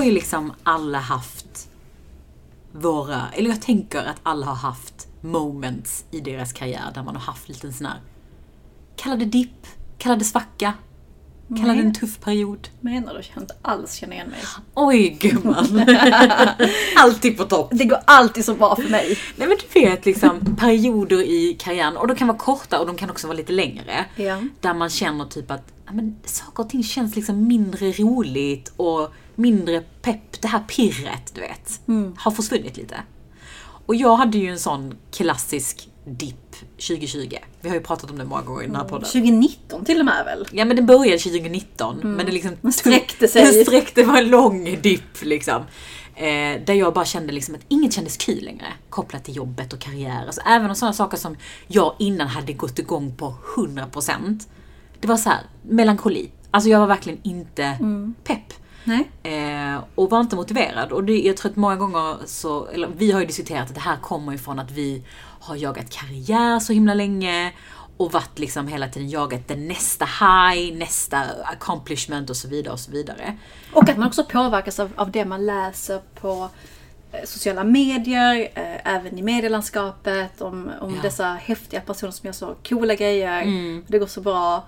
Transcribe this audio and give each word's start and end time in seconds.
Har 0.00 0.04
ju 0.04 0.12
liksom 0.12 0.52
alla 0.62 0.98
haft 0.98 1.68
våra, 2.72 3.22
eller 3.32 3.50
jag 3.50 3.62
tänker 3.62 3.98
att 3.98 4.16
alla 4.22 4.46
har 4.46 4.54
haft 4.54 5.08
moments 5.20 6.04
i 6.10 6.20
deras 6.20 6.52
karriär 6.52 6.90
där 6.94 7.02
man 7.02 7.16
har 7.16 7.22
haft 7.22 7.48
lite 7.48 7.72
sån 7.72 7.86
här, 7.86 8.00
kalla 8.96 9.16
det 9.16 9.24
dipp, 9.24 9.66
kalla 9.98 10.16
det 10.16 10.24
svacka, 10.24 10.74
kalla 11.48 11.74
det 11.74 11.80
en 11.80 11.94
tuff 11.94 12.20
period. 12.20 12.68
Menar 12.80 13.14
du? 13.14 13.20
Jag 13.34 13.42
inte 13.42 13.54
alls 13.62 13.94
känna 13.94 14.14
igen 14.14 14.28
mig. 14.28 14.40
Oj 14.74 15.18
gumman! 15.20 15.84
Alltid 16.96 17.36
på 17.36 17.44
topp. 17.44 17.68
Det 17.72 17.84
går 17.84 17.98
alltid 18.04 18.44
så 18.44 18.54
bra 18.54 18.76
för 18.76 18.88
mig. 18.88 19.18
Nej 19.36 19.48
men 19.48 19.56
du 19.72 19.80
vet 19.80 20.06
liksom 20.06 20.56
perioder 20.56 21.22
i 21.22 21.56
karriären 21.60 21.96
och 21.96 22.06
de 22.06 22.16
kan 22.16 22.28
vara 22.28 22.38
korta 22.38 22.80
och 22.80 22.86
de 22.86 22.96
kan 22.96 23.10
också 23.10 23.26
vara 23.26 23.36
lite 23.36 23.52
längre. 23.52 24.04
Ja. 24.16 24.42
Där 24.60 24.74
man 24.74 24.90
känner 24.90 25.24
typ 25.24 25.50
att 25.50 25.72
men, 25.92 26.16
saker 26.24 26.62
och 26.62 26.70
ting 26.70 26.84
känns 26.84 27.16
liksom 27.16 27.48
mindre 27.48 27.92
roligt 27.92 28.72
och 28.76 29.12
mindre 29.34 29.80
pepp. 30.02 30.42
Det 30.42 30.48
här 30.48 30.60
pirret, 30.68 31.34
du 31.34 31.40
vet, 31.40 31.80
har 32.16 32.30
försvunnit 32.30 32.76
lite. 32.76 32.96
Och 33.86 33.94
jag 33.94 34.16
hade 34.16 34.38
ju 34.38 34.50
en 34.50 34.58
sån 34.58 34.94
klassisk 35.12 35.88
dipp 36.04 36.56
2020. 36.76 37.36
Vi 37.60 37.68
har 37.68 37.76
ju 37.76 37.82
pratat 37.82 38.10
om 38.10 38.18
det 38.18 38.24
många 38.24 38.42
gånger 38.42 38.62
i 38.62 38.66
den 38.66 38.76
här 38.76 38.84
podden. 38.84 39.04
2019 39.04 39.84
till 39.84 39.98
och 39.98 40.04
med 40.04 40.24
väl? 40.24 40.48
Ja 40.52 40.64
men 40.64 40.76
det 40.76 40.82
började 40.82 41.18
2019 41.18 42.00
men 42.02 42.26
det 42.26 42.32
liksom 42.32 42.56
Man 42.60 42.72
sträckte 42.72 43.28
sig. 43.28 43.42
Det 43.52 43.64
sträckte, 43.64 44.02
var 44.02 44.18
en 44.18 44.30
lång 44.30 44.78
dipp 44.82 45.22
liksom. 45.22 45.62
Eh, 46.14 46.64
där 46.66 46.74
jag 46.74 46.94
bara 46.94 47.04
kände 47.04 47.32
liksom 47.32 47.54
att 47.54 47.60
inget 47.68 47.92
kändes 47.92 48.16
kul 48.16 48.44
längre. 48.44 48.66
Kopplat 48.90 49.24
till 49.24 49.36
jobbet 49.36 49.72
och 49.72 49.78
karriär. 49.78 50.26
Alltså, 50.26 50.40
även 50.46 50.70
om 50.70 50.76
sådana 50.76 50.92
saker 50.92 51.16
som 51.16 51.36
jag 51.66 51.94
innan 51.98 52.26
hade 52.26 52.52
gått 52.52 52.78
igång 52.78 53.16
på 53.16 53.34
100%. 53.56 54.40
Det 55.00 55.08
var 55.08 55.16
så 55.16 55.28
här 55.28 55.40
melankoli. 55.62 56.30
Alltså 56.50 56.70
jag 56.70 56.80
var 56.80 56.86
verkligen 56.86 57.18
inte 57.22 57.78
pepp. 58.24 58.52
Nej. 58.84 59.10
Eh, 59.22 59.80
och 59.94 60.10
var 60.10 60.20
inte 60.20 60.36
motiverad. 60.36 60.92
Och 60.92 61.04
det, 61.04 61.20
jag 61.20 61.36
tror 61.36 61.50
att 61.50 61.56
många 61.56 61.76
gånger 61.76 62.16
så, 62.26 62.66
eller 62.66 62.88
vi 62.96 63.12
har 63.12 63.20
ju 63.20 63.26
diskuterat 63.26 63.68
att 63.68 63.74
det 63.74 63.80
här 63.80 63.96
kommer 63.96 64.32
ifrån 64.32 64.58
att 64.58 64.70
vi 64.70 65.02
har 65.40 65.56
jagat 65.56 65.90
karriär 65.90 66.58
så 66.58 66.72
himla 66.72 66.94
länge 66.94 67.52
och 67.96 68.12
varit 68.12 68.38
liksom 68.38 68.68
hela 68.68 68.88
tiden 68.88 69.08
jagat 69.10 69.48
den 69.48 69.68
nästa 69.68 70.04
high, 70.04 70.76
nästa 70.78 71.22
accomplishment 71.44 72.30
och 72.30 72.36
så 72.36 72.48
vidare 72.48 72.72
och 72.72 72.80
så 72.80 72.90
vidare. 72.90 73.36
Och 73.72 73.88
att 73.88 73.96
man 73.96 74.08
också 74.08 74.24
påverkas 74.24 74.80
av, 74.80 74.90
av 74.96 75.10
det 75.10 75.24
man 75.24 75.46
läser 75.46 76.00
på 76.20 76.48
eh, 77.12 77.20
sociala 77.24 77.64
medier, 77.64 78.40
eh, 78.54 78.94
även 78.94 79.18
i 79.18 79.22
medielandskapet, 79.22 80.40
om, 80.40 80.70
om 80.80 80.94
Ja. 80.94 81.02
dessa 81.02 81.24
häftiga 81.24 81.80
personer 81.80 82.12
som 82.12 82.26
gör 82.26 82.32
så 82.32 82.54
coola 82.68 82.94
grejer. 82.94 83.44
Det 83.86 83.98
går 83.98 84.06
så 84.06 84.20
bra. 84.20 84.64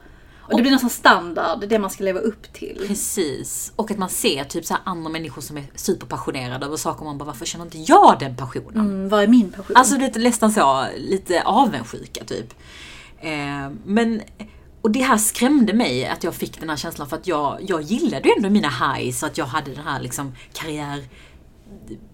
Och 0.52 0.58
det 0.58 0.62
blir 0.62 0.72
nästan 0.72 0.90
standard, 0.90 1.68
det 1.68 1.78
man 1.78 1.90
ska 1.90 2.04
leva 2.04 2.20
upp 2.20 2.52
till. 2.52 2.84
Precis. 2.88 3.72
Och 3.76 3.90
att 3.90 3.98
man 3.98 4.08
ser 4.08 4.44
typ 4.44 4.64
så 4.64 4.76
andra 4.84 5.10
människor 5.10 5.42
som 5.42 5.56
är 5.56 5.64
superpassionerade 5.74 6.66
över 6.66 6.76
saker 6.76 7.00
och 7.00 7.06
man 7.06 7.18
bara 7.18 7.24
varför 7.24 7.46
känner 7.46 7.64
inte 7.64 7.78
jag 7.78 8.16
den 8.20 8.36
passionen? 8.36 8.86
Mm, 8.86 9.08
vad 9.08 9.22
är 9.22 9.26
min 9.28 9.52
passion? 9.52 9.76
Alltså 9.76 9.94
är 9.94 10.18
nästan 10.18 10.52
så, 10.52 10.86
lite 10.96 11.42
avundsjuka 11.42 12.24
typ. 12.24 12.54
Eh, 13.20 13.70
men, 13.84 14.22
och 14.80 14.90
det 14.90 15.00
här 15.00 15.18
skrämde 15.18 15.72
mig 15.72 16.06
att 16.06 16.24
jag 16.24 16.34
fick 16.34 16.60
den 16.60 16.70
här 16.70 16.76
känslan 16.76 17.08
för 17.08 17.16
att 17.16 17.26
jag, 17.26 17.58
jag 17.60 17.82
gillade 17.82 18.28
ju 18.28 18.34
ändå 18.36 18.50
mina 18.50 18.68
highs, 18.68 19.22
att 19.22 19.38
jag 19.38 19.46
hade 19.46 19.74
den 19.74 19.84
här 19.84 20.00
liksom 20.00 20.32
karriär 20.52 21.04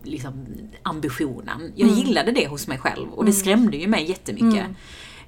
liksom, 0.02 0.46
ambitionen. 0.82 1.72
Jag 1.74 1.88
gillade 1.88 2.32
det 2.32 2.46
hos 2.46 2.66
mig 2.66 2.78
själv 2.78 3.08
och 3.12 3.24
det 3.24 3.32
skrämde 3.32 3.76
ju 3.76 3.86
mig 3.86 4.10
jättemycket. 4.10 4.66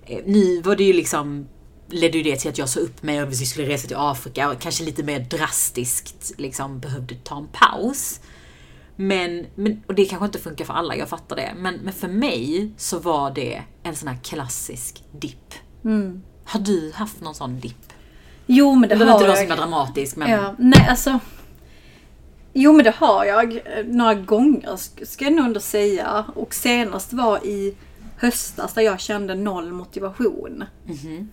Eh, 0.06 0.18
Nu 0.26 0.62
var 0.62 0.76
det 0.76 0.84
ju 0.84 0.92
liksom 0.92 1.48
ledde 1.90 2.18
ju 2.18 2.24
det 2.24 2.36
till 2.36 2.50
att 2.50 2.58
jag 2.58 2.68
sa 2.68 2.80
upp 2.80 3.02
mig 3.02 3.22
och 3.22 3.30
vi 3.32 3.36
skulle 3.36 3.68
resa 3.68 3.86
till 3.88 3.96
Afrika 3.96 4.50
och 4.50 4.58
kanske 4.60 4.84
lite 4.84 5.02
mer 5.02 5.20
drastiskt 5.20 6.32
liksom 6.38 6.80
behövde 6.80 7.14
ta 7.14 7.36
en 7.38 7.48
paus. 7.52 8.20
Men, 8.96 9.46
men, 9.54 9.82
och 9.86 9.94
det 9.94 10.04
kanske 10.04 10.26
inte 10.26 10.38
funkar 10.38 10.64
för 10.64 10.74
alla, 10.74 10.96
jag 10.96 11.08
fattar 11.08 11.36
det. 11.36 11.52
Men, 11.56 11.74
men 11.74 11.92
för 11.92 12.08
mig 12.08 12.70
så 12.76 12.98
var 12.98 13.30
det 13.30 13.62
en 13.82 13.96
sån 13.96 14.08
här 14.08 14.16
klassisk 14.22 15.04
dipp. 15.20 15.54
Har 16.44 16.60
du 16.60 16.92
haft 16.94 17.20
någon 17.20 17.34
sån 17.34 17.60
dipp? 17.60 17.92
Jo 18.46 18.74
men 18.74 18.88
det 18.88 18.94
Eller 18.94 19.06
har 19.06 19.12
inte 19.14 19.26
jag. 19.26 19.38
som 19.38 19.52
är 19.52 19.56
dramatisk 19.56 20.16
men... 20.16 20.30
Ja, 20.30 20.54
nej 20.58 20.86
alltså. 20.90 21.18
Jo 22.52 22.72
men 22.72 22.84
det 22.84 22.94
har 22.96 23.24
jag 23.24 23.60
några 23.86 24.14
gånger 24.14 24.68
sk- 24.76 25.04
ska 25.04 25.24
jag 25.24 25.32
nog 25.34 25.44
ändå 25.46 25.60
säga. 25.60 26.24
Och 26.34 26.54
senast 26.54 27.12
var 27.12 27.46
i 27.46 27.74
höstas 28.16 28.74
där 28.74 28.82
jag 28.82 29.00
kände 29.00 29.34
noll 29.34 29.72
motivation. 29.72 30.64
Mhm. 30.86 31.30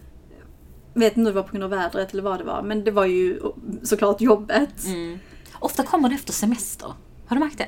Vet 0.99 1.17
inte 1.17 1.19
om 1.19 1.25
det 1.25 1.31
var 1.31 1.43
på 1.43 1.51
grund 1.51 1.63
av 1.63 1.69
vädret 1.69 2.13
eller 2.13 2.23
vad 2.23 2.39
det 2.39 2.43
var. 2.43 2.61
Men 2.61 2.83
det 2.83 2.91
var 2.91 3.05
ju 3.05 3.39
såklart 3.83 4.21
jobbet. 4.21 4.85
Mm. 4.85 5.19
Ofta 5.59 5.83
kommer 5.83 6.09
det 6.09 6.15
efter 6.15 6.33
semester. 6.33 6.93
Har 7.27 7.35
du 7.35 7.39
märkt 7.39 7.57
det? 7.57 7.67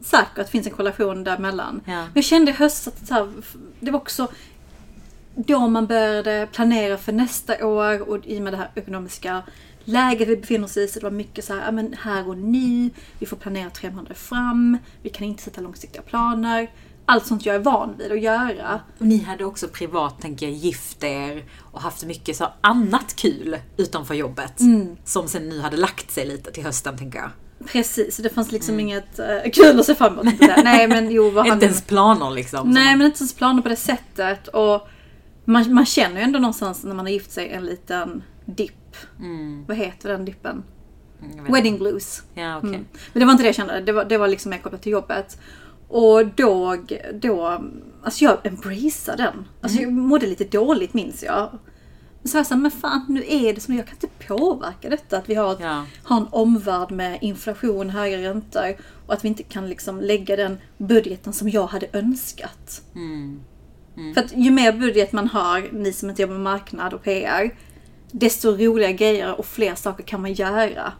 Säkert 0.00 0.48
finns 0.48 0.66
en 0.66 0.72
korrelation 0.72 1.24
däremellan. 1.24 1.80
Ja. 1.84 2.06
Jag 2.14 2.24
kände 2.24 2.50
i 2.50 2.54
höstas 2.54 2.94
att 3.02 3.10
här, 3.10 3.32
det 3.80 3.90
var 3.90 4.00
också 4.00 4.28
då 5.34 5.68
man 5.68 5.86
började 5.86 6.48
planera 6.52 6.98
för 6.98 7.12
nästa 7.12 7.66
år 7.66 8.08
och 8.08 8.26
i 8.26 8.38
och 8.38 8.42
med 8.42 8.52
det 8.52 8.56
här 8.56 8.70
ekonomiska 8.74 9.42
läget 9.86 10.28
vi 10.28 10.36
befinner 10.36 10.64
oss 10.64 10.76
i 10.76 10.88
så 10.88 10.98
det 10.98 11.04
var 11.04 11.10
mycket 11.10 11.44
så 11.44 11.54
här, 11.54 11.72
men 11.72 11.96
här 12.02 12.28
och 12.28 12.38
nu, 12.38 12.90
vi 13.18 13.26
får 13.26 13.36
planera 13.36 13.70
tre 13.70 13.90
månader 13.90 14.14
fram, 14.14 14.78
vi 15.02 15.10
kan 15.10 15.26
inte 15.26 15.42
sätta 15.42 15.60
långsiktiga 15.60 16.02
planer. 16.02 16.70
Allt 17.08 17.26
sånt 17.26 17.46
jag 17.46 17.54
är 17.54 17.60
van 17.60 17.94
vid 17.98 18.12
att 18.12 18.20
göra. 18.20 18.80
Och 18.98 19.06
ni 19.06 19.18
hade 19.22 19.44
också 19.44 19.68
privat, 19.68 20.20
tänker 20.20 20.46
jag, 20.46 20.54
gift 20.54 21.04
er 21.04 21.44
och 21.60 21.80
haft 21.80 22.04
mycket 22.04 22.36
så 22.36 22.52
annat 22.60 23.16
kul 23.16 23.56
utanför 23.76 24.14
jobbet. 24.14 24.60
Som 25.04 25.28
sen 25.28 25.48
nu 25.48 25.60
hade 25.60 25.76
lagt 25.76 26.10
sig 26.10 26.26
lite 26.26 26.52
till 26.52 26.64
hösten, 26.64 26.98
tänker 26.98 27.18
jag. 27.18 27.30
Precis, 27.66 28.16
det 28.16 28.28
fanns 28.28 28.52
liksom 28.52 28.80
inget 28.80 29.18
eh, 29.18 29.50
kul 29.52 29.80
att 29.80 29.86
se 29.86 29.94
fram 29.94 30.18
emot. 30.18 30.34
Nej 30.64 30.88
men 30.88 31.10
jo, 31.10 31.30
vad 31.30 31.46
han 31.46 31.56
Inte 31.56 31.66
ens 31.66 31.82
planer 31.82 32.30
liksom. 32.30 32.70
Nej 32.70 32.96
men 32.96 33.06
inte 33.06 33.18
ens 33.18 33.34
planer 33.34 33.62
på 33.62 33.68
det 33.68 33.76
sättet. 33.76 34.48
Och 34.48 34.88
man, 35.44 35.74
man 35.74 35.86
känner 35.86 36.16
ju 36.16 36.22
ändå 36.22 36.38
någonstans 36.38 36.84
när 36.84 36.94
man 36.94 37.06
har 37.06 37.12
gift 37.12 37.32
sig 37.32 37.48
en 37.48 37.64
liten 37.66 38.22
dipp. 38.44 38.72
Vad 39.68 39.76
heter 39.76 40.08
den 40.08 40.24
dippen? 40.24 40.62
Mm, 41.22 41.52
Wedding 41.52 41.78
blues. 41.78 42.22
Ja, 42.34 42.58
okej. 42.58 42.68
Mm. 42.68 42.84
Men 43.12 43.20
det 43.20 43.24
var 43.24 43.32
inte 43.32 43.42
det 43.44 43.48
jag 43.48 43.54
kände, 43.54 43.80
det 43.80 43.92
var, 43.92 44.04
det 44.04 44.18
var 44.18 44.28
liksom 44.28 44.50
mer 44.50 44.58
kopplat 44.58 44.82
till 44.82 44.92
jobbet. 44.92 45.38
Och 45.88 46.26
då, 46.26 46.76
då 47.14 47.62
alltså 48.02 48.24
jag 48.24 48.46
embraceade 48.46 49.22
den. 49.22 49.44
Alltså 49.60 49.80
jag 49.80 49.92
mådde 49.92 50.26
lite 50.26 50.44
dåligt 50.44 50.94
minns 50.94 51.22
jag. 51.22 51.58
Men 52.22 52.30
så 52.30 52.36
var 52.36 52.38
jag 52.40 52.46
såhär, 52.46 52.60
men 52.60 52.70
fan 52.70 53.04
nu 53.08 53.24
är 53.28 53.54
det 53.54 53.60
som 53.60 53.74
jag 53.76 53.86
kan 53.86 53.94
inte 54.02 54.26
påverka 54.28 54.88
detta. 54.90 55.18
Att 55.18 55.28
vi 55.28 55.34
har, 55.34 55.56
Ja. 55.60 55.84
har 56.02 56.16
en 56.16 56.26
omvärld 56.30 56.90
med 56.90 57.18
inflation, 57.20 57.90
höga 57.90 58.18
räntor 58.30 58.76
och 59.06 59.14
att 59.14 59.24
vi 59.24 59.28
inte 59.28 59.42
kan 59.42 59.68
liksom 59.68 60.00
lägga 60.00 60.36
den 60.36 60.58
budgeten 60.78 61.32
som 61.32 61.48
jag 61.48 61.66
hade 61.66 61.86
önskat. 61.92 62.82
För 64.14 64.20
att 64.20 64.32
ju 64.36 64.50
mer 64.50 64.72
budget 64.72 65.12
man 65.12 65.28
har, 65.28 65.68
ni 65.72 65.92
som 65.92 66.10
inte 66.10 66.22
jobbar 66.22 66.34
med 66.34 66.42
marknad 66.42 66.94
och 66.94 67.02
PR, 67.02 67.50
desto 68.18 68.50
roligare 68.50 68.92
grejer 68.92 69.38
och 69.38 69.46
fler 69.46 69.74
saker 69.74 70.04
kan 70.04 70.22
man 70.22 70.32
göra. 70.32 70.92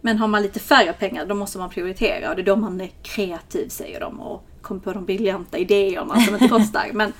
Men 0.00 0.18
har 0.18 0.28
man 0.28 0.42
lite 0.42 0.60
färre 0.60 0.92
pengar, 0.92 1.26
då 1.26 1.34
måste 1.34 1.58
man 1.58 1.70
prioritera 1.70 2.30
och 2.30 2.36
det 2.36 2.42
är 2.42 2.46
då 2.46 2.56
man 2.56 2.80
är 2.80 2.90
kreativ 3.02 3.68
säger 3.68 4.00
de 4.00 4.20
och 4.20 4.46
kommer 4.62 4.80
på 4.80 4.92
de 4.92 5.04
briljanta 5.04 5.58
idéerna 5.58 6.20
som 6.20 6.34
inte 6.34 6.48
kostar. 6.48 6.90
Men 6.92 7.12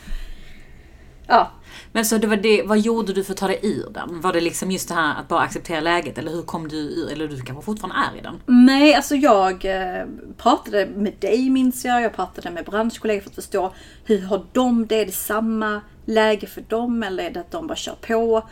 ja, 1.27 1.51
Men 1.93 2.05
så 2.05 2.19
det 2.19 2.27
var 2.27 2.37
det, 2.37 2.63
vad 2.63 2.79
gjorde 2.79 3.13
du 3.13 3.25
för 3.25 3.33
att 3.33 3.39
ta 3.39 3.47
dig 3.47 3.61
ur 3.63 3.91
den? 3.91 4.21
Var 4.21 4.33
det 4.33 4.41
liksom 4.41 4.71
just 4.71 4.89
det 4.89 4.95
här 4.95 5.21
att 5.21 5.29
bara 5.29 5.41
acceptera 5.41 5.81
läget 5.81 6.19
eller 6.19 6.33
hur 6.33 6.43
kom 6.43 6.69
du 6.69 6.77
ur, 6.77 7.13
eller 7.13 7.29
du 7.29 7.41
kanske 7.41 7.65
fortfarande 7.65 7.97
är 7.97 8.19
i 8.19 8.23
den? 8.23 8.41
Nej, 8.67 8.95
alltså 8.95 9.15
jag 9.15 9.65
eh, 9.65 10.07
pratade 10.37 10.87
med 10.87 11.13
dig 11.21 11.51
minns 11.51 11.85
jag. 11.85 12.03
Jag 12.03 12.15
pratade 12.15 12.51
med 12.51 12.65
branschkollegor 12.65 13.21
för 13.21 13.31
att 13.31 13.35
förstå 13.35 13.73
hur 14.05 14.23
har 14.23 14.47
de 14.53 14.87
det? 14.87 15.01
Är 15.01 15.07
det 15.07 15.13
samma 15.13 15.81
läge 16.05 16.47
för 16.47 16.61
dem 16.61 17.03
eller 17.03 17.25
är 17.25 17.31
det 17.31 17.41
att 17.41 17.51
de 17.51 17.67
bara 17.67 17.77
kör 17.77 17.97
på? 18.01 18.43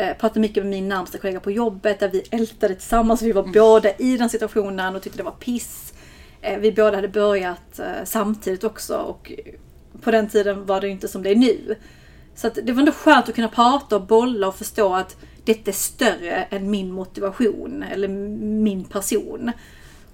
Eh, 0.00 0.16
pratade 0.16 0.40
mycket 0.40 0.62
med 0.62 0.70
min 0.70 0.88
närmsta 0.88 1.18
kollega 1.18 1.40
på 1.40 1.50
jobbet 1.50 2.00
där 2.00 2.08
vi 2.08 2.22
ältade 2.30 2.74
tillsammans. 2.74 3.22
Vi 3.22 3.32
var 3.32 3.42
båda 3.42 3.96
i 3.96 4.16
den 4.16 4.30
situationen 4.30 4.96
och 4.96 5.02
tyckte 5.02 5.18
det 5.18 5.24
var 5.24 5.32
piss. 5.32 5.94
Eh, 6.40 6.58
vi 6.58 6.72
båda 6.72 6.96
hade 6.96 7.08
börjat 7.08 7.78
eh, 7.78 8.04
samtidigt 8.04 8.64
också 8.64 8.96
och 8.96 9.32
på 10.02 10.10
den 10.10 10.28
tiden 10.28 10.66
var 10.66 10.80
det 10.80 10.88
inte 10.88 11.08
som 11.08 11.22
det 11.22 11.30
är 11.30 11.36
nu. 11.36 11.76
Så 12.34 12.48
det 12.48 12.72
var 12.72 12.80
ändå 12.80 12.92
skönt 12.92 13.28
att 13.28 13.34
kunna 13.34 13.48
prata 13.48 13.96
och 13.96 14.02
bolla 14.02 14.48
och 14.48 14.56
förstå 14.56 14.94
att 14.94 15.16
detta 15.44 15.70
är 15.70 15.74
större 15.74 16.46
än 16.50 16.70
min 16.70 16.92
motivation 16.92 17.82
eller 17.92 18.08
min 18.08 18.84
person. 18.84 19.52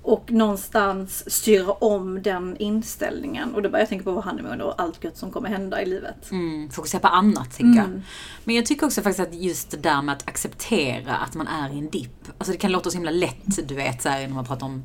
Och 0.06 0.32
någonstans 0.32 1.30
styra 1.30 1.72
om 1.72 2.22
den 2.22 2.56
inställningen. 2.56 3.54
Och 3.54 3.62
då 3.62 3.68
började 3.68 3.82
jag 3.82 3.88
tänka 3.88 4.04
på 4.04 4.12
vad 4.12 4.24
honeymoon 4.24 4.60
och 4.60 4.80
allt 4.80 5.04
gött 5.04 5.16
som 5.16 5.30
kommer 5.30 5.48
hända 5.48 5.82
i 5.82 5.86
livet. 5.86 6.30
Mm, 6.30 6.70
fokusera 6.70 7.00
på 7.00 7.08
annat, 7.08 7.56
tänker 7.56 7.80
jag. 7.80 8.02
Men 8.44 8.54
jag 8.54 8.66
tycker 8.66 8.86
också 8.86 9.02
faktiskt 9.02 9.28
att 9.28 9.34
just 9.34 9.70
det 9.70 9.76
där 9.76 10.02
med 10.02 10.12
att 10.12 10.28
acceptera 10.28 11.16
att 11.16 11.34
man 11.34 11.46
är 11.48 11.74
i 11.74 11.78
en 11.78 11.90
dipp. 11.90 12.28
Alltså 12.38 12.52
det 12.52 12.58
kan 12.58 12.72
låta 12.72 12.90
så 12.90 12.96
himla 12.96 13.10
lätt, 13.10 13.68
du 13.68 13.74
vet, 13.74 14.02
så 14.02 14.08
här, 14.08 14.20
när 14.28 14.34
man 14.34 14.44
pratar 14.44 14.66
om 14.66 14.84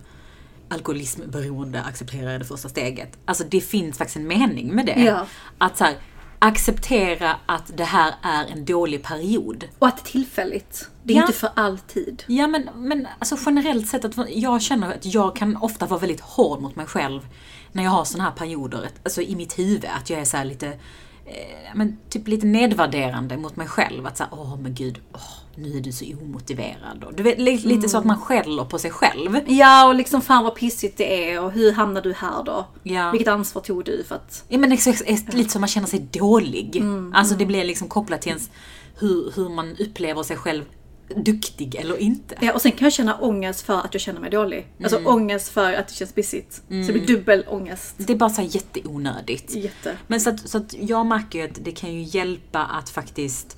alkoholismberoende, 0.69 1.81
acceptera 1.81 2.37
det 2.37 2.45
första 2.45 2.69
steget. 2.69 3.17
Alltså 3.25 3.43
det 3.49 3.61
finns 3.61 3.97
faktiskt 3.97 4.17
en 4.17 4.27
mening 4.27 4.75
med 4.75 4.85
det. 4.85 5.01
Ja. 5.01 5.25
Att 5.57 5.77
så 5.77 5.83
här, 5.83 5.95
acceptera 6.41 7.35
att 7.45 7.77
det 7.77 7.83
här 7.83 8.13
är 8.21 8.45
en 8.45 8.65
dålig 8.65 9.03
period. 9.03 9.67
Och 9.79 9.87
att 9.87 9.97
det 9.97 10.01
är 10.09 10.11
tillfälligt. 10.11 10.89
Det 11.03 11.13
är 11.13 11.17
Ja. 11.17 11.21
inte 11.23 11.33
för 11.33 11.49
alltid. 11.55 12.23
Ja 12.27 12.47
men, 12.47 12.69
men 12.75 13.07
alltså 13.19 13.37
generellt 13.45 13.87
sett, 13.87 14.05
att 14.05 14.15
jag 14.29 14.61
känner 14.61 14.93
att 14.93 15.05
jag 15.05 15.35
kan 15.35 15.57
ofta 15.57 15.85
vara 15.85 15.99
väldigt 15.99 16.21
hård 16.21 16.61
mot 16.61 16.75
mig 16.75 16.85
själv 16.85 17.27
när 17.71 17.83
jag 17.83 17.91
har 17.91 18.03
såna 18.05 18.23
här 18.23 18.31
perioder, 18.31 18.89
alltså 19.03 19.21
i 19.21 19.35
mitt 19.35 19.59
huvud, 19.59 19.85
att 19.97 20.09
jag 20.09 20.19
är 20.19 20.25
så 20.25 20.37
här 20.37 20.45
lite, 20.45 20.67
eh, 21.25 21.69
men 21.75 21.97
typ 22.09 22.27
lite 22.27 22.45
nedvärderande 22.45 23.37
mot 23.37 23.55
mig 23.55 23.67
själv. 23.67 24.05
Att 24.05 24.17
säga, 24.17 24.29
åh 24.31 24.55
men 24.59 24.73
gud, 24.73 24.99
åh, 25.13 25.19
nu 25.55 25.77
är 25.77 25.81
du 25.81 25.91
så 25.91 26.05
omotiverad. 26.21 27.03
Och, 27.03 27.13
du 27.13 27.23
vet, 27.23 27.39
li- 27.39 27.57
lite 27.57 27.89
så 27.89 27.97
att 27.97 28.05
man 28.05 28.17
skäller 28.21 28.65
på 28.65 28.79
sig 28.79 28.91
själv. 28.91 29.37
Ja, 29.47 29.87
och 29.87 29.95
liksom 29.95 30.21
fan 30.21 30.43
vad 30.43 30.55
pissigt 30.55 30.97
det 30.97 31.29
är 31.31 31.41
och 31.41 31.51
hur 31.51 31.71
hamnade 31.71 32.09
du 32.09 32.13
här 32.15 32.43
då? 32.43 32.65
Ja. 32.83 33.11
Vilket 33.11 33.27
ansvar 33.27 33.61
tog 33.61 33.85
du 33.85 34.03
för 34.07 34.15
att... 34.15 34.45
Ja 34.47 34.57
men 34.57 34.71
exakt, 34.71 35.33
lite 35.33 35.49
som 35.49 35.61
man 35.61 35.67
känner 35.67 35.87
sig 35.87 35.99
dålig. 35.99 36.83
alltså 37.13 37.35
det 37.35 37.45
blir 37.45 37.63
liksom 37.63 37.87
kopplat 37.87 38.21
till 38.21 38.29
ens, 38.29 38.49
hur, 38.99 39.31
hur 39.35 39.49
man 39.49 39.75
upplever 39.79 40.23
sig 40.23 40.37
själv 40.37 40.63
duktig 41.15 41.75
eller 41.75 41.97
inte. 41.97 42.35
Ja, 42.41 42.53
och 42.53 42.61
sen 42.61 42.71
kan 42.71 42.85
jag 42.85 42.93
känna 42.93 43.15
ångest 43.17 43.61
för 43.61 43.73
att 43.79 43.93
jag 43.93 44.01
känner 44.01 44.19
mig 44.19 44.29
dålig. 44.29 44.67
Alltså 44.83 44.97
Mm. 44.97 45.13
ångest 45.13 45.49
för 45.49 45.73
att 45.73 45.87
det 45.87 45.93
känns 45.93 46.13
pissigt. 46.13 46.53
Så 46.53 46.63
det 46.67 46.93
blir 46.93 47.07
dubbel 47.07 47.45
ångest. 47.47 47.93
Det 47.97 48.13
är 48.13 48.17
bara 48.17 48.29
så 48.29 48.41
här 48.41 48.49
jätteonödigt. 48.55 49.55
Jätte. 49.55 49.97
Men 50.07 50.21
så 50.21 50.29
att, 50.29 50.49
så 50.49 50.57
att 50.57 50.73
jag 50.79 51.05
märker 51.05 51.39
ju 51.39 51.45
att 51.45 51.59
det 51.61 51.71
kan 51.71 51.93
ju 51.93 52.01
hjälpa 52.03 52.59
att 52.65 52.89
faktiskt 52.89 53.57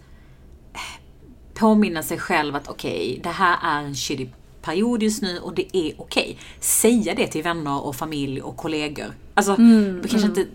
påminna 1.53 2.03
sig 2.03 2.19
själv 2.19 2.55
att 2.55 2.67
okej, 2.67 3.19
det 3.23 3.29
här 3.29 3.57
är 3.61 3.83
en 3.83 3.95
shitty 3.95 4.27
period 4.61 5.03
just 5.03 5.21
nu 5.21 5.39
och 5.39 5.55
det 5.55 5.77
är 5.77 5.93
okej. 5.97 6.37
Säga 6.59 7.15
det 7.15 7.27
till 7.27 7.43
vänner 7.43 7.85
och 7.85 7.95
familj 7.95 8.41
och 8.41 8.57
kollegor. 8.57 9.13
Alltså, 9.33 9.55
det 10.01 10.07
kanske 10.07 10.27
inte, 10.27 10.45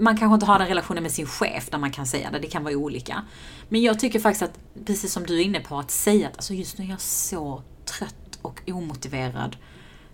man 0.00 0.16
kanske 0.18 0.34
inte 0.34 0.46
har 0.46 0.58
den 0.58 0.68
relationen 0.68 1.02
med 1.02 1.12
sin 1.12 1.26
chef 1.26 1.70
där 1.70 1.78
man 1.78 1.90
kan 1.90 2.06
säga 2.06 2.30
det, 2.30 2.38
det 2.38 2.46
kan 2.46 2.64
vara 2.64 2.76
olika. 2.76 3.22
Men 3.68 3.82
jag 3.82 3.98
tycker 3.98 4.20
faktiskt 4.20 4.42
att, 4.42 4.58
precis 4.86 5.12
som 5.12 5.26
du 5.26 5.40
är 5.40 5.44
inne 5.44 5.60
på, 5.60 5.78
att 5.78 5.90
säga 5.90 6.28
att 6.28 6.36
alltså 6.36 6.54
just 6.54 6.78
nu 6.78 6.84
är 6.84 6.88
jag 6.88 7.00
så 7.00 7.62
trött 7.84 8.38
och 8.42 8.60
omotiverad. 8.66 9.56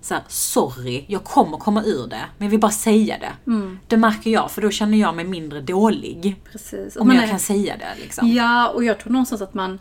Så 0.01 0.15
här, 0.15 0.23
sorry, 0.29 1.05
jag 1.09 1.25
kommer 1.25 1.57
komma 1.57 1.83
ur 1.85 2.07
det, 2.07 2.25
men 2.39 2.47
jag 2.47 2.51
vill 2.51 2.61
bara 2.61 2.71
säga 2.73 3.17
det. 3.19 3.53
Det 3.89 3.97
märker 3.97 4.31
jag, 4.31 4.51
för 4.51 4.63
då 4.63 4.71
känner 4.71 4.99
jag 4.99 5.17
mig 5.17 5.25
mindre 5.25 5.61
dålig. 5.61 6.37
Precis. 6.53 6.97
Om 6.97 7.07
Man 7.07 7.17
jag 7.17 7.25
är- 7.25 7.29
kan 7.29 7.39
säga 7.39 7.77
det 7.79 8.03
liksom. 8.03 8.29
Ja, 8.33 8.69
och 8.69 8.85
jag 8.85 8.99
tror 9.01 9.13
någonstans 9.13 9.43
att 9.43 9.55
man 9.55 9.79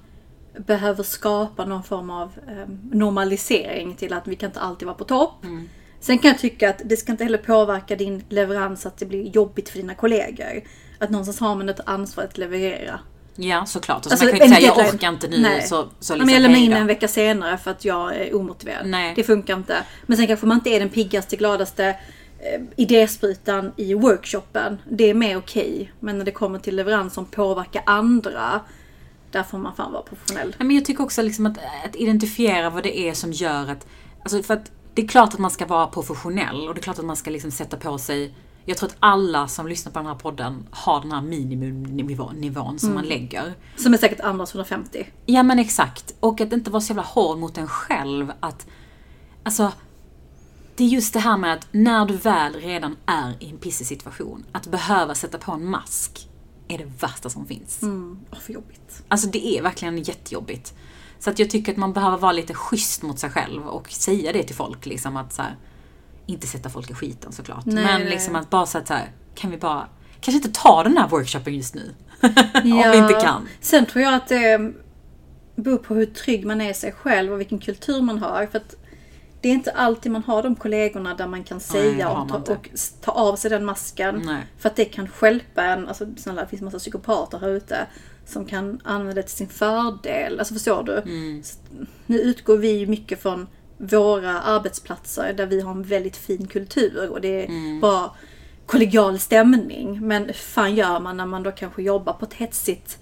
behöver 0.66 1.04
skapa 1.04 1.66
någon 1.66 1.84
form 1.84 2.10
av 2.10 2.32
eh, 2.48 2.70
normalisering 2.92 3.96
till 3.96 4.14
att 4.14 4.28
vi 4.28 4.36
kan 4.36 4.50
inte 4.50 4.60
alltid 4.60 4.86
vara 4.86 4.98
på 4.98 5.04
topp. 5.04 5.44
Mm. 5.44 5.70
Sen 6.00 6.18
kan 6.18 6.32
jag 6.32 6.40
tycka 6.40 6.70
att 6.70 6.82
det 6.86 6.98
ska 6.98 7.12
inte 7.12 7.24
heller 7.24 7.38
påverka 7.38 7.96
din 7.96 8.24
leverans 8.30 8.86
att 8.86 8.98
det 8.98 9.06
blir 9.06 9.24
jobbigt 9.24 9.70
för 9.70 9.78
dina 9.78 9.94
kollegor. 9.96 10.62
Att 11.00 11.10
någonstans 11.10 11.40
har 11.40 11.56
man 11.56 11.70
ett 11.70 11.80
ansvar 11.86 12.24
att 12.24 12.38
leverera. 12.38 13.00
Ja, 13.40 13.66
såklart. 13.66 13.98
Och 13.98 14.04
så 14.04 14.10
Alltså, 14.10 14.26
man 14.26 14.32
kan 14.32 14.40
ju 14.40 14.46
inte 14.46 14.62
säga 14.62 14.74
jag 14.78 14.94
orkar 14.94 15.10
inte 15.10 15.28
nu, 15.28 15.40
Nej. 15.40 15.62
så, 15.62 15.88
så 16.00 16.16
liksom 16.16 16.30
jag 16.30 16.42
lämnar 16.42 16.60
in 16.60 16.74
en 16.74 16.88
vecka 16.88 17.08
senare 17.08 17.58
för 17.58 17.72
att 17.72 17.86
jag 17.86 18.16
är 18.16 18.36
omotiverad. 18.36 18.88
Nej. 18.88 19.14
Det 19.16 19.24
funkar 19.24 19.58
inte. 19.58 19.84
Men 20.06 20.18
sen 20.18 20.28
kanske 20.28 20.46
man 20.46 20.58
inte 20.58 20.70
är 20.70 20.80
den 20.80 20.90
piggaste, 20.90 21.36
gladaste 21.36 21.86
eh, 22.40 22.62
idésprutan 22.76 23.72
i 23.76 23.94
workshopen. 23.94 24.78
Det 24.90 25.10
är 25.10 25.14
mer 25.14 25.38
okej. 25.38 25.92
Men 26.00 26.18
när 26.18 26.26
det 26.26 26.32
kommer 26.32 26.60
till 26.60 26.76
leverans 26.76 27.14
som 27.14 27.26
påverkar 27.26 27.84
andra, 27.86 28.62
där 29.32 29.44
får 29.44 29.58
man 29.58 29.76
fan 29.76 29.92
vara 29.92 30.04
professionell. 30.04 30.56
Men 30.60 30.72
jag 30.72 30.86
tycker 30.86 31.04
också 31.04 31.22
liksom 31.22 31.46
att, 31.46 31.58
att 31.86 31.96
identifiera 31.96 32.70
vad 32.70 32.84
det 32.84 33.00
är 33.00 33.14
som 33.14 33.32
gör 33.32 33.72
att... 33.72 33.88
Alltså 34.24 34.44
för 34.44 34.54
att 34.54 34.72
det 34.94 35.02
är 35.02 35.08
klart 35.08 35.34
att 35.34 35.40
man 35.40 35.52
ska 35.52 35.66
vara 35.66 35.88
professionell 35.88 36.68
och 36.68 36.74
det 36.74 36.80
är 36.80 36.84
klart 36.84 37.00
att 37.00 37.06
man 37.06 37.16
ska 37.16 37.30
liksom 37.30 37.52
sätta 37.52 37.78
på 37.78 37.98
sig... 37.98 38.34
Jag 38.70 38.78
tror 38.78 38.90
att 38.90 38.98
alla 39.00 39.48
som 39.48 39.68
lyssnar 39.68 39.92
på 39.92 40.00
den 40.00 40.06
här 40.06 40.16
podden 40.16 40.68
har 40.72 41.02
den 41.02 41.12
här 41.12 41.22
minimumnivån 41.22 42.36
nivån 42.36 42.80
som 42.80 42.94
man 42.94 43.06
lägger. 43.06 43.54
Som 43.76 43.94
är 43.94 43.98
säkert 43.98 44.20
andras 44.20 44.56
150. 44.56 45.08
Ja 45.26 45.44
men 45.44 45.60
exakt. 45.60 46.16
Och 46.20 46.42
att 46.42 46.54
inte 46.54 46.72
vara 46.72 46.82
så 46.82 46.92
jävla 46.92 47.04
hård 47.04 47.38
mot 47.38 47.58
en 47.58 47.68
själv 47.68 48.32
att... 48.40 48.68
Alltså... 49.44 49.72
Det 50.76 50.84
är 50.84 50.88
just 50.88 51.14
det 51.14 51.20
här 51.20 51.38
med 51.38 51.54
att 51.54 51.68
när 51.72 52.06
du 52.06 52.18
väl 52.18 52.54
redan 52.54 52.96
är 53.06 53.44
i 53.44 53.50
en 53.50 53.58
pissig 53.58 53.88
situation, 53.88 54.46
att 54.52 54.68
behöva 54.68 55.16
sätta 55.16 55.38
på 55.38 55.52
en 55.52 55.66
mask 55.66 56.30
är 56.68 56.78
det 56.78 56.92
värsta 57.00 57.30
som 57.30 57.46
finns. 57.46 57.82
Mm. 57.82 58.20
Åh, 58.32 58.40
för 58.40 58.54
jobbigt. 58.54 59.04
Alltså 59.08 59.28
det 59.28 59.48
är 59.48 59.64
verkligen 59.64 59.98
jättejobbigt. 59.98 60.74
Så 61.20 61.30
att 61.30 61.40
jag 61.40 61.50
tycker 61.50 61.72
att 61.72 61.78
man 61.78 61.94
behöver 61.94 62.18
vara 62.18 62.32
lite 62.32 62.54
schysst 62.54 63.04
mot 63.04 63.20
sig 63.20 63.30
själv 63.30 63.68
och 63.68 63.92
säga 63.92 64.34
det 64.34 64.44
till 64.44 64.56
folk 64.56 64.86
liksom 64.86 65.18
att 65.18 65.34
så 65.34 65.42
här, 65.42 65.58
inte 66.28 66.48
sätta 66.48 66.70
folk 66.70 66.90
i 66.90 66.94
skiten 66.94 67.32
såklart. 67.32 67.66
Nej, 67.66 67.84
men 67.84 68.02
nej. 68.02 68.10
liksom 68.10 68.36
att 68.36 68.50
bara 68.50 68.66
så 68.66 68.78
att 68.78 68.88
så 68.88 68.94
här, 68.94 69.12
kan 69.36 69.52
vi 69.52 69.58
bara, 69.58 69.88
kanske 70.20 70.48
inte 70.48 70.62
ta 70.62 70.84
den 70.84 70.98
här 70.98 71.08
workshopen 71.08 71.56
just 71.56 71.76
nu. 71.76 71.94
Om 72.64 72.92
vi 72.92 72.98
inte 72.98 73.14
kan. 73.14 73.48
Sen 73.62 73.86
tror 73.86 74.04
jag 74.04 74.14
att 74.14 74.28
det 74.28 74.74
beror 75.56 75.78
på 75.78 75.96
hur 75.96 76.06
trygg 76.06 76.46
man 76.46 76.62
är 76.62 76.70
i 76.70 76.74
sig 76.74 76.92
själv 76.92 77.34
och 77.34 77.40
vilken 77.40 77.60
kultur 77.60 78.02
man 78.02 78.18
har. 78.18 78.46
För 78.46 78.58
att 78.58 78.76
det 79.42 79.50
är 79.50 79.54
inte 79.54 79.72
alltid 79.72 80.12
man 80.12 80.24
har 80.24 80.44
de 80.44 80.56
kollegorna 80.56 81.14
där 81.14 81.28
man 81.28 81.44
kan 81.44 81.60
säga 81.60 82.08
har 82.08 82.22
och, 82.22 82.46
ta, 82.46 82.54
och 82.54 82.68
ta 83.02 83.12
av 83.12 83.36
sig 83.36 83.50
den 83.50 83.66
masken. 83.66 84.22
Nej. 84.26 84.46
För 84.58 84.70
att 84.70 84.76
det 84.76 84.86
kan 84.86 85.08
stjälpa 85.08 85.64
en. 85.64 85.88
Alltså 85.88 86.06
snälla, 86.18 86.42
det 86.42 86.48
finns 86.48 86.62
massa 86.62 86.80
psykopater 86.80 87.40
här 87.40 87.50
ute 87.50 87.88
som 88.26 88.46
kan 88.46 88.82
använda 88.84 89.14
det 89.14 89.24
till 89.24 89.38
sin 89.38 89.48
fördel. 89.48 90.40
Alltså 90.40 90.54
förstår 90.54 90.84
du? 90.84 90.94
Mm. 90.94 91.44
Nu 92.06 92.18
utgår 92.20 92.58
vi 92.58 92.72
ju 92.72 92.88
mycket 92.88 93.22
från 93.22 93.48
våra 93.78 94.42
arbetsplatser 94.42 95.34
där 95.34 95.46
vi 95.46 95.62
har 95.62 95.72
en 95.72 95.84
väldigt 95.84 96.18
fin 96.18 96.48
kultur 96.48 97.10
och 97.12 97.22
det 97.22 97.44
är 97.44 97.46
Mm. 97.48 97.80
bara 97.80 98.12
kollegial 98.66 99.20
stämning. 99.20 100.08
Men 100.08 100.34
fan 100.34 100.76
gör 100.76 101.00
man 101.00 101.18
när 101.18 101.26
man 101.26 101.44
då 101.44 101.52
kanske 101.52 101.82
jobbar 101.84 102.14
på 102.14 102.26
ett 102.26 102.34
hetsigt 102.34 102.98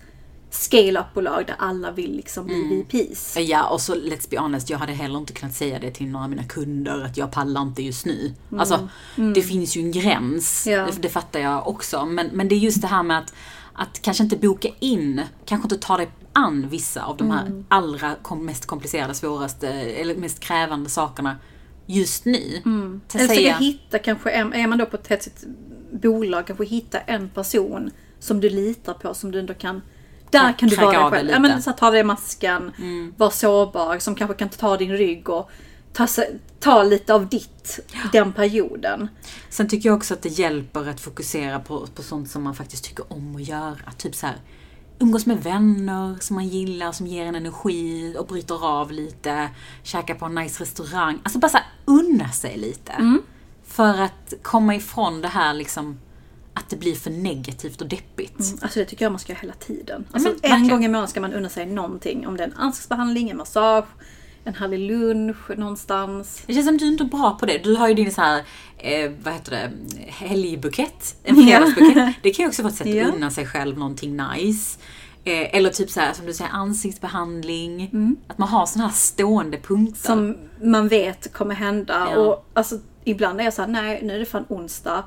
scale-up-bolag 0.50 1.44
där 1.48 1.56
alla 1.60 1.92
vill 1.92 2.16
liksom 2.16 2.45
bli 2.45 2.56
Mm. 2.56 2.69
VPs? 2.81 3.38
Ja, 3.39 3.69
och 3.69 3.81
så 3.81 3.95
let's 3.95 4.30
be 4.30 4.39
honest, 4.39 4.69
jag 4.69 4.77
hade 4.77 4.92
heller 4.94 5.18
inte 5.19 5.33
kunnat 5.33 5.56
säga 5.56 5.80
det 5.80 5.92
till 5.92 6.07
några 6.07 6.24
av 6.24 6.30
mina 6.30 6.44
kunder 6.44 7.04
att 7.06 7.18
jag 7.18 7.31
pallar 7.31 7.62
inte 7.62 7.83
just 7.83 8.06
nu. 8.06 8.33
Alltså, 8.57 8.89
det 9.36 9.42
finns 9.42 9.78
ju 9.78 9.81
en 9.81 9.92
gräns, 9.92 10.68
Ja. 10.68 10.86
det, 10.86 11.01
det 11.01 11.10
fattar 11.10 11.39
jag 11.39 11.68
också. 11.68 12.06
Men, 12.06 12.28
men 12.33 12.48
det 12.48 12.56
är 12.56 12.60
just 12.60 12.81
det 12.81 12.88
här 12.88 13.04
med 13.04 13.18
att, 13.18 13.33
att 13.74 14.01
kanske 14.01 14.24
inte 14.24 14.38
boka 14.38 14.69
in, 14.80 15.21
kanske 15.45 15.66
inte 15.66 15.78
ta 15.88 15.98
dig 15.98 16.10
an 16.36 16.70
vissa 16.70 17.04
av 17.04 17.18
de 17.18 17.32
här 17.32 17.64
allra 17.68 18.16
kom, 18.22 18.46
mest 18.46 18.66
komplicerade, 18.66 19.14
svåraste 19.14 19.68
eller 19.70 20.16
mest 20.16 20.40
krävande 20.40 20.90
sakerna 20.90 21.38
just 21.86 22.26
nu. 22.26 22.62
Till 23.07 23.19
Eller 23.19 23.28
försöka 23.28 23.57
hitta 23.57 24.00
kanske, 24.00 24.31
är 24.31 24.68
man 24.68 24.78
då 24.78 24.86
på 24.86 24.95
ett 24.95 25.07
hetsigt 25.07 25.44
bolag, 25.92 26.48
kanske 26.48 26.66
hitta 26.66 27.00
en 27.00 27.30
person 27.30 27.92
som 28.19 28.40
du 28.40 28.50
litar 28.50 28.94
på, 28.94 29.14
som 29.14 29.31
du 29.31 29.40
ändå 29.40 29.54
kan 29.54 29.81
där 30.30 30.54
Kan 30.54 30.69
du 30.69 30.76
vara 30.76 31.02
dig 31.02 31.12
själv. 31.12 31.30
Ja, 31.30 31.40
men, 31.40 31.62
så 31.62 31.69
att 31.69 31.78
ta 31.78 31.88
av 31.88 31.94
dig 31.94 32.04
masken, 32.04 32.71
var 33.18 33.30
sårbar, 33.30 34.00
som 34.00 34.16
kanske 34.16 34.36
kan 34.36 34.50
ta 34.50 34.78
din 34.78 34.98
rygg 34.98 35.30
och 35.30 35.50
ta, 35.94 36.07
ta 36.59 36.83
lite 36.83 37.14
av 37.14 37.30
ditt 37.30 37.80
den 38.12 38.33
perioden. 38.33 39.07
Sen 39.50 39.68
tycker 39.68 39.90
jag 39.90 39.98
också 39.98 40.14
att 40.14 40.21
det 40.21 40.30
hjälper 40.30 40.90
att 40.90 41.00
fokusera 41.00 41.59
på, 41.59 41.88
på 41.95 42.04
sånt 42.04 42.30
som 42.30 42.44
man 42.44 42.56
faktiskt 42.56 42.83
tycker 42.83 43.14
om 43.14 43.36
att 43.36 43.48
göra. 43.48 43.92
Typ 43.98 44.16
så 44.16 44.28
här, 44.28 44.36
umgås 44.99 45.25
med 45.25 45.44
vänner 45.44 46.18
som 46.19 46.35
man 46.35 46.47
gillar, 46.47 46.92
som 46.92 47.07
ger 47.07 47.25
en 47.25 47.35
energi 47.35 48.16
och 48.19 48.28
bryter 48.28 48.66
av 48.66 48.92
lite. 48.92 49.49
Käka 49.83 50.16
på 50.16 50.25
en 50.25 50.35
nice 50.35 50.64
restaurang. 50.64 51.19
Alltså 51.23 51.40
bara 51.40 51.49
så 51.49 51.57
här, 51.57 51.68
unna 51.85 52.30
sig 52.30 52.57
lite. 52.57 52.92
Mm. 52.92 53.21
För 53.66 54.02
att 54.02 54.33
komma 54.42 54.75
ifrån 54.75 55.21
det 55.21 55.28
här 55.28 55.54
liksom 55.54 55.99
att 56.54 56.69
det 56.69 56.75
blir 56.75 56.95
för 56.95 57.11
negativt 57.11 57.81
och 57.81 57.87
deppigt. 57.87 58.40
Alltså 58.61 58.80
det 58.80 58.85
tycker 58.85 59.06
jag 59.06 59.11
man 59.11 59.19
ska 59.19 59.33
göra 59.33 59.42
hela 59.42 59.54
tiden. 59.54 60.06
Alltså, 60.11 60.30
men 60.30 60.37
en 60.42 60.52
verkligen. 60.52 60.68
gång 60.69 60.85
i 60.85 60.87
månaden 60.87 61.07
ska 61.07 61.21
man 61.21 61.33
unna 61.33 61.49
sig 61.49 61.66
någonting. 61.66 62.28
Om 62.28 62.37
det 62.37 62.44
är 62.44 62.47
en 62.47 62.54
ansiktsbehandling, 62.54 63.30
en 63.30 63.37
massage, 63.37 63.85
en 64.45 64.56
härlig 64.56 64.80
lunch 64.92 65.49
någonstans. 65.57 66.44
Det 66.47 66.54
känns 66.54 66.66
som 66.66 66.78
du 66.78 66.85
är 66.85 66.92
inte 66.92 67.04
är 67.04 67.07
bra 67.07 67.37
på 67.40 67.45
det. 67.45 67.57
Du 67.64 67.75
har 67.75 67.87
ju 67.87 67.94
din 67.94 68.11
så 68.11 68.21
här, 68.21 68.44
eh, 68.78 69.11
vad 69.23 69.33
heter 69.33 69.52
det, 69.52 69.71
helgbukett. 70.07 71.16
En 71.23 71.35
fredagsbukett. 71.35 72.16
Det 72.23 72.31
kan 72.31 72.44
ju 72.44 72.49
också 72.49 72.61
vara 72.64 72.71
ett 72.71 72.78
sätt 72.78 72.87
Ja. 72.87 73.07
att 73.07 73.16
unna 73.16 73.31
sig 73.31 73.45
själv 73.45 73.78
någonting 73.78 74.18
nice. 74.33 74.80
Eh, 75.23 75.56
eller 75.57 75.69
typ 75.69 75.90
så 75.90 75.99
här, 75.99 76.14
som 76.14 76.25
du 76.25 76.33
säger, 76.33 76.52
ansiktsbehandling. 76.52 77.90
Att 78.28 78.37
man 78.37 78.49
har 78.49 78.66
såna 78.66 78.85
här 78.85 78.94
stående 78.94 79.57
punkter. 79.57 80.02
Som 80.02 80.37
man 80.64 80.87
vet 80.87 81.33
kommer 81.33 81.56
hända. 81.56 82.07
Ja. 82.14 82.18
Och 82.18 82.49
alltså, 82.54 82.80
ibland 83.04 83.40
är 83.40 83.44
jag 83.44 83.54
såhär, 83.54 83.69
nej 83.69 83.99
nu 84.04 84.16
är 84.16 84.19
det 84.19 84.25
fan 84.25 84.45
onsdag 84.49 85.04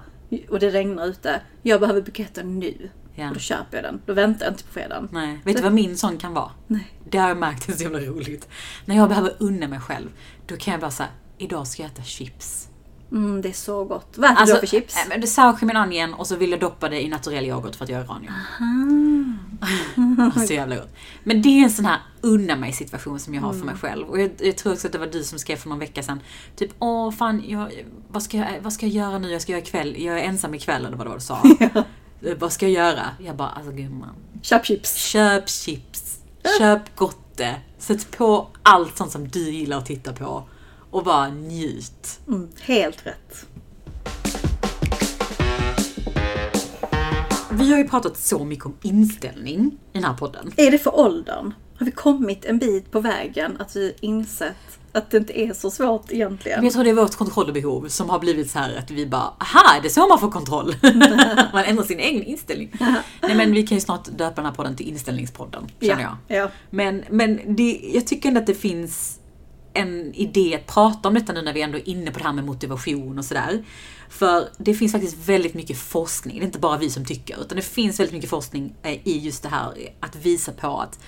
och 0.51 0.59
det 0.59 0.71
regnar 0.71 1.07
ute. 1.07 1.41
Jag 1.63 1.81
behöver 1.81 2.01
buketten 2.03 2.59
nu. 2.59 2.91
Ja. 3.19 3.29
Och 3.29 3.35
då 3.35 3.41
köper 3.41 3.77
jag 3.77 3.85
den. 3.85 4.01
Då 4.07 4.13
väntar 4.13 4.45
jag 4.45 4.53
inte 4.53 4.65
på 4.65 4.73
fredagen. 4.73 5.09
Nej, 5.13 5.41
vet 5.45 5.57
du 5.57 5.63
vad 5.63 5.73
min 5.73 5.97
sån 5.97 6.19
kan 6.19 6.35
vara? 6.35 6.51
Nej. 6.67 6.93
Det 7.11 7.19
har 7.19 7.29
jag 7.29 7.39
märkt 7.39 7.69
är 7.69 7.73
så 7.73 7.83
jävla 7.83 7.99
roligt. 7.99 8.49
När 8.85 8.97
jag 8.97 9.09
behöver 9.09 9.35
unna 9.39 9.69
mig 9.69 9.81
själv, 9.81 10.09
då 10.47 10.57
kan 10.57 10.73
jag 10.73 10.81
bara 10.81 10.91
säga 10.91 11.09
idag 11.39 11.67
ska 11.67 11.83
jag 11.83 11.91
äta 11.93 12.03
chips. 12.03 12.69
Mm, 13.13 13.43
det 13.43 13.49
är 13.49 13.53
så 13.53 13.85
gott. 13.85 14.15
Vad 14.17 14.33
äter 14.33 14.47
du 14.47 14.53
då 14.53 14.59
för 14.59 14.67
chips? 14.67 14.97
äh, 15.11 15.23
sour 15.23 15.77
and 15.77 15.79
onion 15.89 16.15
och 16.15 16.27
så 16.27 16.37
vill 16.37 16.51
jag 16.51 16.61
doppa 16.61 16.89
det 16.89 17.03
i 17.05 17.09
naturell 17.09 17.45
yoghurt 17.45 17.77
för 17.77 17.85
att 17.85 17.91
jag 17.91 18.01
är 18.01 18.05
iranier. 18.05 18.33
så 20.47 20.53
jävla 20.53 20.77
gott. 20.77 20.95
Men 21.25 21.43
det 21.43 21.49
är 21.49 21.65
en 21.65 21.71
sån 21.71 21.85
här 21.85 21.99
unna 22.21 22.57
mig 22.57 22.73
situation 22.73 23.21
som 23.21 23.35
jag 23.35 23.43
har 23.43 23.53
för 23.53 23.67
mig 23.67 23.75
själv. 23.75 24.09
Och 24.09 24.21
jag, 24.21 24.31
jag 24.39 24.57
tror 24.57 24.73
också 24.73 24.87
att 24.87 24.93
det 24.93 24.99
var 24.99 25.07
du 25.07 25.25
som 25.25 25.39
skrev 25.39 25.57
för 25.57 25.69
någon 25.69 25.79
vecka 25.79 26.03
sedan. 26.03 26.21
Typ, 26.57 26.71
åh 26.79 27.11
fan, 27.11 27.43
jag, 27.47 27.85
vad, 28.09 28.23
ska 28.23 28.37
jag, 28.37 28.47
vad 28.63 28.73
ska 28.73 28.87
jag 28.87 28.95
göra 28.95 29.19
nu? 29.19 29.33
Jag 29.33 29.43
ska 29.43 29.53
göra 29.53 29.63
ikväll. 29.63 30.03
Jag 30.03 30.19
är 30.19 30.23
ensam 30.25 30.55
ikväll 30.55 30.87
eller 30.87 30.97
vad 30.97 31.07
det 31.07 31.11
var 31.11 31.17
du 31.17 31.25
sa. 31.25 31.43
Eh, 32.23 32.35
Vad 32.39 32.53
ska 32.53 32.69
jag 32.69 32.87
göra? 32.87 33.11
Jag 33.21 33.37
bara, 33.37 33.49
alltså 33.49 33.73
gumman. 33.73 34.15
Köp 34.43 34.65
chips. 34.67 34.95
Köp 34.97 35.49
chips. 35.49 36.19
Köp 36.59 36.97
gotte. 36.97 37.55
Sätt 37.79 38.11
på 38.17 38.49
allt 38.63 38.97
sånt 38.97 39.13
som 39.13 39.29
du 39.29 39.51
gillar 39.51 39.79
att 39.79 39.87
titta 39.87 40.13
på. 40.13 40.49
Och 40.91 41.05
bara 41.05 41.29
njut. 41.29 42.21
Mm, 42.29 42.49
helt 42.61 43.07
rätt. 43.07 43.47
Vi 47.51 47.71
har 47.71 47.79
ju 47.79 47.89
pratat 47.89 48.17
så 48.19 48.45
mycket 48.45 48.67
om 48.67 48.75
inställning 48.83 49.79
i 49.93 49.99
den 49.99 50.05
här 50.05 50.15
podden. 50.15 50.53
Är 50.57 50.71
det 50.71 50.79
för 50.79 50.99
åldern? 50.99 51.55
Har 51.79 51.87
vi 51.87 51.93
kommit 51.93 52.45
en 52.45 52.59
bit 52.59 52.91
på 52.91 53.01
vägen 53.01 53.57
att 53.61 53.77
vi 53.77 53.95
insett 54.01 54.78
att 54.93 55.11
det 55.11 55.17
inte 55.17 55.41
är 55.41 55.53
så 55.53 55.71
svårt 55.71 56.13
egentligen? 56.13 56.59
Men 56.59 56.65
jag 56.65 56.73
tror 56.73 56.85
det 56.85 56.91
är 56.91 56.95
vårt 56.95 57.17
kontrollbehov 57.17 57.89
som 57.89 58.11
har 58.11 58.19
blivit 58.19 58.51
så 58.51 58.59
här 58.59 58.77
att 58.77 58.91
vi 58.91 59.07
bara, 59.07 59.33
aha, 59.39 59.81
det 59.83 59.89
är 59.89 59.91
så 59.91 60.09
man 60.09 60.21
får 60.21 60.31
kontroll. 60.31 60.75
man 61.53 61.65
ändrar 61.65 61.85
sin 61.85 62.01
egen 62.01 62.23
inställning. 62.23 62.73
Nej 63.23 63.35
men 63.35 63.53
vi 63.53 63.67
kan 63.67 63.77
ju 63.77 63.81
snart 63.81 64.05
döpa 64.05 64.35
den 64.35 64.45
här 64.45 64.53
podden 64.53 64.77
till 64.77 64.89
inställningspodden, 64.89 65.67
känner 65.81 66.03
jag. 66.03 66.17
Ja, 66.29 66.37
ja. 66.37 66.51
Men, 66.71 67.05
men 67.11 67.57
det, 67.57 67.91
jag 67.95 68.07
tycker 68.07 68.29
ändå 68.29 68.41
att 68.41 68.47
det 68.47 68.55
finns 68.55 69.21
en 69.75 70.15
idé 70.15 70.55
att 70.55 70.67
prata 70.67 71.09
om 71.09 71.15
detta 71.15 71.33
nu 71.33 71.43
när 71.43 71.53
vi 71.53 71.63
ändå 71.63 71.79
är 71.79 71.89
inne 71.89 72.11
på 72.11 72.19
det 72.19 72.25
här 72.25 72.33
med 72.33 72.45
motivation 72.45 73.19
och 73.19 73.25
sådär. 73.25 73.65
För 74.09 74.49
det 74.59 74.75
finns 74.75 74.93
faktiskt 74.93 75.29
väldigt 75.29 75.55
mycket 75.55 75.79
forskning, 75.79 76.39
det 76.39 76.43
är 76.43 76.47
inte 76.47 76.59
bara 76.59 76.79
vi 76.79 76.91
som 76.91 77.05
tycker, 77.05 77.41
utan 77.41 77.57
det 77.57 77.63
finns 77.63 78.01
väldigt 78.01 78.15
mycket 78.15 78.31
forskning 78.31 78.75
eh, 78.83 79.09
i 79.09 79.19
just 79.19 79.43
det 79.43 79.49
här 79.49 79.75
att 80.01 80.17
visa 80.17 80.53
på 80.53 80.81
att 80.81 80.99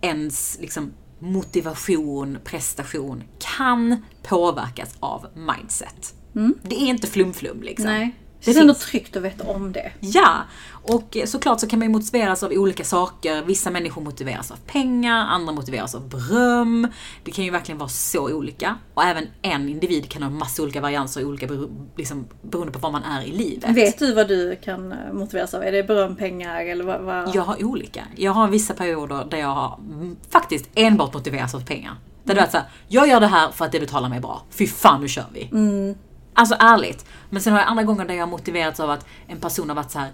ens 0.00 0.58
liksom, 0.60 0.92
motivation, 1.18 2.38
prestation 2.44 3.22
kan 3.56 4.02
påverkas 4.22 4.96
av 5.00 5.26
mindset. 5.34 6.14
Det 6.62 6.76
är 6.76 6.86
inte 6.86 7.06
flum-flum 7.06 7.62
liksom. 7.62 7.86
Nej. 7.90 8.14
Det 8.40 8.50
Det 8.50 8.54
känns 8.54 8.60
ändå 8.60 8.74
tryggt 8.74 9.16
att 9.16 9.22
veta 9.22 9.44
om 9.44 9.72
det. 9.72 9.92
Ja, 10.00 10.42
och 10.82 11.16
såklart 11.24 11.60
så 11.60 11.66
kan 11.66 11.78
man 11.78 11.88
ju 11.88 11.92
motiveras 11.92 12.42
av 12.42 12.52
olika 12.52 12.84
saker. 12.84 13.42
Vissa 13.42 13.70
människor 13.70 14.02
motiveras 14.02 14.50
av 14.50 14.56
pengar, 14.56 15.26
andra 15.26 15.52
motiveras 15.52 15.94
av 15.94 16.08
beröm. 16.08 16.88
Det 17.24 17.30
kan 17.30 17.44
ju 17.44 17.50
verkligen 17.50 17.78
vara 17.78 17.88
så 17.88 18.34
olika. 18.34 18.76
Och 18.94 19.04
även 19.04 19.26
en 19.42 19.68
individ 19.68 20.10
kan 20.10 20.22
ha 20.22 20.30
massa 20.30 20.62
olika 20.62 20.80
varianser, 20.80 21.24
olika 21.24 21.48
liksom, 21.96 22.26
beroende 22.42 22.72
på 22.72 22.78
var 22.78 22.90
man 22.90 23.02
är 23.02 23.22
i 23.22 23.32
livet. 23.32 23.70
Vet 23.70 23.98
du 23.98 24.14
vad 24.14 24.28
du 24.28 24.56
kan 24.56 24.92
eh, 24.92 25.12
motiveras 25.12 25.54
av? 25.54 25.62
Är 25.62 25.72
det 25.72 25.82
beröm, 25.82 26.16
pengar 26.16 26.64
eller 26.64 26.84
vad? 26.84 27.00
vad? 27.00 27.34
Jag 27.34 27.42
har 27.42 27.64
olika. 27.64 28.04
Jag 28.16 28.32
har 28.32 28.48
vissa 28.48 28.74
perioder 28.74 29.26
där 29.30 29.38
jag 29.38 29.48
har 29.48 29.78
mm, 29.78 30.16
faktiskt 30.30 30.70
enbart 30.74 31.14
motiverats 31.14 31.54
av 31.54 31.64
pengar. 31.64 31.94
Där 32.24 32.34
det 32.34 32.40
är 32.40 32.48
såhär, 32.48 32.66
jag 32.88 33.08
gör 33.08 33.20
det 33.20 33.26
här 33.26 33.50
för 33.50 33.64
att 33.64 33.72
det 33.72 33.80
betalar 33.80 34.08
mig 34.08 34.20
bra. 34.20 34.42
Fy 34.50 34.66
fan, 34.66 35.00
nu 35.00 35.08
kör 35.08 35.24
vi. 35.32 35.48
Alltså 36.38 36.56
ärligt. 36.58 37.04
Men 37.30 37.42
sen 37.42 37.52
har 37.52 37.60
jag 37.60 37.68
andra 37.68 37.82
gånger 37.82 38.04
där 38.04 38.14
jag 38.14 38.22
har 38.22 38.30
motiverats 38.30 38.80
av 38.80 38.90
att 38.90 39.06
en 39.26 39.38
person 39.40 39.68
har 39.68 39.76
varit 39.76 39.90
så 39.90 39.98
här. 39.98 40.10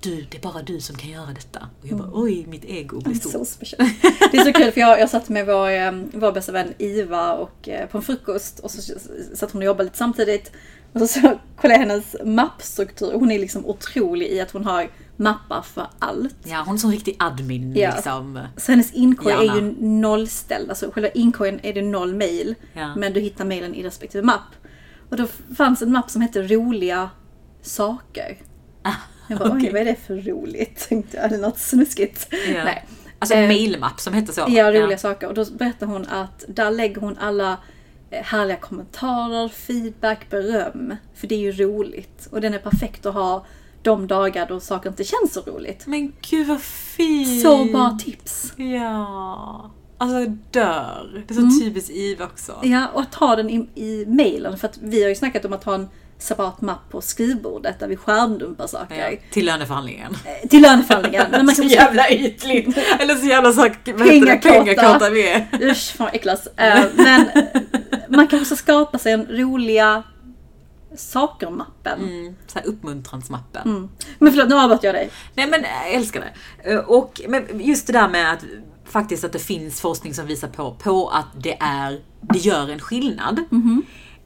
Du, 0.00 0.26
det 0.30 0.36
är 0.36 0.42
bara 0.42 0.62
du 0.62 0.80
som 0.80 0.96
kan 0.96 1.10
göra 1.10 1.26
detta. 1.26 1.68
Och 1.82 1.86
jag 1.88 1.98
bara, 1.98 2.10
oj, 2.12 2.46
mitt 2.48 2.64
ego 2.64 3.00
blir 3.00 3.14
stort. 3.14 3.48
speciellt. 3.48 4.02
Det 4.32 4.36
är 4.36 4.44
så 4.44 4.52
kul 4.52 4.72
för 4.72 4.80
jag, 4.80 5.00
jag 5.00 5.10
satt 5.10 5.28
med 5.28 5.46
vår, 5.46 5.70
eh, 5.70 5.92
vår 6.12 6.32
bästa 6.32 6.52
vän 6.52 6.74
Iva 6.78 7.32
och, 7.32 7.68
eh, 7.68 7.88
på 7.88 7.98
en 7.98 8.02
frukost 8.04 8.58
och 8.58 8.70
så 8.70 8.92
satt 9.34 9.52
hon 9.52 9.62
och 9.62 9.66
jobbade 9.66 9.84
lite 9.84 9.96
samtidigt. 9.98 10.52
Och 10.92 11.00
så, 11.00 11.06
så 11.06 11.20
kollade 11.56 11.80
jag 11.80 11.88
hennes 11.88 12.16
mappstruktur. 12.24 13.12
Hon 13.12 13.30
är 13.30 13.38
liksom 13.38 13.66
otrolig 13.66 14.26
i 14.30 14.40
att 14.40 14.50
hon 14.50 14.64
har 14.64 14.88
mappar 15.16 15.62
för 15.62 15.86
allt. 15.98 16.36
Ja, 16.44 16.62
hon 16.66 16.74
är 16.74 16.78
som 16.78 16.90
riktig 16.90 17.16
admin 17.18 17.74
Ja. 17.76 17.92
liksom. 17.94 18.40
Så 18.56 18.72
hennes 18.72 18.92
inkorg 18.92 19.34
är 19.34 19.42
Gärna. 19.42 19.56
ju 19.56 19.74
nollställd. 19.86 20.68
Alltså 20.70 20.90
själva 20.90 21.08
inkorgen 21.10 21.60
är 21.62 21.72
det 21.72 21.82
noll 21.82 22.14
mail. 22.14 22.54
Ja. 22.72 22.94
Men 22.96 23.12
du 23.12 23.20
hittar 23.20 23.44
mailen 23.44 23.74
i 23.74 23.82
respektive 23.82 24.24
mapp. 24.24 24.40
Och 25.10 25.16
då 25.16 25.26
fanns 25.56 25.82
en 25.82 25.92
mapp 25.92 26.10
som 26.10 26.22
hette 26.22 26.42
roliga 26.42 27.10
saker. 27.62 28.38
Jag 29.28 29.38
bara, 29.38 29.52
oj 29.52 29.58
okej. 29.58 29.72
vad 29.72 29.80
är 29.80 29.84
det 29.84 29.96
för 30.06 30.16
roligt? 30.16 30.76
Tänkte 30.88 31.16
jag, 31.16 31.24
är 31.24 31.28
det 31.28 31.36
något 31.38 31.58
snuskigt? 31.58 32.28
Ja. 32.30 32.64
Nej. 32.64 32.86
Alltså 33.18 33.34
en 33.34 33.42
Eh, 33.42 33.48
mailmapp 33.48 34.00
som 34.00 34.14
hette 34.14 34.32
så. 34.32 34.44
Ja, 34.48 34.72
roliga 34.72 34.98
saker. 34.98 35.26
Och 35.28 35.34
då 35.34 35.44
berättar 35.44 35.86
hon 35.86 36.06
att 36.06 36.44
där 36.48 36.70
lägger 36.70 37.00
hon 37.00 37.18
alla 37.18 37.56
eh, 38.10 38.22
härliga 38.22 38.56
kommentarer, 38.56 39.48
feedback, 39.48 40.30
beröm. 40.30 40.96
För 41.14 41.26
det 41.26 41.34
är 41.34 41.38
ju 41.38 41.52
roligt. 41.52 42.28
Och 42.30 42.40
den 42.40 42.54
är 42.54 42.58
perfekt 42.58 43.06
att 43.06 43.14
ha 43.14 43.46
de 43.82 44.06
dagar 44.06 44.46
då 44.48 44.60
saker 44.60 44.90
inte 44.90 45.04
känns 45.04 45.32
så 45.32 45.40
roligt. 45.40 45.86
Men 45.86 46.12
gud 46.30 46.46
vad 46.46 46.60
fint! 46.60 47.42
Så 47.42 47.64
bra 47.64 47.98
tips! 48.04 48.52
Ja. 48.56 49.70
Alltså 49.98 50.30
dör. 50.50 51.24
Det 51.28 51.32
är 51.32 51.34
så 51.34 51.40
Mm. 51.40 51.60
typiskt 51.60 51.90
Eve 51.90 52.24
också. 52.24 52.58
Ja, 52.62 52.86
och 52.94 53.00
att 53.00 53.14
ha 53.14 53.36
den 53.36 53.50
i, 53.50 53.68
i 53.74 54.04
mailen. 54.08 54.58
För 54.58 54.68
att 54.68 54.78
vi 54.82 55.02
har 55.02 55.08
ju 55.08 55.14
snackat 55.14 55.44
om 55.44 55.52
att 55.52 55.64
ha 55.64 55.74
en 55.74 55.88
separat 56.18 56.60
mapp 56.60 56.90
på 56.90 57.00
skrivbordet 57.00 57.80
där 57.80 57.88
vi 57.88 57.96
skärmdumpar 57.96 58.66
saker. 58.66 59.10
Ja, 59.10 59.18
till 59.30 59.46
löneförhandlingen. 59.46 60.16
Eh, 60.24 60.48
Till 60.48 60.62
löneförhandlingen. 60.62 61.26
Men 61.30 61.46
man 61.46 61.54
så 61.54 61.62
jävla 61.62 62.10
ytligt! 62.10 62.78
Eller 63.00 63.14
så 63.14 63.26
jävla 63.26 63.52
pengakåta 64.38 65.10
vi 65.10 65.28
är. 65.28 65.46
Usch, 65.62 65.94
fan 65.96 66.04
vad 66.06 66.14
äcklas. 66.14 66.46
Eh, 66.56 66.84
Men 66.96 67.26
man 68.08 68.26
kan 68.26 68.40
också 68.40 68.56
skapa 68.56 68.98
sig 68.98 69.12
en 69.12 69.26
roliga 69.26 70.02
saker-mappen. 70.96 72.00
Mm, 72.00 72.36
så 72.46 72.58
här 72.58 72.66
uppmuntransmappen. 72.66 73.62
Mm. 73.68 73.88
Men 74.18 74.32
förlåt, 74.32 74.48
nu 74.48 74.54
avbröt 74.54 74.82
jag 74.82 74.94
dig. 74.94 75.10
Nej 75.34 75.46
men 75.50 75.62
jag 75.84 75.94
älskar 75.94 76.20
det. 76.64 76.72
Eh, 76.72 76.78
Och 76.78 77.20
men 77.28 77.44
just 77.60 77.86
det 77.86 77.92
där 77.92 78.08
med 78.08 78.32
att 78.32 78.44
faktiskt 78.88 79.24
att 79.24 79.32
det 79.32 79.38
finns 79.38 79.80
forskning 79.80 80.14
som 80.14 80.26
visar 80.26 80.48
på, 80.48 80.74
på 80.74 81.08
att 81.08 81.26
det 81.42 81.56
är, 81.60 82.00
det 82.20 82.38
gör 82.38 82.68
en 82.68 82.80
skillnad. 82.80 83.38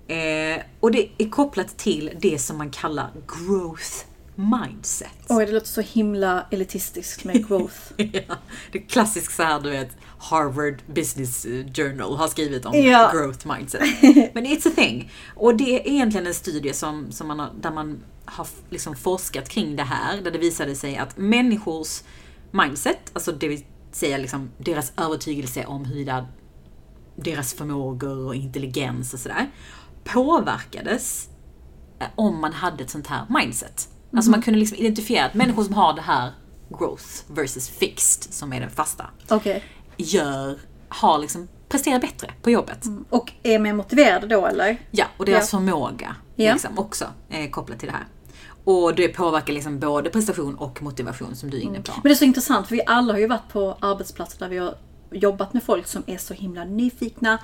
Eh, 0.06 0.62
och 0.80 0.90
det 0.92 1.08
är 1.18 1.28
kopplat 1.28 1.78
till 1.78 2.10
det 2.20 2.38
som 2.38 2.58
man 2.58 2.70
kallar 2.70 3.10
growth 3.28 4.04
mindset. 4.34 5.08
Oj, 5.28 5.46
det 5.46 5.52
låter 5.52 5.66
så 5.66 5.80
himla 5.80 6.46
elitistiskt 6.50 7.24
med 7.24 7.48
growth. 7.48 7.76
Ja, 7.96 8.36
det 8.72 8.78
är 8.78 8.86
klassiskt 8.88 9.36
så 9.36 9.42
här, 9.42 9.60
du 9.60 9.70
vet, 9.70 9.90
Harvard 10.18 10.82
Business 10.86 11.46
Journal 11.74 12.16
har 12.16 12.28
skrivit 12.28 12.66
om 12.66 12.72
Ja. 12.82 13.10
growth 13.14 13.46
mindset. 13.56 13.80
Men 14.34 14.46
it's 14.46 14.68
a 14.68 14.72
thing. 14.76 15.12
Och 15.36 15.56
det 15.56 15.76
är 15.88 15.92
egentligen 15.92 16.26
en 16.26 16.34
studie 16.34 16.72
som, 16.72 17.12
som 17.12 17.28
man 17.28 17.38
har, 17.38 17.50
där 17.60 17.70
man 17.70 18.02
har 18.24 18.46
liksom 18.70 18.96
forskat 18.96 19.48
kring 19.48 19.76
det 19.76 19.82
här, 19.82 20.20
där 20.22 20.30
det 20.30 20.38
visade 20.38 20.74
sig 20.74 20.96
att 20.96 21.16
människors 21.18 22.02
mindset, 22.50 23.10
alltså 23.12 23.32
det 23.32 23.48
vill 23.48 23.64
säga 23.92 24.18
liksom 24.18 24.50
deras 24.58 24.92
övertygelse 24.96 25.64
om 25.66 25.84
huruvida 25.84 26.26
deras 27.16 27.54
förmågor 27.54 28.26
och 28.26 28.34
intelligens 28.34 29.14
och 29.14 29.20
sådär, 29.20 29.50
påverkades 30.04 31.28
eh, 32.00 32.06
om 32.14 32.40
man 32.40 32.52
hade 32.52 32.84
ett 32.84 32.90
sånt 32.90 33.06
här 33.06 33.26
mindset. 33.28 33.88
Alltså 34.16 34.30
man 34.30 34.42
kunde 34.42 34.60
liksom 34.60 34.78
identifiera 34.78 35.26
att 35.26 35.34
människor 35.34 35.64
som 35.64 35.74
har 35.74 35.92
det 35.92 36.00
här 36.02 36.32
growth 36.78 37.04
versus 37.26 37.68
fixed, 37.68 38.32
som 38.34 38.52
är 38.52 38.60
den 38.60 38.70
fasta, 38.70 39.10
Okej. 39.28 39.64
gör, 39.96 40.58
har 40.88 41.18
liksom, 41.18 41.48
presterar 41.68 42.00
bättre 42.00 42.30
på 42.42 42.50
jobbet. 42.50 42.84
Och 43.10 43.32
är 43.42 43.58
mer 43.58 43.72
motiverade 43.74 44.26
då 44.26 44.46
eller? 44.46 44.78
Ja, 44.90 45.04
och 45.16 45.24
deras 45.24 45.52
Ja. 45.52 45.58
förmåga 45.58 46.16
liksom, 46.36 46.78
också 46.78 47.06
är 47.28 47.50
kopplat 47.50 47.78
till 47.78 47.88
det 47.88 47.94
här. 47.94 48.06
Och 48.70 48.94
det 48.94 49.08
påverkar 49.08 49.52
liksom 49.52 49.78
både 49.78 50.10
prestation 50.10 50.54
och 50.54 50.82
motivation 50.82 51.36
som 51.36 51.50
du 51.50 51.56
är 51.56 51.60
inne 51.60 51.80
på. 51.82 51.92
Men 51.92 52.02
det 52.02 52.10
är 52.10 52.14
så 52.14 52.24
intressant 52.24 52.68
för 52.68 52.74
vi 52.74 52.82
alla 52.86 53.12
har 53.12 53.20
ju 53.20 53.26
varit 53.26 53.48
på 53.52 53.76
arbetsplatser 53.80 54.38
där 54.38 54.48
vi 54.48 54.58
har 54.58 54.74
jobbat 55.12 55.52
med 55.52 55.62
folk 55.62 55.86
som 55.86 56.02
är 56.06 56.18
så 56.18 56.34
himla 56.34 56.64
nyfikna, 56.64 57.38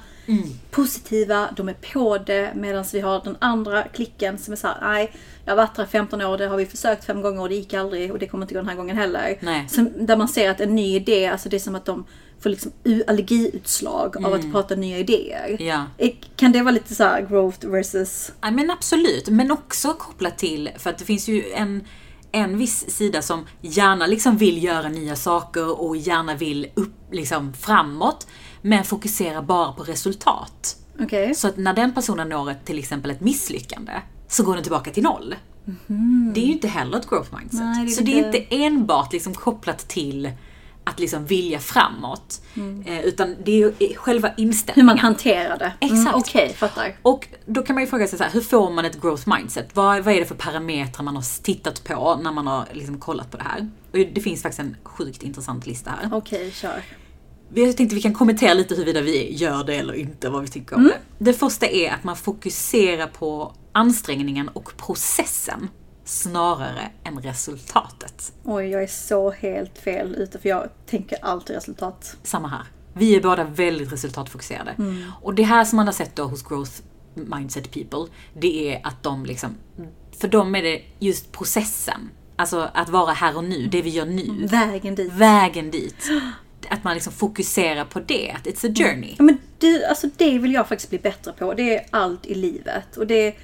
positiva, 0.70 1.48
de 1.56 1.68
är 1.68 1.74
på 1.92 2.18
det 2.18 2.52
medan 2.54 2.84
vi 2.92 3.00
har 3.00 3.20
den 3.24 3.36
andra 3.38 3.82
klicken 3.82 4.38
som 4.38 4.52
är 4.52 4.56
såhär, 4.56 4.76
nej, 4.82 5.12
jag 5.44 5.52
har 5.52 5.56
varit 5.56 5.76
här 5.76 5.86
15 5.86 6.22
år, 6.22 6.38
det 6.38 6.46
har 6.46 6.56
vi 6.56 6.66
försökt 6.66 7.04
fem 7.04 7.22
gånger 7.22 7.40
och 7.40 7.48
det 7.48 7.54
gick 7.54 7.74
aldrig 7.74 8.12
och 8.12 8.18
det 8.18 8.26
kommer 8.26 8.44
inte 8.44 8.54
gå 8.54 8.60
den 8.60 8.68
här 8.68 8.76
gången 8.76 8.96
heller. 8.96 9.38
Nej. 9.40 9.68
Som, 9.68 10.06
där 10.06 10.16
man 10.16 10.28
ser 10.28 10.50
att 10.50 10.60
en 10.60 10.74
ny 10.74 10.96
idé, 10.96 11.26
alltså 11.26 11.48
det 11.48 11.56
är 11.56 11.60
som 11.60 11.74
att 11.74 11.84
de 11.84 12.04
får 12.40 12.50
liksom 12.50 12.72
allergiutslag 13.06 14.24
av 14.24 14.34
att 14.34 14.52
prata 14.52 14.74
nya 14.74 14.98
idéer. 14.98 15.62
Ja. 15.62 15.84
Kan 16.36 16.52
det 16.52 16.62
vara 16.62 16.74
lite 16.74 16.94
så 16.94 17.04
här 17.04 17.26
growth 17.26 17.66
versus... 17.66 18.32
Ja, 18.40 18.50
men 18.50 18.70
absolut, 18.70 19.28
men 19.28 19.50
också 19.50 19.92
kopplat 19.92 20.38
till, 20.38 20.70
för 20.78 20.90
att 20.90 20.98
det 20.98 21.04
finns 21.04 21.28
ju 21.28 21.52
en, 21.52 21.84
en 22.32 22.58
viss 22.58 22.90
sida 22.90 23.22
som 23.22 23.46
gärna 23.60 24.06
liksom 24.06 24.36
vill 24.36 24.64
göra 24.64 24.88
nya 24.88 25.16
saker 25.16 25.80
och 25.80 25.96
gärna 25.96 26.34
vill 26.34 26.66
upp 26.74 26.94
liksom 27.12 27.52
framåt, 27.52 28.26
men 28.62 28.84
fokuserar 28.84 29.42
bara 29.42 29.72
på 29.72 29.82
resultat. 29.82 30.76
Okej. 31.00 31.34
Så 31.34 31.48
att 31.48 31.56
när 31.56 31.74
den 31.74 31.94
personen 31.94 32.28
når 32.28 32.50
ett, 32.50 32.64
till 32.64 32.78
exempel 32.78 33.10
ett 33.10 33.20
misslyckande, 33.20 33.92
så 34.28 34.42
går 34.42 34.54
den 34.54 34.62
tillbaka 34.62 34.90
till 34.90 35.02
noll. 35.02 35.34
Det 36.34 36.40
är 36.40 36.46
ju 36.46 36.52
inte 36.52 36.68
heller 36.68 36.98
ett 36.98 37.08
growth 37.08 37.36
mindset. 37.38 37.60
Nej, 37.60 37.86
det 37.86 37.92
så 37.92 38.02
det 38.02 38.20
är 38.20 38.26
inte 38.26 38.46
enbart 38.50 39.12
liksom 39.12 39.34
kopplat 39.34 39.88
till 39.88 40.30
att 40.86 41.00
liksom 41.00 41.26
vilja 41.26 41.58
framåt, 41.58 42.42
eh, 42.86 43.00
utan 43.00 43.36
det 43.44 43.52
är 43.52 43.56
ju 43.56 43.94
själva 43.96 44.28
Mm. 44.28 44.34
Hur 44.36 44.44
inställningen. 44.44 44.86
man 44.86 44.98
hanterar 44.98 45.58
det. 45.58 45.72
Mm, 45.80 45.96
Exakt. 45.98 46.16
Okej, 46.16 46.54
fattar. 46.58 46.96
Och 47.02 47.28
då 47.46 47.62
kan 47.62 47.74
man 47.74 47.82
ju 47.84 47.90
fråga 47.90 48.06
sig 48.06 48.18
så 48.18 48.24
här, 48.24 48.30
hur 48.30 48.40
får 48.40 48.70
man 48.70 48.84
ett 48.84 49.00
growth 49.02 49.28
mindset? 49.36 49.68
Vad, 49.74 50.04
vad 50.04 50.14
är 50.14 50.20
det 50.20 50.26
för 50.26 50.34
parametrar 50.34 51.04
man 51.04 51.16
har 51.16 51.42
tittat 51.42 51.84
på 51.84 52.20
när 52.22 52.32
man 52.32 52.46
har 52.46 52.64
liksom 52.72 52.98
kollat 53.00 53.30
på 53.30 53.36
det 53.36 53.42
här? 53.44 53.68
Och 53.92 53.98
det 54.14 54.20
finns 54.20 54.42
faktiskt 54.42 54.60
en 54.60 54.76
sjukt 54.82 55.22
intressant 55.22 55.66
lista 55.66 55.90
här. 55.90 56.10
Okej, 56.12 56.50
kör. 56.50 56.82
Jag 57.54 57.76
tänkte 57.76 57.94
vi 57.94 58.02
kan 58.02 58.14
kommentera 58.14 58.54
lite 58.54 58.74
huruvida 58.74 59.00
vi 59.00 59.34
gör 59.36 59.64
det 59.64 59.74
eller 59.74 59.94
inte, 59.94 60.28
vad 60.28 60.42
vi 60.42 60.48
tycker 60.48 60.76
om 60.76 60.84
det. 60.84 60.98
Det 61.18 61.32
första 61.32 61.66
är 61.66 61.90
att 61.92 62.04
man 62.04 62.16
fokuserar 62.16 63.06
på 63.06 63.54
ansträngningen 63.72 64.48
och 64.48 64.76
processen 64.76 65.68
snarare 66.06 66.90
än 67.04 67.18
resultatet. 67.18 68.32
Oj, 68.44 68.66
jag 68.66 68.82
är 68.82 68.86
så 68.86 69.30
helt 69.30 69.78
fel 69.78 70.14
ute 70.14 70.38
för 70.38 70.48
jag 70.48 70.68
tänker 70.86 71.18
alltid 71.22 71.56
resultat. 71.56 72.16
Samma 72.22 72.48
här. 72.48 72.62
Vi 72.92 73.16
är 73.16 73.22
båda 73.22 73.44
väldigt 73.44 73.92
resultatfokuserade. 73.92 74.74
Och 75.22 75.34
det 75.34 75.42
här 75.42 75.64
som 75.64 75.76
man 75.76 75.86
har 75.86 75.92
sett 75.92 76.16
då 76.16 76.24
hos 76.24 76.42
growth 76.42 76.72
mindset 77.14 77.70
people, 77.70 78.12
det 78.34 78.74
är 78.74 78.80
att 78.86 79.02
de 79.02 79.26
liksom, 79.26 79.54
för 80.18 80.28
dem 80.28 80.54
är 80.54 80.62
det 80.62 80.82
just 80.98 81.32
processen. 81.32 82.10
Alltså 82.36 82.70
att 82.74 82.88
vara 82.88 83.12
här 83.12 83.36
och 83.36 83.44
nu, 83.44 83.66
det 83.66 83.82
vi 83.82 83.90
gör 83.90 84.06
nu. 84.06 84.46
Vägen 84.46 84.94
dit. 84.94 85.12
Vägen 85.12 85.70
dit. 85.70 86.08
Att 86.70 86.84
man 86.84 86.94
liksom 86.94 87.12
fokuserar 87.12 87.84
på 87.84 88.00
det, 88.00 88.30
att 88.30 88.46
it's 88.46 88.70
a 88.70 88.74
journey. 88.76 89.14
Ja, 89.18 89.24
men 89.24 89.38
det, 89.58 89.86
alltså 89.86 90.08
det 90.16 90.38
vill 90.38 90.52
jag 90.52 90.68
faktiskt 90.68 90.90
bli 90.90 90.98
bättre 90.98 91.32
på. 91.32 91.54
Det 91.54 91.76
är 91.76 91.86
allt 91.90 92.26
i 92.26 92.34
livet. 92.34 92.96
Och 92.96 93.06
det, 93.06 93.36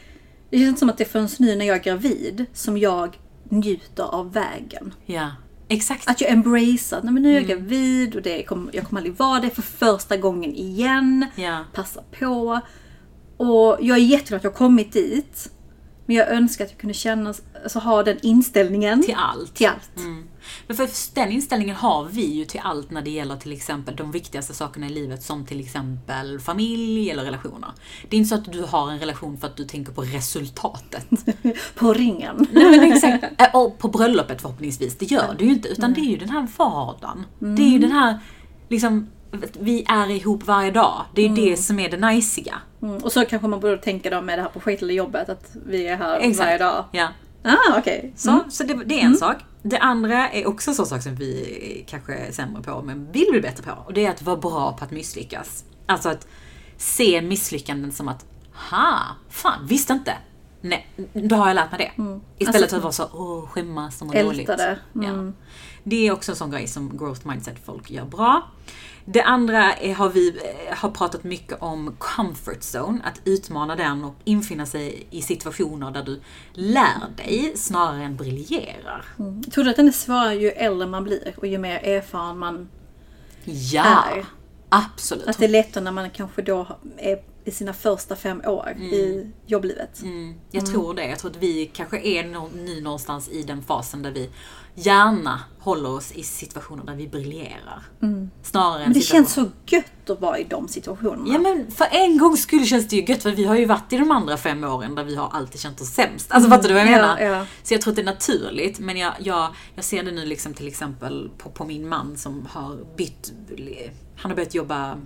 det 0.52 0.58
känns 0.58 0.78
som 0.78 0.90
att 0.90 0.98
det 0.98 1.04
är 1.04 1.08
förrän 1.08 1.28
nu 1.38 1.56
när 1.56 1.66
jag 1.66 1.76
är 1.76 1.82
gravid 1.82 2.46
som 2.52 2.78
jag 2.78 3.18
njuter 3.44 4.02
av 4.02 4.32
vägen. 4.32 4.94
Ja, 5.06 5.30
exakt. 5.68 6.08
Att 6.08 6.20
jag 6.20 6.30
embracear, 6.30 7.02
nej 7.02 7.12
men 7.12 7.22
nu 7.22 7.30
är 7.30 7.34
jag 7.34 7.46
gravid 7.46 8.16
och 8.16 8.22
det 8.22 8.42
kommer, 8.42 8.76
jag 8.76 8.84
kommer 8.84 9.00
aldrig 9.00 9.16
vara 9.16 9.40
det 9.40 9.50
för 9.50 9.62
första 9.62 10.16
gången 10.16 10.54
igen. 10.54 11.26
Ja. 11.36 11.64
Passa 11.72 12.02
på. 12.18 12.60
Och 13.36 13.78
jag 13.80 13.98
är 13.98 14.02
jätteglad 14.02 14.36
att 14.36 14.44
jag 14.44 14.50
har 14.50 14.58
kommit 14.58 14.92
dit. 14.92 15.50
Men 16.12 16.18
jag 16.18 16.28
önskar 16.28 16.64
att 16.64 16.70
jag 16.70 16.80
kunde 16.80 16.94
känna, 16.94 17.34
alltså 17.62 17.78
ha 17.78 18.02
den 18.02 18.18
inställningen. 18.22 19.02
Till 19.02 19.14
allt. 19.18 19.54
Till 19.54 19.66
allt. 19.66 19.96
Mm. 19.96 20.28
Men 20.66 20.76
för 20.76 20.88
den 21.14 21.32
inställningen 21.32 21.76
har 21.76 22.04
vi 22.04 22.24
ju 22.24 22.44
till 22.44 22.60
allt 22.64 22.90
när 22.90 23.02
det 23.02 23.10
gäller 23.10 23.36
till 23.36 23.52
exempel 23.52 23.96
de 23.96 24.12
viktigaste 24.12 24.54
sakerna 24.54 24.86
i 24.86 24.88
livet 24.88 25.22
som 25.22 25.46
till 25.46 25.60
exempel 25.60 26.40
familj 26.40 27.10
eller 27.10 27.24
relationer. 27.24 27.70
Det 28.08 28.16
är 28.16 28.18
inte 28.18 28.28
så 28.28 28.34
att 28.34 28.52
du 28.52 28.62
har 28.62 28.90
en 28.90 28.98
relation 28.98 29.38
för 29.38 29.46
att 29.46 29.56
du 29.56 29.64
tänker 29.64 29.92
på 29.92 30.02
resultatet. 30.02 31.06
På 31.74 31.92
ringen. 31.92 32.46
Nej, 32.52 32.70
men 32.70 32.92
exakt. 32.92 33.24
Äh, 33.40 33.54
Och 33.54 33.78
på 33.78 33.88
bröllopet 33.88 34.42
förhoppningsvis, 34.42 34.98
det 34.98 35.06
gör 35.10 35.34
du 35.38 35.44
ju 35.44 35.52
inte. 35.52 35.68
Utan 35.68 35.92
det 35.92 36.00
är 36.00 36.10
ju 36.10 36.16
den 36.16 36.30
här 36.30 36.48
vardagen. 36.56 37.26
Det 37.38 37.62
är 37.62 37.70
ju 37.70 37.78
den 37.78 37.92
här, 37.92 38.18
liksom, 38.68 39.10
vi 39.58 39.84
är 39.88 40.10
ihop 40.10 40.46
varje 40.46 40.70
dag. 40.70 41.04
Det 41.14 41.22
är 41.22 41.28
ju 41.28 41.34
det 41.34 41.56
som 41.56 41.78
är 41.78 41.90
det 41.90 41.96
najsiga. 41.96 42.54
Mm. 42.82 42.96
Och 42.96 43.12
så 43.12 43.24
kanske 43.24 43.48
man 43.48 43.60
borde 43.60 43.78
tänka 43.78 44.10
då 44.10 44.20
med 44.20 44.38
det 44.38 44.42
här 44.42 44.48
projektet 44.50 44.82
eller 44.82 44.94
jobbet 44.94 45.28
att 45.28 45.56
vi 45.66 45.86
är 45.86 45.96
här 45.96 46.18
Exakt. 46.18 46.38
varje 46.46 46.58
dag. 46.58 46.84
Ja. 46.92 47.08
Ah, 47.44 47.78
okej. 47.78 48.12
Så, 48.16 48.40
så 48.50 48.64
det, 48.64 48.74
det 48.84 49.00
är 49.00 49.04
en 49.04 49.16
sak. 49.16 49.36
Det 49.62 49.78
andra 49.78 50.30
är 50.30 50.48
också 50.48 50.70
en 50.70 50.74
sån 50.74 50.86
sak 50.86 51.02
som 51.02 51.14
vi 51.14 51.84
kanske 51.88 52.14
är 52.14 52.32
sämre 52.32 52.62
på, 52.62 52.82
men 52.82 53.12
vill 53.12 53.26
bli 53.30 53.40
bättre 53.40 53.62
på. 53.62 53.72
Och 53.86 53.92
det 53.92 54.06
är 54.06 54.10
att 54.10 54.22
vara 54.22 54.36
bra 54.36 54.76
på 54.78 54.84
att 54.84 54.90
misslyckas. 54.90 55.64
Alltså 55.86 56.08
att 56.08 56.26
se 56.76 57.22
misslyckanden 57.22 57.92
som 57.92 58.08
att, 58.08 58.26
ha, 58.70 58.98
fan, 59.28 59.66
visste 59.66 59.92
inte. 59.92 60.16
Nej, 60.60 60.88
då 61.12 61.36
har 61.36 61.48
jag 61.48 61.54
lärt 61.54 61.70
mig 61.70 61.92
det. 61.96 62.02
Istället 62.44 62.70
för 62.70 62.76
att 62.76 62.82
vara 62.82 62.92
så, 62.92 63.08
åh, 63.12 63.46
skämmas 63.46 64.00
och 64.00 64.06
må 64.06 64.12
Älta 64.12 64.32
dåligt. 64.32 64.46
det. 64.46 64.78
Ja. 64.92 65.32
Det 65.84 66.06
är 66.08 66.12
också 66.12 66.32
en 66.32 66.36
sån 66.36 66.50
grej 66.50 66.66
som 66.66 66.98
growth 66.98 67.26
mindset 67.26 67.56
folk 67.64 67.90
gör 67.90 68.04
bra. 68.04 68.42
Det 69.04 69.22
andra 69.22 69.72
är, 69.72 69.94
har 69.94 70.08
vi 70.08 70.28
eh, 70.28 70.76
har 70.76 70.90
pratat 70.90 71.24
mycket 71.24 71.62
om 71.62 71.96
comfort 71.98 72.60
zone, 72.74 73.00
att 73.04 73.20
utmana 73.24 73.76
den 73.76 74.04
och 74.04 74.14
infinna 74.24 74.66
sig 74.66 75.06
i 75.10 75.22
situationer 75.22 75.90
där 75.90 76.02
du 76.02 76.20
lär 76.52 77.16
dig 77.16 77.52
snarare 77.56 78.02
än 78.04 78.16
briljerar. 78.16 79.04
Jag 79.16 79.52
tror 79.52 79.68
att 79.68 79.76
den 79.76 79.88
är 79.88 79.92
svårare 79.92 80.34
ju 80.34 80.48
äldre 80.50 80.86
man 80.86 81.04
blir 81.04 81.34
och 81.36 81.46
ju 81.46 81.58
mer 81.58 81.76
erfaren 81.84 82.38
man 82.38 82.68
Ja, 83.44 84.04
Är. 84.12 84.24
absolut. 84.68 85.26
Att 85.28 85.38
det 85.38 85.44
är 85.44 85.48
lättare 85.48 85.84
när 85.84 85.92
man 85.92 86.10
kanske 86.10 86.42
då 86.42 86.66
är 86.96 87.22
i 87.44 87.50
sina 87.50 87.72
första 87.72 88.16
fem 88.16 88.42
år 88.46 88.68
i 88.80 89.26
jobblivet. 89.46 90.02
Mm, 90.02 90.34
jag 90.50 90.66
tror 90.66 90.94
det. 90.94 91.06
Jag 91.06 91.18
tror 91.18 91.30
att 91.30 91.36
vi 91.36 91.66
kanske 91.74 92.00
är 92.00 92.24
nå- 92.28 92.48
nu 92.56 92.80
någonstans 92.80 93.28
i 93.28 93.42
den 93.42 93.62
fasen 93.62 94.02
där 94.02 94.10
vi 94.10 94.30
gärna 94.74 95.40
håller 95.58 95.90
oss 95.90 96.12
i 96.12 96.22
situationer 96.22 96.84
där 96.84 96.94
vi 96.94 97.08
briljerar. 97.08 97.82
Snarare 98.42 98.78
än 98.78 98.82
Men 98.84 98.92
det 98.92 99.00
känns 99.00 99.32
så 99.32 99.50
gött 99.66 100.10
att 100.10 100.20
vara 100.20 100.38
i 100.38 100.44
de 100.44 100.68
situationerna. 100.68 101.24
Ja 101.32 101.38
men 101.38 101.70
för 101.70 101.86
en 101.90 102.18
gångs 102.18 102.42
skull 102.42 102.66
känns 102.66 102.88
det 102.88 102.96
ju 102.96 103.04
gött 103.12 103.22
för 103.22 103.30
vi 103.30 103.44
har 103.44 103.56
ju 103.56 103.64
varit 103.64 103.92
i 103.92 103.96
de 103.96 104.10
andra 104.10 104.36
fem 104.36 104.64
åren 104.64 104.94
där 104.94 105.04
vi 105.04 105.14
har 105.16 105.28
alltid 105.32 105.60
känt 105.60 105.80
oss 105.80 105.88
sämst. 105.88 106.32
Alltså 106.32 106.50
fattar 106.50 106.68
du 106.68 106.74
vad 106.74 106.82
jag 106.82 106.90
Ja, 106.92 106.96
menar? 106.96 107.20
ja. 107.20 107.46
Så 107.62 107.74
jag 107.74 107.80
tror 107.80 107.92
att 107.92 107.96
det 107.96 108.02
är 108.02 108.06
naturligt 108.06 108.78
men 108.78 108.96
jag, 108.96 109.12
jag, 109.18 109.48
jag 109.74 109.84
ser 109.84 110.02
det 110.02 110.10
nu 110.10 110.26
liksom 110.26 110.54
till 110.54 110.68
exempel 110.68 111.30
på, 111.38 111.50
på 111.50 111.64
min 111.64 111.88
man 111.88 112.16
som 112.16 112.46
har 112.50 112.96
bytt, 112.96 113.32
han 114.16 114.30
har 114.30 114.36
börjat 114.36 114.54
jobba 114.54 114.96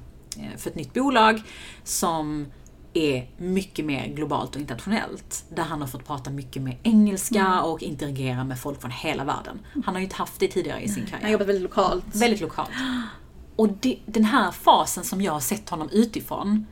för 0.59 0.70
ett 0.70 0.77
nytt 0.77 0.94
bolag 0.94 1.42
som 1.85 2.46
är 2.94 3.31
mycket 3.38 3.85
mer 3.85 4.07
globalt 4.09 4.55
och 4.55 4.61
internationellt. 4.61 5.44
Där 5.49 5.62
han 5.62 5.81
har 5.81 5.88
fått 5.88 6.07
prata 6.07 6.31
mycket 6.31 6.62
mer 6.62 6.79
engelska 6.83 7.40
Mm. 7.46 7.59
och 7.64 7.83
interagera 7.83 8.44
med 8.44 8.59
folk 8.61 8.81
från 8.81 8.90
hela 8.90 9.25
världen. 9.25 9.59
Han 9.85 9.94
har 9.94 9.99
ju 9.99 10.05
inte 10.05 10.16
haft 10.16 10.40
det 10.40 10.49
tidigare 10.49 10.81
i 10.81 10.88
sin 10.88 11.03
Han 11.03 11.12
har 11.12 11.18
karriär. 11.18 11.33
jobbat 11.33 11.46
väldigt 11.49 11.62
lokalt. 11.62 12.05
Väldigt 12.12 12.40
lokalt. 12.40 12.70
Och 13.57 13.68
det, 13.81 13.99
den 14.07 14.25
här 14.25 14.51
fasen 14.53 15.05
som 15.05 15.22
jag 15.22 15.33
har 15.33 15.40
sett 15.40 15.68
honom 15.68 15.88
utifrån, 15.92 16.66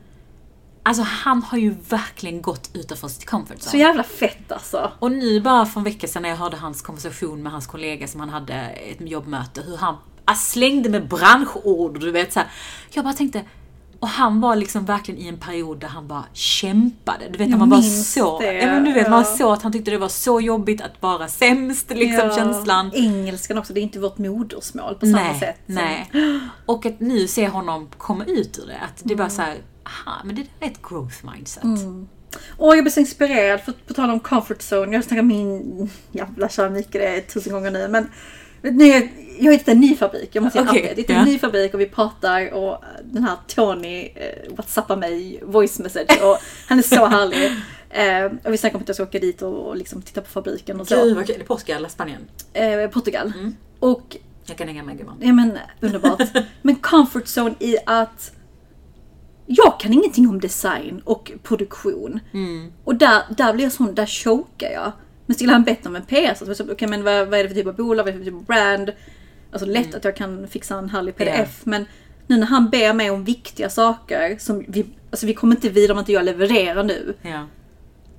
alltså 0.82 1.02
han 1.02 1.42
har 1.42 1.58
ju 1.58 1.70
verkligen 1.88 2.42
gått 2.42 2.70
utanför 2.74 3.08
sitt 3.08 3.26
comfort 3.26 3.60
Så 3.62 3.68
zone. 3.70 3.82
jävla 3.82 4.02
fett 4.02 4.52
alltså. 4.52 4.92
Och 4.98 5.12
nu 5.12 5.40
bara 5.40 5.66
för 5.66 5.80
en 5.80 5.84
vecka 5.84 6.06
sedan 6.08 6.22
när 6.22 6.28
jag 6.28 6.36
hörde 6.36 6.56
hans 6.56 6.82
konversation 6.82 7.42
med 7.42 7.52
hans 7.52 7.66
kollega 7.66 8.08
som 8.08 8.20
han 8.20 8.28
hade 8.28 8.54
ett 8.54 9.00
jobbmöte, 9.10 9.62
hur 9.62 9.76
han 9.76 9.96
slängde 10.34 10.88
med 10.88 11.08
branschord 11.08 11.94
och 11.94 12.00
du 12.00 12.10
vet 12.10 12.32
så 12.32 12.40
här. 12.40 12.48
Jag 12.90 13.04
bara 13.04 13.14
tänkte, 13.14 13.42
och 14.00 14.08
han 14.08 14.40
var 14.40 14.56
liksom 14.56 14.84
verkligen 14.84 15.20
i 15.20 15.28
en 15.28 15.36
period 15.38 15.78
där 15.80 15.88
han 15.88 16.08
bara 16.08 16.24
kämpade. 16.32 17.28
Du 17.28 17.38
vet 17.38 17.48
när 17.50 17.56
man 17.56 17.68
bara 17.70 17.80
minns 17.80 18.12
så, 18.12 18.38
det, 18.40 18.52
ja, 18.52 18.66
men 18.66 18.84
du 18.84 18.92
vet 18.92 19.10
man 19.10 19.18
ja. 19.18 19.36
såg 19.36 19.52
att 19.52 19.62
han 19.62 19.72
tyckte 19.72 19.90
det 19.90 19.98
var 19.98 20.08
så 20.08 20.40
jobbigt 20.40 20.80
att 20.80 21.02
vara 21.02 21.28
sämst, 21.28 21.90
liksom 21.90 22.28
Ja. 22.28 22.36
känslan. 22.36 22.90
Engelskan 22.94 23.58
också, 23.58 23.72
det 23.72 23.80
är 23.80 23.82
inte 23.82 23.98
vårt 24.00 24.18
modersmål 24.18 24.94
på 24.94 25.06
samma 25.06 25.18
nej, 25.22 25.40
sätt. 25.40 25.56
som- 25.66 25.74
Nej. 25.74 26.10
Och 26.66 26.86
att 26.86 27.00
nu 27.00 27.26
se 27.28 27.48
honom 27.48 27.88
komma 27.98 28.24
ut 28.24 28.58
ur 28.58 28.66
det. 28.66 28.78
Att 28.78 28.96
det 29.02 29.14
Mm. 29.14 29.16
bara 29.18 29.30
så 29.30 29.42
här, 29.42 29.56
aha, 29.86 30.16
men 30.24 30.34
det 30.36 30.42
är 30.60 30.66
ett 30.70 30.82
growth 30.88 31.16
mindset. 31.34 31.64
Och 32.58 32.76
jag 32.76 32.84
blir 32.84 32.92
så 32.92 33.00
inspirerad, 33.00 33.60
för 33.60 33.72
på 33.86 33.94
tal 33.94 34.10
om 34.10 34.20
comfort 34.20 34.58
zone, 34.72 34.94
jag 34.96 35.04
snackar 35.04 35.22
min 35.22 35.90
jävla 36.12 36.48
keramik 36.48 36.88
det 36.90 37.06
är 37.16 37.20
tusen 37.20 37.52
gånger 37.52 37.70
nu, 37.70 37.88
men 37.88 38.10
är- 38.68 39.08
jag 39.38 39.44
har 39.44 39.52
hittat 39.52 39.68
en 39.68 39.80
ny 39.80 39.96
fabrik, 39.96 40.28
jag 40.32 40.44
måste 40.44 40.58
säga 40.58 40.70
okay, 40.70 40.94
hittat 40.94 41.08
ja. 41.08 41.14
en 41.14 41.24
ny 41.24 41.38
fabrik 41.38 41.74
och 41.74 41.80
vi 41.80 41.86
pratar 41.86 42.52
och 42.54 42.84
den 43.04 43.24
här 43.24 43.36
Tony 43.46 44.08
eh, 44.14 44.54
whatsappar 44.56 44.96
mig 44.96 45.40
voice 45.42 45.78
message 45.78 46.22
och 46.22 46.38
han 46.68 46.78
är 46.78 46.82
så 46.82 47.06
härlig. 47.06 47.52
Eh, 47.90 48.46
och 48.46 48.52
vi 48.52 48.56
snackar 48.56 48.76
om 48.76 48.82
att 48.82 48.88
jag 48.88 48.94
ska 48.94 49.04
åka 49.04 49.18
dit 49.18 49.42
och, 49.42 49.68
och 49.68 49.76
liksom 49.76 50.02
titta 50.02 50.20
på 50.20 50.28
fabriken 50.28 50.80
och 50.80 50.88
så. 50.88 51.04
Gud 51.04 51.16
vad 51.16 51.26
kul. 51.26 51.34
Det 51.38 51.42
är 51.42 51.46
Portugal 51.46 51.78
eller 51.78 51.88
Spanien? 51.88 52.20
Eh, 52.52 52.90
Portugal. 52.90 53.32
Mm. 53.38 53.56
Och 53.80 54.16
Jag 54.46 54.56
kan 54.56 54.68
hänga 54.68 54.82
med 54.82 54.98
gumman. 54.98 55.16
Ja 55.20 55.32
men 55.32 55.58
underbart. 55.80 56.22
men 56.62 56.76
comfort 56.76 57.24
zone 57.24 57.54
i 57.58 57.76
att 57.86 58.32
jag 59.46 59.80
kan 59.80 59.92
ingenting 59.92 60.28
om 60.28 60.40
design 60.40 61.02
och 61.04 61.32
produktion. 61.42 62.20
Mm. 62.32 62.72
Och 62.84 62.94
där, 62.94 63.22
där 63.36 63.52
blir 63.52 63.64
jag 63.64 63.72
sån, 63.72 63.94
där 63.94 64.06
chokar 64.06 64.70
jag. 64.70 64.92
Men 65.26 65.34
skulle 65.34 65.52
han 65.52 65.62
bett 65.64 65.86
om 65.86 65.96
en 65.96 66.02
PS, 66.02 66.38
så 66.38 66.54
så, 66.54 66.72
okej 66.72 66.88
men 66.88 67.04
vad, 67.04 67.28
vad 67.28 67.38
är 67.38 67.42
det 67.42 67.48
för 67.48 67.56
typ 67.56 67.66
av 67.66 67.76
bolag, 67.76 68.04
vad 68.04 68.14
är 68.14 68.18
det 68.18 68.24
för 68.24 68.30
typ 68.30 68.34
av 68.34 68.44
brand? 68.44 68.92
Alltså 69.52 69.66
lätt 69.66 69.86
Mm. 69.86 69.96
att 69.96 70.04
jag 70.04 70.16
kan 70.16 70.48
fixa 70.48 70.78
en 70.78 70.88
härlig 70.90 71.16
pdf, 71.16 71.60
men 71.64 71.86
nu 72.26 72.36
när 72.36 72.46
han 72.46 72.70
ber 72.70 72.92
mig 72.92 73.10
om 73.10 73.24
viktiga 73.24 73.70
saker 73.70 74.36
som 74.38 74.64
vi, 74.68 74.86
alltså 75.10 75.26
vi 75.26 75.34
kommer 75.34 75.54
inte 75.56 75.68
vidare 75.68 75.92
om 75.92 75.98
inte 75.98 76.12
jag 76.12 76.24
levererar 76.24 76.82
nu. 76.82 77.14
Ja. 77.22 77.46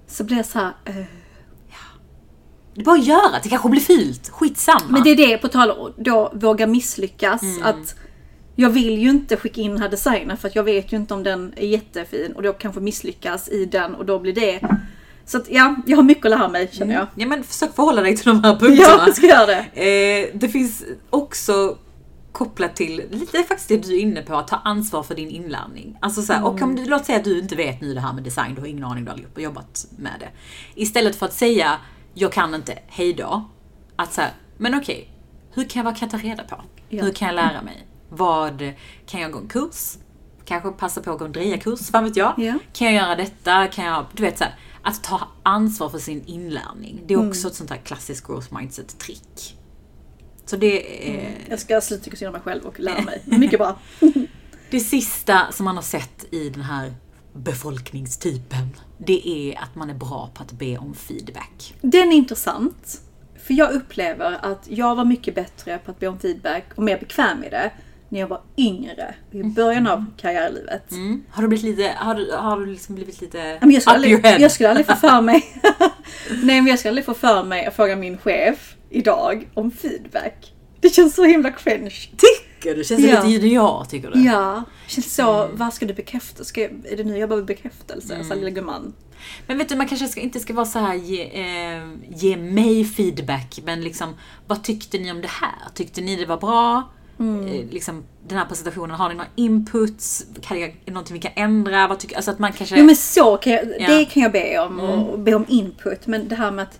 Så 0.07 0.23
blir 0.23 0.37
jag 0.37 0.45
så 0.45 0.59
här, 0.59 0.71
eh, 0.85 0.95
Det 2.73 2.81
är 2.81 2.85
bara 2.85 2.99
att 2.99 3.05
göra, 3.05 3.39
det 3.43 3.49
kanske 3.49 3.69
blir 3.69 3.81
fult. 3.81 4.29
Skitsamma. 4.29 4.85
Men 4.89 5.03
det 5.03 5.09
är 5.09 5.15
det, 5.15 5.37
på 5.37 5.47
tal 5.47 5.71
om 5.71 5.93
då 5.97 6.31
våga 6.35 6.67
misslyckas. 6.67 7.41
Mm. 7.43 7.63
Att 7.63 7.95
jag 8.55 8.69
vill 8.69 8.97
ju 8.99 9.09
inte 9.09 9.37
skicka 9.37 9.61
in 9.61 9.71
den 9.71 9.81
här 9.81 9.89
designen 9.89 10.37
för 10.37 10.47
att 10.47 10.55
jag 10.55 10.63
vet 10.63 10.93
ju 10.93 10.97
inte 10.97 11.13
om 11.13 11.23
den 11.23 11.53
är 11.55 11.67
jättefin 11.67 12.31
och 12.31 12.41
då 12.43 12.53
kanske 12.53 12.81
misslyckas 12.81 13.49
i 13.49 13.65
den 13.65 13.95
och 13.95 14.05
då 14.05 14.19
blir 14.19 14.33
det... 14.33 14.59
Så 15.25 15.37
att 15.37 15.49
ja, 15.49 15.75
jag 15.85 15.97
har 15.97 16.03
mycket 16.03 16.25
att 16.25 16.31
lära 16.31 16.47
mig 16.47 16.69
känner 16.71 16.93
jag. 16.93 17.07
Ja 17.15 17.27
men 17.27 17.43
försök 17.43 17.75
förhålla 17.75 18.01
dig 18.01 18.17
till 18.17 18.25
de 18.25 18.43
här 18.43 18.55
punkterna. 18.55 18.87
Ja, 18.89 19.03
jag 19.05 19.15
ska 19.15 19.27
göra 19.27 19.45
det. 19.45 19.65
Eh, 19.85 20.29
det 20.33 20.49
finns 20.49 20.83
också 21.09 21.77
kopplat 22.31 22.75
till, 22.75 23.03
lite 23.11 23.43
faktiskt 23.43 23.69
det 23.69 23.77
du 23.77 23.95
är 23.95 23.99
inne 23.99 24.21
på, 24.21 24.35
att 24.35 24.47
ta 24.47 24.55
ansvar 24.55 25.03
för 25.03 25.15
din 25.15 25.29
inlärning. 25.29 25.97
Alltså 25.99 26.21
så 26.21 26.33
här, 26.33 26.45
och 26.45 26.61
om 26.61 26.75
du, 26.75 26.85
låt 26.85 27.05
säga 27.05 27.17
att 27.17 27.23
du 27.23 27.39
inte 27.39 27.55
vet 27.55 27.81
nu 27.81 27.93
det 27.93 27.99
här 27.99 28.13
med 28.13 28.23
design, 28.23 28.55
du 28.55 28.61
har 28.61 28.67
ingen 28.67 28.83
aning, 28.83 29.05
du 29.05 29.11
har 29.11 29.41
jobbat 29.41 29.87
med 29.97 30.11
det. 30.19 30.29
Istället 30.81 31.15
för 31.15 31.25
att 31.25 31.33
säga, 31.33 31.77
jag 32.13 32.31
kan 32.31 32.55
inte, 32.55 32.79
hejdå. 32.87 33.43
Att 33.95 34.13
säga, 34.13 34.27
men 34.57 34.75
okej, 34.75 35.09
hur 35.53 35.63
kan 35.63 35.79
jag, 35.79 35.83
vad 35.83 35.97
kan 35.97 36.09
jag 36.11 36.21
ta 36.21 36.27
reda 36.27 36.43
på? 36.43 36.61
Ja. 36.89 37.03
Hur 37.03 37.11
kan 37.11 37.27
jag 37.27 37.35
lära 37.35 37.61
mig? 37.61 37.87
Vad, 38.09 38.73
kan 39.05 39.21
jag 39.21 39.31
gå 39.31 39.39
en 39.39 39.47
kurs? 39.47 39.97
Kanske 40.45 40.71
passa 40.71 41.01
på 41.01 41.11
att 41.11 41.19
gå 41.19 41.25
en 41.25 41.31
drejarkurs, 41.31 41.91
vad 41.91 42.03
vet 42.03 42.15
jag? 42.15 42.33
Ja. 42.37 42.53
Kan 42.73 42.93
jag 42.93 42.95
göra 43.03 43.15
detta? 43.15 43.67
Kan 43.67 43.85
jag, 43.85 44.05
du 44.13 44.23
vet 44.23 44.37
så 44.37 44.43
här, 44.43 44.55
att 44.85 45.03
ta 45.03 45.27
ansvar 45.43 45.89
för 45.89 45.99
sin 45.99 46.23
inlärning. 46.25 47.03
Det 47.05 47.13
är 47.13 47.27
också 47.27 47.47
ett 47.47 47.55
sånt 47.55 47.69
här 47.69 47.77
klassiskt 47.77 48.27
growth 48.27 48.53
mindset-trick. 48.53 49.57
Så 50.45 50.55
det 50.55 51.09
är 51.09 51.37
Jag 51.49 51.59
ska 51.59 51.81
slutfokusera 51.81 52.31
mig 52.31 52.41
själv 52.41 52.65
och 52.65 52.79
lära 52.79 53.01
mig. 53.01 53.21
Mycket 53.39 53.59
bra. 53.59 53.79
det 54.69 54.79
sista 54.79 55.51
som 55.51 55.65
man 55.65 55.75
har 55.75 55.83
sett 55.83 56.25
i 56.33 56.49
den 56.49 56.61
här 56.61 56.93
befolkningstypen, 57.33 58.69
det 58.97 59.27
är 59.27 59.63
att 59.63 59.75
man 59.75 59.89
är 59.89 59.93
bra 59.93 60.31
på 60.33 60.43
att 60.43 60.51
be 60.51 60.77
om 60.77 60.93
feedback. 60.93 61.75
Den 61.81 62.11
är 62.11 62.15
intressant. 62.15 63.01
För 63.35 63.53
jag 63.53 63.71
upplever 63.71 64.45
att 64.45 64.67
jag 64.69 64.95
var 64.95 65.05
mycket 65.05 65.35
bättre 65.35 65.77
på 65.77 65.91
att 65.91 65.99
be 65.99 66.07
om 66.07 66.19
feedback 66.19 66.63
och 66.75 66.83
mer 66.83 66.99
bekväm 66.99 67.43
i 67.43 67.49
det 67.49 67.71
när 68.09 68.19
jag 68.19 68.27
var 68.27 68.41
yngre, 68.57 69.15
i 69.31 69.43
början 69.43 69.87
av 69.87 70.05
karriärlivet. 70.17 70.91
Mm. 70.91 71.23
Har 71.29 71.41
du 71.41 71.47
blivit 71.47 71.65
lite, 71.65 71.91
har 71.97 72.15
du, 72.15 72.31
har 72.31 72.59
du 72.59 72.65
liksom 72.65 72.95
blivit 72.95 73.21
lite 73.21 73.57
Men 73.61 73.71
jag, 73.71 73.81
skulle 73.81 73.95
aldrig, 73.95 74.41
jag 74.41 74.51
skulle 74.51 74.69
aldrig 74.69 74.85
få 74.87 74.95
för 74.95 75.21
mig 75.21 75.43
Nej 76.43 76.61
men 76.61 76.67
jag 76.67 76.79
skulle 76.79 76.89
aldrig 76.89 77.05
få 77.05 77.13
för 77.13 77.43
mig 77.43 77.65
att 77.65 77.75
fråga 77.75 77.95
min 77.95 78.17
chef 78.17 78.75
idag 78.89 79.47
om 79.53 79.71
feedback. 79.71 80.51
Det 80.81 80.89
känns 80.89 81.15
så 81.15 81.23
himla 81.23 81.51
cringe. 81.51 81.89
Tycker 82.17 82.75
du? 82.75 82.83
Känns 82.83 83.01
det 83.01 83.07
Ja. 83.07 83.23
lite 83.23 83.45
junior, 83.47 83.85
tycker 83.85 84.11
du? 84.11 84.23
Ja, 84.23 84.63
känns 84.87 85.15
så, 85.15 85.43
Mm. 85.43 85.57
vad 85.57 85.73
ska 85.73 85.85
du 85.85 85.93
bekräfta? 85.93 86.43
Ska 86.43 86.61
jag, 86.61 86.71
är 86.85 86.97
det 86.97 87.03
nu 87.03 87.17
jag 87.17 87.29
behöver 87.29 87.47
bekräftelse? 87.47 88.17
Så 88.23 88.29
här, 88.29 88.35
lilla 88.35 88.49
gumman. 88.49 88.93
Men 89.47 89.57
vet 89.57 89.69
du, 89.69 89.75
man 89.75 89.87
kanske 89.87 90.07
ska, 90.07 90.21
inte 90.21 90.39
ska 90.39 90.53
vara 90.53 90.65
så 90.65 90.79
här 90.79 90.93
ge, 90.95 91.21
eh, 91.23 91.83
ge 92.15 92.37
mig 92.37 92.85
feedback, 92.85 93.59
men 93.65 93.81
liksom 93.81 94.13
vad 94.47 94.63
tyckte 94.63 94.97
ni 94.97 95.11
om 95.11 95.21
det 95.21 95.27
här? 95.27 95.69
Tyckte 95.73 96.01
ni 96.01 96.15
det 96.15 96.25
var 96.25 96.37
bra? 96.37 96.83
Mm. 97.19 97.47
Eh, 97.47 97.65
liksom, 97.69 98.03
den 98.27 98.37
här 98.37 98.45
presentationen, 98.45 98.95
har 98.95 99.09
ni 99.09 99.15
några 99.15 99.29
inputs? 99.35 100.25
Kan 100.41 100.59
jag, 100.59 100.69
är 100.69 100.75
det 100.85 100.91
någonting 100.91 101.13
vi 101.13 101.19
kan 101.19 101.31
ändra? 101.35 101.87
Vad 101.87 101.99
tycker, 101.99 102.15
alltså 102.15 102.31
att 102.31 102.39
man 102.39 102.53
kanske... 102.53 102.79
Jo 102.79 102.85
men 102.85 102.95
så 102.95 103.37
kan 103.37 103.53
jag, 103.53 103.65
Ja. 103.65 103.85
Mm. 103.85 103.97
det 103.97 104.05
kan 104.05 104.23
jag 104.23 104.31
be 104.31 104.59
om 104.59 104.79
och 104.79 105.19
be 105.19 105.33
om 105.35 105.45
input. 105.47 106.07
Men 106.07 106.27
det 106.27 106.35
här 106.35 106.51
med 106.51 106.63
att 106.63 106.79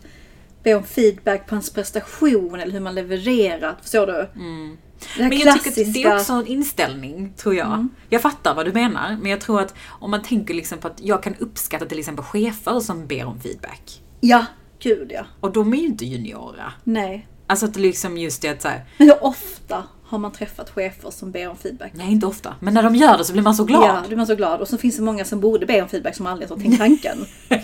be 0.63 0.74
om 0.76 0.84
feedback 0.84 1.48
på 1.48 1.56
ens 1.56 1.69
prestation 1.74 2.60
eller 2.60 2.74
hur 2.74 2.80
man 2.80 2.95
levererat. 2.95 3.78
Förstår 3.82 4.08
du? 4.08 4.13
Det 4.13 4.30
Mm. 4.36 4.78
Men 5.17 5.32
jag 5.32 5.41
klassiska. 5.41 5.71
tycker 5.71 5.93
det 5.93 6.04
är 6.04 6.15
också 6.15 6.34
en 6.34 6.48
inställning, 6.48 7.34
tror 7.38 7.56
jag. 7.56 7.88
Jag 8.10 8.21
fattar 8.21 8.56
vad 8.56 8.65
du 8.65 8.71
menar, 8.74 9.17
men 9.21 9.32
jag 9.32 9.41
tror 9.41 9.62
att 9.62 9.74
om 9.88 10.12
man 10.12 10.24
tänker 10.24 10.54
liksom 10.54 10.78
på 10.78 10.88
att 10.88 11.02
jag 11.02 11.24
kan 11.24 11.36
uppskatta 11.39 11.86
till 11.86 12.00
exempel 12.00 12.26
chefer 12.26 12.80
som 12.80 13.08
ber 13.08 13.26
om 13.26 13.39
feedback. 13.39 14.02
Ja, 14.21 14.45
gud 14.80 15.12
ja. 15.13 15.26
Och 15.39 15.52
de 15.52 15.74
är 15.74 15.78
ju 15.78 15.86
inte 15.86 16.06
juniora. 16.06 16.74
Nej. 16.84 17.28
Alltså 17.48 17.66
att 17.66 17.76
liksom 17.76 18.18
just 18.18 18.42
det 18.42 18.50
att 18.50 18.62
så 18.62 18.68
här, 18.68 18.86
Men 18.98 19.08
hur 19.08 19.24
ofta 19.24 19.84
har 20.08 20.18
man 20.18 20.32
träffat 20.32 20.70
chefer 20.70 21.12
som 21.12 21.32
ber 21.32 21.50
om 21.50 21.58
feedback? 21.58 21.92
nej 21.96 22.12
inte 22.12 22.26
ofta, 22.26 22.56
men 22.60 22.74
när 22.74 22.84
de 22.84 22.96
gör 22.96 23.18
det 23.18 23.26
så 23.26 23.34
blir 23.34 23.44
man 23.44 23.56
så 23.56 23.64
glad. 23.64 23.84
Ja, 23.84 24.02
då 24.08 24.12
är 24.12 24.16
man 24.18 24.28
så 24.28 24.36
glad. 24.36 24.62
Och 24.62 24.68
så 24.68 24.78
finns 24.78 24.96
det 24.96 25.02
många 25.02 25.26
som 25.26 25.40
borde 25.40 25.66
be 25.66 25.82
om 25.82 25.90
feedback 25.90 26.16
som 26.16 26.28
aldrig 26.28 26.50
har 26.50 26.58
tänkt 26.58 26.78
tanken. 26.78 27.18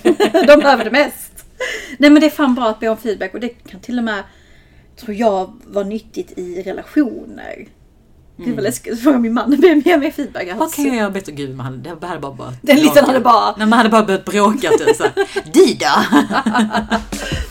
De 0.47 0.59
behöver 0.59 0.83
det 0.85 0.91
mest. 0.91 1.45
Nej 1.97 2.09
men 2.09 2.19
det 2.21 2.25
är 2.25 2.29
fan 2.31 2.55
bra 2.55 2.69
att 2.69 2.79
be 2.79 2.89
om 2.89 2.97
feedback 2.97 3.33
och 3.33 3.39
det 3.39 3.49
kan 3.49 3.79
till 3.79 3.97
och 3.97 4.03
med, 4.03 4.23
tror 4.99 5.15
jag, 5.15 5.53
vara 5.67 5.85
nyttigt 5.85 6.37
i 6.37 6.61
relationer. 6.63 7.67
Gud 8.37 8.55
vad 8.55 8.63
läskigt 8.63 9.03
fråga 9.03 9.17
min 9.17 9.33
man, 9.33 9.49
be 9.61 9.75
mer 9.85 9.97
med 9.97 10.13
feedback. 10.13 10.43
Mm. 10.43 10.57
Vad 10.57 10.73
kan 10.73 10.85
jag 10.85 10.95
göra 10.95 11.09
bättre? 11.09 11.31
Gud, 11.31 11.55
man 11.55 11.65
hade, 11.65 11.95
det 12.01 12.07
hade 12.07 12.19
bara 12.19 12.31
börjat 12.33 12.55
Den 12.61 12.79
bråka. 12.81 13.01
hade 13.05 13.19
bara- 13.19 13.55
Nej, 13.57 13.67
man 13.67 13.77
hade 13.77 13.89
bara 13.89 14.03
börjat 14.03 14.25
bråka. 14.25 14.69
Typ, 14.69 14.95
så 14.97 15.03
här, 15.03 15.11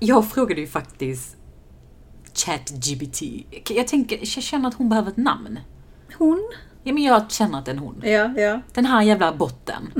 jag 0.00 0.30
frågade 0.30 0.60
ju 0.60 0.66
faktiskt 0.66 1.36
ChatGPT. 2.34 3.22
Jag 3.70 3.88
tänker, 3.88 4.18
jag 4.18 4.28
känner 4.28 4.68
att 4.68 4.74
hon 4.74 4.88
behöver 4.88 5.10
ett 5.10 5.16
namn. 5.16 5.58
Hon? 6.18 6.50
Ja, 6.82 6.92
men 6.92 7.02
jag 7.02 7.30
känner 7.30 7.58
att 7.58 7.64
det 7.64 7.70
är 7.70 7.74
en 7.74 7.78
hon. 7.78 8.02
Ja, 8.04 8.40
ja. 8.40 8.60
Den 8.74 8.86
här 8.86 9.02
jävla 9.02 9.32
botten 9.32 9.92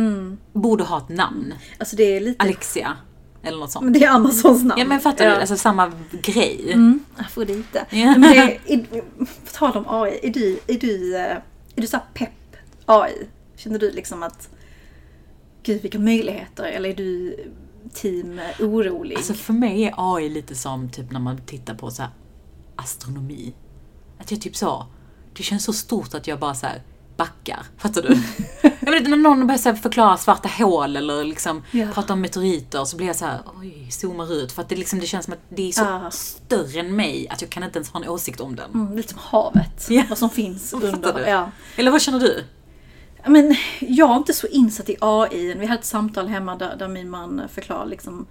borde 0.52 0.84
ha 0.84 0.98
ett 0.98 1.08
namn. 1.08 1.54
Alltså 1.78 1.96
det 1.96 2.16
är 2.16 2.20
lite, 2.20 2.42
Alexia. 2.44 2.96
Eller 3.42 3.58
något 3.58 3.70
sånt. 3.70 3.84
men 3.84 3.92
det 3.92 4.04
är 4.04 4.10
Amazons 4.10 4.64
namn. 4.64 4.80
Ja 4.80 4.86
men 4.86 5.00
fattar 5.00 5.24
du? 5.24 5.30
Alltså 5.30 5.56
samma 5.56 5.92
grej. 6.22 6.72
Mm, 6.72 7.00
Afrodite. 7.16 7.86
Ja. 7.90 8.14
Men 8.18 8.22
det 8.22 8.58
är, 8.66 9.00
på 9.20 9.52
tal 9.52 9.76
om 9.76 9.84
AI, 9.88 10.20
är 10.22 10.30
du, 10.30 10.58
är 10.66 10.78
du, 10.78 11.16
eh, 11.16 11.36
är 11.76 11.80
du 11.80 11.86
så 11.86 11.98
pepp 12.14 12.56
AI? 12.86 13.28
Känner 13.56 13.78
du 13.78 13.90
liksom 13.90 14.22
att, 14.22 14.48
gud 15.62 15.82
vilka 15.82 15.98
möjligheter, 15.98 16.64
eller 16.64 16.88
är 16.88 16.94
du 16.94 17.36
eh, 18.04 18.66
orolig? 18.66 19.16
Alltså 19.16 19.34
för 19.34 19.52
mig 19.52 19.84
är 19.84 19.94
AI 19.96 20.28
lite 20.28 20.54
som 20.54 20.88
typ 20.90 21.10
när 21.10 21.20
man 21.20 21.38
tittar 21.46 21.74
på 21.74 21.90
så 21.90 22.02
astronomi. 22.76 23.54
Att 24.18 24.30
jag 24.30 24.40
typ 24.40 24.56
så, 24.56 24.86
det 25.36 25.42
känns 25.42 25.64
så 25.64 25.72
stort 25.72 26.14
att 26.14 26.26
jag 26.26 26.38
bara 26.38 26.54
så 26.54 26.66
här 26.66 26.82
backar. 27.16 27.62
Fattar 27.78 28.02
du? 28.02 28.18
jag 28.80 28.92
vet, 28.92 29.08
när 29.08 29.16
någon 29.16 29.46
börjar 29.46 29.74
förklara 29.74 30.16
svarta 30.16 30.48
hål 30.48 30.96
eller 30.96 31.24
liksom 31.24 31.62
Ja. 31.70 31.86
prata 31.94 32.12
om 32.12 32.20
meteoriter 32.20 32.84
så 32.84 32.96
blir 32.96 33.06
jag 33.06 33.16
så 33.16 33.24
här, 33.24 33.40
oj, 33.60 33.88
zoomar 33.90 34.32
ut. 34.32 34.52
För 34.52 34.62
att 34.62 34.68
det, 34.68 34.76
liksom, 34.76 34.98
det 34.98 35.06
känns 35.06 35.24
som 35.24 35.34
att 35.34 35.40
det 35.48 35.68
är 35.68 35.72
så 35.72 35.82
Ja. 35.84 36.10
större 36.10 36.80
än 36.80 36.96
mig 36.96 37.28
att 37.28 37.40
jag 37.42 37.50
kan 37.50 37.62
inte 37.62 37.78
ens 37.78 37.90
ha 37.90 38.00
en 38.02 38.08
åsikt 38.08 38.40
om 38.40 38.56
den. 38.56 38.70
Mm, 38.74 38.96
lite 38.96 39.08
som 39.08 39.18
havet, 39.22 39.86
Ja. 39.90 40.02
vad 40.08 40.18
som 40.18 40.30
finns 40.30 40.72
under. 40.82 41.26
Ja. 41.26 41.50
Eller 41.76 41.90
vad 41.90 42.02
känner 42.02 42.20
du? 42.20 42.44
Men 43.26 43.54
jag 43.80 44.10
är 44.10 44.16
inte 44.16 44.32
så 44.32 44.46
insatt 44.46 44.88
i 44.88 44.96
AI. 45.00 45.54
Vi 45.54 45.66
hade 45.66 45.78
ett 45.78 45.84
samtal 45.84 46.26
hemma 46.26 46.56
där, 46.56 46.76
där 46.76 46.88
min 46.88 47.10
man 47.10 47.48
förklarade 47.48 47.90
liksom 47.90 48.26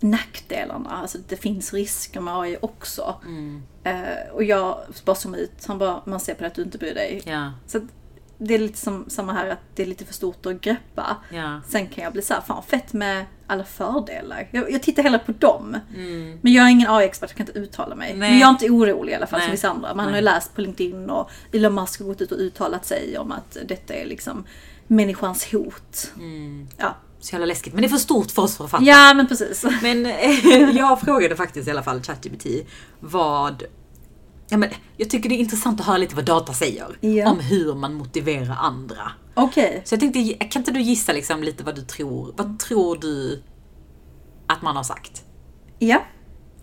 nackdelarna. 0.00 0.90
Alltså 0.90 1.18
det 1.28 1.36
finns 1.36 1.72
risker 1.72 2.20
med 2.20 2.34
AI 2.34 2.56
också. 2.60 3.14
Mm. 3.24 3.62
Eh, 3.84 4.32
och 4.32 4.44
jag 4.44 4.78
bara 5.04 5.16
zoomade 5.16 5.42
ut. 5.42 5.66
Han 5.66 5.78
bara, 5.78 6.02
man 6.04 6.20
ser 6.20 6.34
på 6.34 6.40
det 6.40 6.46
att 6.46 6.54
du 6.54 6.62
inte 6.62 6.78
bryr 6.78 6.94
dig. 6.94 7.22
Ja, 7.24 7.52
Så 7.66 7.80
det 8.38 8.54
är 8.54 8.58
lite 8.58 8.78
som 8.78 9.04
samma 9.08 9.32
här 9.32 9.48
att 9.48 9.58
det 9.74 9.82
är 9.82 9.86
lite 9.86 10.04
för 10.04 10.14
stort 10.14 10.46
att 10.46 10.60
greppa. 10.60 11.16
ja. 11.30 11.60
Sen 11.68 11.88
kan 11.88 12.04
jag 12.04 12.12
bli 12.12 12.22
så 12.22 12.34
här, 12.34 12.40
fan 12.40 12.62
fett 12.62 12.92
med 12.92 13.24
alla 13.46 13.64
fördelar. 13.64 14.48
Jag, 14.50 14.70
jag 14.72 14.82
tittar 14.82 15.02
hellre 15.02 15.18
på 15.18 15.32
dem. 15.32 15.76
Mm. 15.96 16.38
Men 16.42 16.52
jag 16.52 16.66
är 16.66 16.70
ingen 16.70 16.90
AI-expert, 16.90 17.30
jag 17.30 17.36
kan 17.36 17.46
inte 17.46 17.58
uttala 17.58 17.94
mig. 17.94 18.08
Nej. 18.08 18.30
Men 18.30 18.38
jag 18.38 18.46
är 18.46 18.50
inte 18.50 18.70
orolig 18.70 19.12
i 19.12 19.16
alla 19.16 19.26
fall 19.26 19.40
som 19.40 19.46
Nej. 19.46 19.54
vissa 19.56 19.68
andra. 19.68 19.94
Man 19.94 20.04
har 20.04 20.12
ju 20.12 20.12
Nej. 20.14 20.22
läst 20.22 20.54
på 20.54 20.60
LinkedIn 20.60 21.10
och 21.10 21.30
Elon 21.52 21.74
Musk 21.74 22.00
har 22.00 22.06
gått 22.06 22.20
ut 22.20 22.32
och 22.32 22.38
uttalat 22.38 22.84
sig 22.86 23.18
om 23.18 23.32
att 23.32 23.56
detta 23.64 23.94
är 23.94 24.06
liksom 24.06 24.44
människans 24.86 25.52
hot. 25.52 26.12
Mm. 26.16 26.68
Ja, 26.76 26.96
Så 27.20 27.32
jävla 27.34 27.46
läskigt. 27.46 27.72
Men 27.72 27.82
det 27.82 27.86
är 27.86 27.90
för 27.90 27.96
stort 27.98 28.30
för 28.30 28.42
oss 28.42 28.56
för 28.56 28.64
att 28.64 28.70
fatta. 28.70 28.84
ja 28.84 29.14
men 29.14 29.28
precis. 29.28 29.64
Men 29.82 30.06
eh, 30.06 30.70
jag 30.76 31.00
frågade 31.00 31.36
faktiskt 31.36 31.68
i 31.68 31.70
alla 31.70 31.82
fall 31.82 32.02
ChatGPT 32.02 32.46
vad... 33.00 33.62
Ja, 34.50 34.56
men 34.56 34.68
jag 34.96 35.10
tycker 35.10 35.28
det 35.28 35.34
är 35.34 35.38
intressant 35.38 35.80
att 35.80 35.86
höra 35.86 35.98
lite 35.98 36.14
vad 36.16 36.24
data 36.24 36.52
säger 36.52 36.96
Ja. 37.00 37.30
om 37.30 37.40
hur 37.40 37.74
man 37.74 37.94
motiverar 37.94 38.56
andra. 38.60 39.10
Okej. 39.34 39.82
Så 39.84 39.92
jag 39.94 40.00
tänkte, 40.00 40.32
kan 40.34 40.60
inte 40.60 40.70
du 40.70 40.80
gissa 40.80 41.12
liksom 41.12 41.42
lite 41.42 41.64
vad 41.64 41.74
du 41.74 41.82
tror? 41.82 42.34
Vad 42.36 42.58
tror 42.58 42.96
du 42.96 43.42
att 44.46 44.62
man 44.62 44.76
har 44.76 44.82
sagt? 44.82 45.24
Ja. 45.78 46.02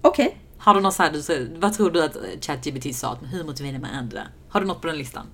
Okej. 0.02 0.38
Har 0.58 0.74
du 0.76 0.82
något 0.82 0.94
så 0.94 1.04
här, 1.04 1.60
vad 1.60 1.74
tror 1.74 1.92
du 1.92 2.04
att 2.04 2.18
ChatGPT 2.42 2.96
sa? 2.96 3.16
Hur 3.32 3.44
motiverar 3.44 3.80
man 3.80 3.90
andra? 3.92 4.22
Har 4.50 4.62
du 4.62 4.68
något 4.68 4.82
på 4.82 4.88
den 4.88 4.98
listan? 4.98 5.26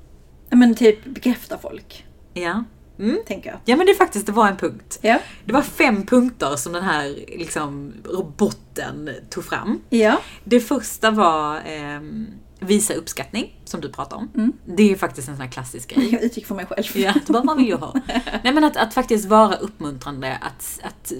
Men 0.49 0.75
typ 0.75 1.05
bekräfta 1.05 1.57
folk, 1.57 2.05
Ja. 2.33 2.63
Mm. 3.01 3.19
tänker 3.27 3.49
jag. 3.49 3.59
Ja 3.65 3.75
men 3.75 3.85
det 3.85 3.95
faktiskt, 3.95 4.25
det 4.25 4.31
var 4.31 4.47
en 4.47 4.57
punkt. 4.57 4.99
Ja. 5.01 5.19
Det 5.45 5.53
var 5.53 5.61
fem 5.61 6.05
punkter 6.05 6.55
som 6.55 6.73
den 6.73 6.83
här 6.83 7.05
liksom, 7.27 7.93
roboten 8.05 9.09
tog 9.29 9.45
fram. 9.45 9.81
Ja. 9.89 10.19
Det 10.43 10.59
första 10.59 11.11
var 11.11 11.61
ehm, 11.65 12.27
visa 12.59 12.93
uppskattning, 12.93 13.59
som 13.65 13.81
du 13.81 13.89
pratade 13.89 14.15
om. 14.15 14.29
Mm. 14.35 14.53
Det 14.65 14.91
är 14.91 14.95
faktiskt 14.95 15.29
en 15.29 15.35
sån 15.35 15.41
här 15.41 15.51
klassisk 15.51 15.89
grej. 15.89 16.13
Jag 16.13 16.23
utgick 16.23 16.45
från 16.45 16.57
mig 16.57 16.65
själv. 16.65 16.85
Ja, 16.93 17.13
var 17.27 17.43
man 17.43 17.57
vill 17.57 17.67
ju 17.67 17.75
ha. 17.75 17.93
Nej 18.43 18.53
men 18.53 18.63
att, 18.63 18.77
att 18.77 18.93
faktiskt 18.93 19.25
vara 19.25 19.55
uppmuntrande, 19.55 20.37
att, 20.41 20.79
att 20.83 21.11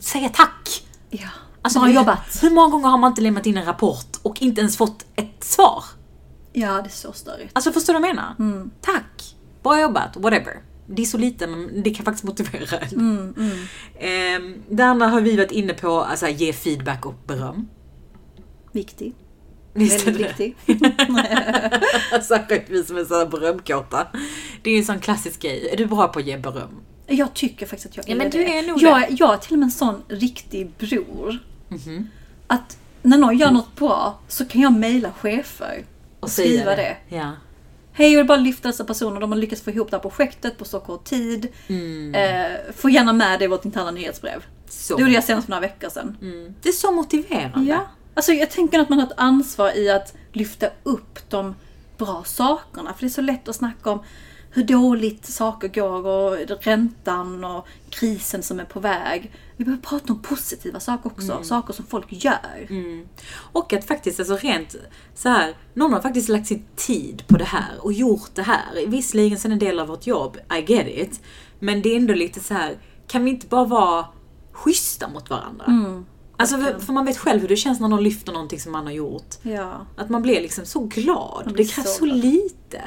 säga 0.00 0.28
tack. 0.28 0.84
Ja. 1.10 1.28
Alltså, 1.62 1.80
Bra 1.80 1.90
jobbat. 1.90 2.42
Hur 2.42 2.50
många 2.50 2.68
gånger 2.68 2.88
har 2.88 2.98
man 2.98 3.10
inte 3.10 3.22
lämnat 3.22 3.46
in 3.46 3.56
en 3.56 3.64
rapport 3.64 4.16
och 4.22 4.42
inte 4.42 4.60
ens 4.60 4.76
fått 4.76 5.04
ett 5.16 5.44
svar? 5.44 5.84
Ja, 6.52 6.72
det 6.72 6.88
är 6.88 6.88
så 6.88 7.12
störigt. 7.12 7.50
Alltså 7.52 7.72
förstår 7.72 7.94
du 7.94 8.00
vad 8.00 8.08
jag 8.08 8.16
menar? 8.16 8.34
Mm. 8.38 8.70
Tack! 8.80 9.34
Bra 9.62 9.80
jobbat, 9.80 10.16
whatever. 10.16 10.62
Det 10.86 11.02
är 11.02 11.06
så 11.06 11.18
lite 11.18 11.46
men 11.46 11.82
det 11.82 11.90
kan 11.90 12.04
faktiskt 12.04 12.24
motivera 12.24 12.78
en. 12.78 13.00
Mm, 13.00 13.34
mm. 13.38 13.58
Ehm, 13.98 14.62
det 14.68 14.82
andra 14.82 15.06
har 15.06 15.20
vi 15.20 15.36
varit 15.36 15.50
inne 15.52 15.74
på, 15.74 16.00
alltså 16.00 16.28
ge 16.28 16.52
feedback 16.52 17.06
och 17.06 17.14
beröm. 17.26 17.68
Viktig. 18.72 19.14
Visst 19.74 20.06
är 20.06 20.12
Väldigt 20.12 20.36
det 20.36 20.44
viktig. 20.44 20.78
Särskilt 22.22 22.64
vi 22.70 22.84
som 22.84 22.96
är 22.96 23.04
så 23.04 23.26
berömkåta. 23.26 24.06
Det 24.62 24.70
är 24.70 24.74
ju 24.74 24.78
en 24.80 24.84
sån 24.86 24.98
klassisk 25.00 25.42
grej. 25.42 25.68
Är 25.72 25.76
du 25.76 25.86
bra 25.86 26.08
på 26.08 26.18
att 26.18 26.26
ge 26.26 26.36
beröm? 26.38 26.80
Jag 27.06 27.34
tycker 27.34 27.66
faktiskt 27.66 27.86
att 27.90 27.96
jag 27.96 28.08
Ja, 28.08 28.14
är 28.14 28.18
men 28.18 28.30
det. 28.30 28.38
du 28.38 28.44
är 28.44 28.62
nog 28.62 28.82
jag, 28.82 29.04
jag 29.10 29.34
är 29.34 29.38
till 29.38 29.52
och 29.52 29.58
med 29.58 29.66
en 29.66 29.70
sån 29.70 30.02
riktig 30.08 30.70
bror. 30.78 31.38
Mhm. 31.68 32.08
Att 32.46 32.78
när 33.02 33.18
någon 33.18 33.38
gör 33.38 33.50
något 33.50 33.76
bra 33.76 34.18
så 34.28 34.44
kan 34.44 34.60
jag 34.60 34.72
mejla 34.72 35.12
chefer 35.12 35.84
och, 36.20 36.30
säga 36.30 36.48
skriva 36.48 36.76
det. 36.76 36.96
Ja. 37.08 37.32
Hej, 37.92 38.12
jag 38.12 38.18
vill 38.18 38.26
bara 38.26 38.38
lyfta 38.38 38.68
dessa 38.68 38.84
personer. 38.84 39.20
De 39.20 39.32
har 39.32 39.38
lyckats 39.38 39.62
få 39.62 39.70
ihop 39.70 39.90
det 39.90 39.96
här 39.96 40.02
projektet 40.02 40.58
på 40.58 40.64
så 40.64 40.80
kort 40.80 41.04
tid. 41.04 41.48
Mm. 41.68 42.14
Eh, 42.14 42.72
få 42.76 42.90
gärna 42.90 43.12
med 43.12 43.38
det 43.38 43.44
i 43.44 43.48
vårt 43.48 43.64
interna 43.64 43.90
nyhetsbrev. 43.90 44.44
Så. 44.68 44.96
Det 44.96 45.00
gjorde 45.00 45.14
jag 45.14 45.24
senast 45.24 45.46
för 45.46 45.50
några 45.50 45.60
veckor 45.60 45.88
sedan. 45.88 46.16
Mm. 46.20 46.54
Det 46.62 46.68
är 46.68 46.72
så 46.72 46.92
motiverande. 46.92 47.70
Ja. 47.70 47.86
Alltså 48.14 48.32
jag 48.32 48.50
tänker 48.50 48.80
att 48.80 48.88
man 48.88 48.98
har 48.98 49.06
ett 49.06 49.12
ansvar 49.16 49.76
i 49.76 49.90
att 49.90 50.14
lyfta 50.32 50.66
upp 50.82 51.30
de 51.30 51.54
bra 51.98 52.22
sakerna. 52.26 52.94
För 52.94 53.00
det 53.00 53.06
är 53.06 53.10
så 53.10 53.20
lätt 53.20 53.48
att 53.48 53.56
snacka 53.56 53.90
om 53.90 54.02
hur 54.54 54.62
dåligt 54.64 55.26
saker 55.26 55.68
går 55.68 56.06
och 56.06 56.64
räntan 56.64 57.44
och 57.44 57.66
krisen 57.90 58.42
som 58.42 58.60
är 58.60 58.64
på 58.64 58.80
väg. 58.80 59.32
Vi 59.56 59.64
behöver 59.64 59.82
prata 59.82 60.12
om 60.12 60.22
positiva 60.22 60.80
saker 60.80 61.10
också, 61.10 61.42
saker 61.42 61.72
som 61.72 61.86
folk 61.86 62.06
gör. 62.08 62.66
Och 63.34 63.72
att 63.72 63.84
faktiskt, 63.84 64.20
alltså 64.20 64.36
rent 64.36 64.76
så 65.14 65.28
här, 65.28 65.56
någon 65.74 65.92
har 65.92 66.00
faktiskt 66.00 66.28
lagt 66.28 66.46
sin 66.46 66.64
tid 66.76 67.22
på 67.26 67.36
det 67.36 67.44
här 67.44 67.70
och 67.80 67.92
gjort 67.92 68.30
det 68.34 68.42
här. 68.42 68.86
Visserligen 68.86 69.38
sen 69.38 69.52
en 69.52 69.58
del 69.58 69.80
av 69.80 69.88
vårt 69.88 70.06
jobb, 70.06 70.36
I 70.58 70.72
get 70.72 70.86
it. 70.88 71.20
Men 71.58 71.82
det 71.82 71.88
är 71.88 71.96
ändå 71.96 72.14
lite 72.14 72.40
så 72.40 72.54
här, 72.54 72.78
kan 73.06 73.24
vi 73.24 73.30
inte 73.30 73.46
bara 73.46 73.64
vara 73.64 74.06
schyssta 74.52 75.08
mot 75.08 75.30
varandra? 75.30 75.64
Alltså 76.36 76.56
för, 76.58 76.92
man 76.92 77.06
vet 77.06 77.18
själv 77.18 77.40
hur 77.40 77.48
det 77.48 77.56
känns 77.56 77.80
när 77.80 77.88
någon 77.88 78.02
lyfter 78.02 78.32
någonting 78.32 78.60
som 78.60 78.72
man 78.72 78.84
har 78.86 78.92
gjort. 78.92 79.34
Ja. 79.42 79.86
Att 79.96 80.10
man 80.10 80.22
blir 80.22 80.40
liksom 80.40 80.66
så 80.66 80.80
glad. 80.80 81.42
Man 81.44 81.54
Det 81.54 81.64
krävs 81.64 81.96
så 81.96 81.98
så, 81.98 82.04
lite. 82.04 82.82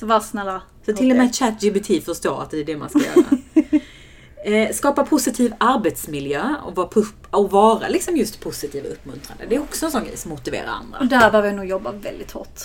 Så 0.00 0.06
var 0.06 0.20
snälla. 0.20 0.62
Så 0.86 0.92
till 0.92 1.10
och 1.10 1.16
med 1.16 1.34
ChatGPT 1.34 2.04
förstår 2.04 2.42
att 2.42 2.50
det 2.50 2.60
är 2.60 2.64
det 2.64 2.76
man 2.76 2.88
ska 2.88 2.98
göra. 2.98 3.24
Eh, 4.44 4.72
skapa 4.72 5.04
positiv 5.04 5.54
arbetsmiljö 5.58 6.54
och 6.64 6.74
vara, 6.74 6.88
och 7.30 7.50
vara 7.50 7.88
liksom 7.88 8.16
just 8.16 8.40
positiv 8.40 8.84
och 8.84 8.92
uppmuntrande. 8.92 9.44
Det 9.48 9.56
är 9.56 9.60
också 9.60 9.86
en 9.86 9.92
sån 9.92 10.04
grej 10.04 10.16
som 10.16 10.30
motiverar 10.30 10.66
andra. 10.66 10.98
Och 10.98 11.06
där 11.06 11.30
behöver 11.30 11.48
jag 11.48 11.56
nog 11.56 11.66
jobba 11.66 11.92
väldigt 11.92 12.30
hårt. 12.30 12.60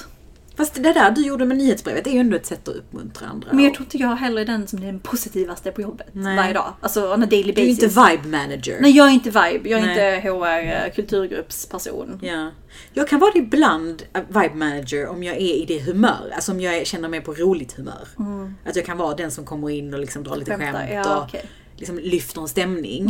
Fast 0.57 0.73
det 0.75 0.93
där 0.93 1.11
du 1.11 1.25
gjorde 1.25 1.45
med 1.45 1.57
nyhetsbrevet 1.57 2.07
är 2.07 2.11
ju 2.11 2.19
ändå 2.19 2.35
ett 2.35 2.45
sätt 2.45 2.67
att 2.67 2.75
uppmuntra 2.75 3.27
andra. 3.27 3.47
Men 3.51 3.63
jag 3.63 3.73
tror 3.73 3.85
inte 3.85 3.97
jag 3.97 4.15
heller 4.15 4.41
är 4.41 4.45
den 4.45 4.67
som 4.67 4.79
är 4.79 4.85
den 4.85 4.99
positivaste 4.99 5.71
på 5.71 5.81
jobbet 5.81 6.07
Nej. 6.11 6.37
varje 6.37 6.53
dag. 6.53 6.73
Alltså 6.81 7.13
on 7.13 7.23
a 7.23 7.25
daily 7.25 7.51
du 7.51 7.61
är 7.61 7.65
basis. 7.65 7.83
inte 7.83 8.01
vibe 8.01 8.37
manager. 8.37 8.77
Nej, 8.81 8.91
jag 8.91 9.07
är 9.07 9.11
inte 9.11 9.29
vibe. 9.29 9.69
Jag 9.69 9.79
är 9.79 9.85
Nej. 9.85 10.15
inte 10.15 10.29
HR 10.29 10.85
eh, 10.85 10.93
kulturgruppsperson. 10.93 12.19
Ja. 12.21 12.51
Jag 12.93 13.07
kan 13.07 13.19
vara 13.19 13.31
ibland, 13.35 14.03
eh, 14.13 14.21
vibe 14.27 14.55
manager, 14.55 15.07
om 15.07 15.23
jag 15.23 15.35
är 15.35 15.61
i 15.61 15.65
det 15.67 15.79
humör. 15.79 16.31
Alltså 16.35 16.51
om 16.51 16.61
jag 16.61 16.87
känner 16.87 17.09
mig 17.09 17.21
på 17.21 17.33
roligt 17.33 17.73
humör. 17.73 18.07
Att 18.65 18.75
jag 18.75 18.85
kan 18.85 18.97
vara 18.97 19.15
den 19.15 19.31
som 19.31 19.45
kommer 19.45 19.69
in 19.69 19.93
och 19.93 19.99
liksom 19.99 20.23
drar 20.23 20.35
lite 20.35 20.51
Skämtar, 20.51 20.87
skämt 20.87 21.05
ja, 21.05 21.17
och 21.17 21.23
okej. 21.23 21.45
Liksom 21.77 21.99
lyfter 21.99 22.41
en 22.41 22.47
stämning. 22.47 23.05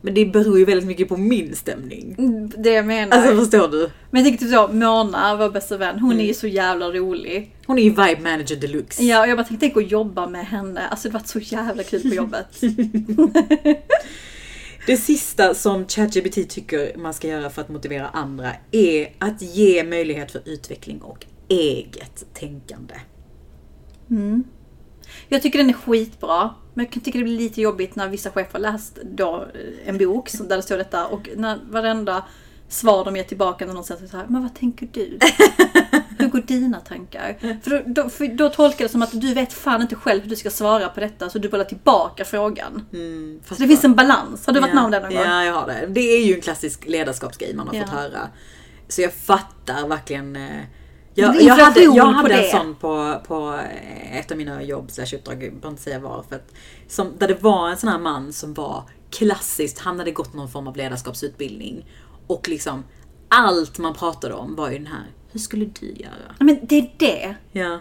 Men 0.00 0.14
det 0.14 0.26
beror 0.26 0.58
ju 0.58 0.64
väldigt 0.64 0.86
mycket 0.86 1.08
på 1.08 1.16
min 1.16 1.56
stämning. 1.56 2.14
Mm, 2.18 2.50
Det 2.58 2.70
jag 2.70 2.86
menar. 2.86 3.16
Alltså 3.16 3.36
förstår 3.36 3.68
du? 3.68 3.90
Men 4.10 4.24
jag 4.24 4.24
tänker 4.24 4.44
typ 4.46 4.54
så, 4.54 4.68
Mona, 4.68 5.36
vår 5.36 5.50
bästa 5.50 5.76
vän, 5.76 5.98
hon 5.98 6.10
Mm. 6.12 6.22
är 6.24 6.28
ju 6.28 6.34
så 6.34 6.46
jävla 6.46 6.90
rolig. 6.90 7.56
Hon 7.66 7.78
är 7.78 7.82
ju 7.82 7.90
vibe 7.90 8.20
manager 8.22 8.56
deluxe. 8.56 9.02
Ja, 9.04 9.20
och 9.20 9.28
jag 9.28 9.38
bara 9.38 9.44
tänkte, 9.46 9.66
tänk 9.66 9.76
att 9.86 9.90
jobba 9.90 10.28
med 10.28 10.46
henne. 10.46 10.88
Alltså 10.88 11.08
det 11.08 11.14
var 11.14 11.22
så 11.24 11.38
jävla 11.38 11.82
kul 11.82 12.02
på 12.02 12.08
jobbet. 12.14 12.46
Det 14.86 14.96
sista 14.96 15.54
som 15.54 15.86
ChatGPT 15.88 16.48
tycker 16.50 16.96
man 16.96 17.14
ska 17.14 17.28
göra 17.28 17.50
för 17.50 17.62
att 17.62 17.68
motivera 17.68 18.08
andra 18.08 18.52
är 18.70 19.12
att 19.18 19.42
ge 19.42 19.84
möjlighet 19.84 20.32
för 20.32 20.42
utveckling 20.44 21.02
och 21.02 21.26
eget 21.48 22.24
tänkande. 22.34 22.94
Jag 25.28 25.42
tycker 25.42 25.58
den 25.58 25.68
är 25.68 25.72
skitbra. 25.74 26.54
Men 26.74 26.86
jag 26.92 27.04
tycka 27.04 27.18
det 27.18 27.24
blir 27.24 27.38
lite 27.38 27.60
jobbigt 27.60 27.96
när 27.96 28.08
vissa 28.08 28.30
chefer 28.30 28.52
har 28.52 28.60
läst 28.60 28.98
då 29.04 29.46
eh, 29.54 29.88
en 29.88 29.98
bok 29.98 30.30
där 30.32 30.56
det 30.56 30.62
står 30.62 30.76
detta 30.78 31.06
och 31.06 31.28
när 31.36 31.58
varenda 31.70 32.24
svar 32.68 33.04
de 33.04 33.16
ger 33.16 33.24
tillbaka 33.24 33.66
när 33.66 33.74
någon 33.74 33.84
säger 33.84 34.06
så 34.06 34.16
här, 34.16 34.26
men 34.28 34.42
vad 34.42 34.54
tänker 34.54 34.88
du? 34.92 35.18
Hur 36.18 36.28
går 36.28 36.40
dina 36.40 36.80
tankar? 36.80 37.36
För 37.62 37.70
då, 37.70 37.82
då, 38.02 38.08
för 38.10 38.26
då 38.26 38.48
tolkar 38.48 38.84
det 38.84 38.88
som 38.88 39.02
att 39.02 39.20
du 39.20 39.34
vet 39.34 39.52
fan 39.52 39.82
inte 39.82 39.94
själv 39.94 40.22
hur 40.22 40.30
du 40.30 40.36
ska 40.36 40.50
svara 40.50 40.88
på 40.88 41.00
detta 41.00 41.30
så 41.30 41.38
du 41.38 41.48
bollar 41.48 41.64
tillbaka 41.64 42.24
frågan. 42.24 42.86
Fast 43.44 43.56
Så 43.58 43.62
det 43.62 43.68
finns 43.68 43.84
en 43.84 43.94
balans. 43.94 44.46
Har 44.46 44.52
du 44.54 44.60
varit 44.60 44.74
med 44.74 44.84
om 44.84 44.90
det 44.90 45.00
någon 45.00 45.10
gång? 45.10 45.22
Ja, 45.24 45.44
jag 45.44 45.52
har 45.52 45.66
det. 45.66 45.86
Det 45.88 46.00
är 46.00 46.26
ju 46.26 46.34
en 46.34 46.40
klassisk 46.40 46.86
ledarskapsgrej 46.86 47.54
man 47.54 47.68
har 47.68 47.74
Ja. 47.74 47.80
fått 47.82 47.90
höra. 47.90 48.28
Så 48.88 49.02
jag 49.02 49.12
fattar 49.14 49.88
verkligen. 49.88 50.38
Jag, 51.14 51.42
jag 51.42 51.54
hade, 51.54 51.80
jag 51.80 51.96
på 51.96 52.12
hade 52.12 52.34
en 52.34 52.42
det. 52.42 52.50
sån 52.50 52.74
på, 52.74 53.20
på 53.26 53.54
eh, 53.54 54.18
ett 54.18 54.30
av 54.30 54.36
mina 54.36 54.62
jobb 54.62 54.90
slash 54.90 55.14
uppdrag, 55.16 55.42
jag 55.62 55.70
inte 55.72 55.82
säga 55.82 55.98
var. 55.98 56.24
För 56.28 56.36
att, 56.36 56.52
som, 56.88 57.12
där 57.18 57.28
det 57.28 57.42
var 57.42 57.68
en 57.70 57.76
sån 57.76 57.88
här 57.88 57.98
man 57.98 58.32
som 58.32 58.54
var 58.54 58.84
klassiskt, 59.10 59.78
han 59.78 59.98
hade 59.98 60.10
gått 60.10 60.34
någon 60.34 60.48
form 60.48 60.68
av 60.68 60.76
ledarskapsutbildning. 60.76 61.86
Och 62.26 62.48
liksom 62.48 62.84
allt 63.28 63.78
man 63.78 63.94
pratade 63.94 64.34
om 64.34 64.56
var 64.56 64.70
ju 64.70 64.78
den 64.78 64.86
här, 64.86 65.06
hur 65.32 65.40
skulle 65.40 65.64
du 65.64 65.86
göra? 65.86 66.34
Men 66.38 66.58
det 66.62 66.78
är 66.78 66.90
det. 66.98 67.34
Ja. 67.52 67.80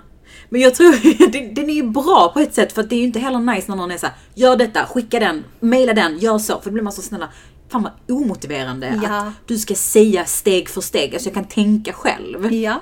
Men 0.50 0.62
jag 0.62 0.76
tror, 0.76 0.92
den, 1.32 1.54
den 1.54 1.70
är 1.70 1.74
ju 1.74 1.84
bra 1.84 2.32
på 2.34 2.40
ett 2.40 2.54
sätt 2.54 2.74
för 2.74 2.82
att 2.82 2.90
det 2.90 2.96
är 2.96 3.00
ju 3.00 3.04
inte 3.04 3.20
heller 3.20 3.40
nice 3.40 3.66
när 3.68 3.76
någon 3.76 3.92
är 3.92 3.98
såhär, 3.98 4.16
gör 4.34 4.58
detta, 4.58 4.86
skicka 4.86 5.20
den, 5.20 5.44
mejla 5.60 5.94
den, 5.94 6.18
gör 6.20 6.38
så. 6.38 6.60
För 6.60 6.70
då 6.70 6.74
blir 6.74 6.84
man 6.84 6.94
så 6.94 7.02
snälla, 7.02 7.30
fan 7.70 7.84
vad 7.84 8.18
omotiverande 8.18 9.00
Ja. 9.04 9.18
att 9.18 9.34
du 9.48 9.58
ska 9.58 9.76
säga 9.76 10.26
steg 10.26 10.70
för 10.70 10.82
steg, 10.82 11.14
alltså 11.14 11.30
jag 11.30 11.34
kan 11.34 11.46
tänka 11.48 11.94
själv. 11.94 12.54
Ja. 12.54 12.82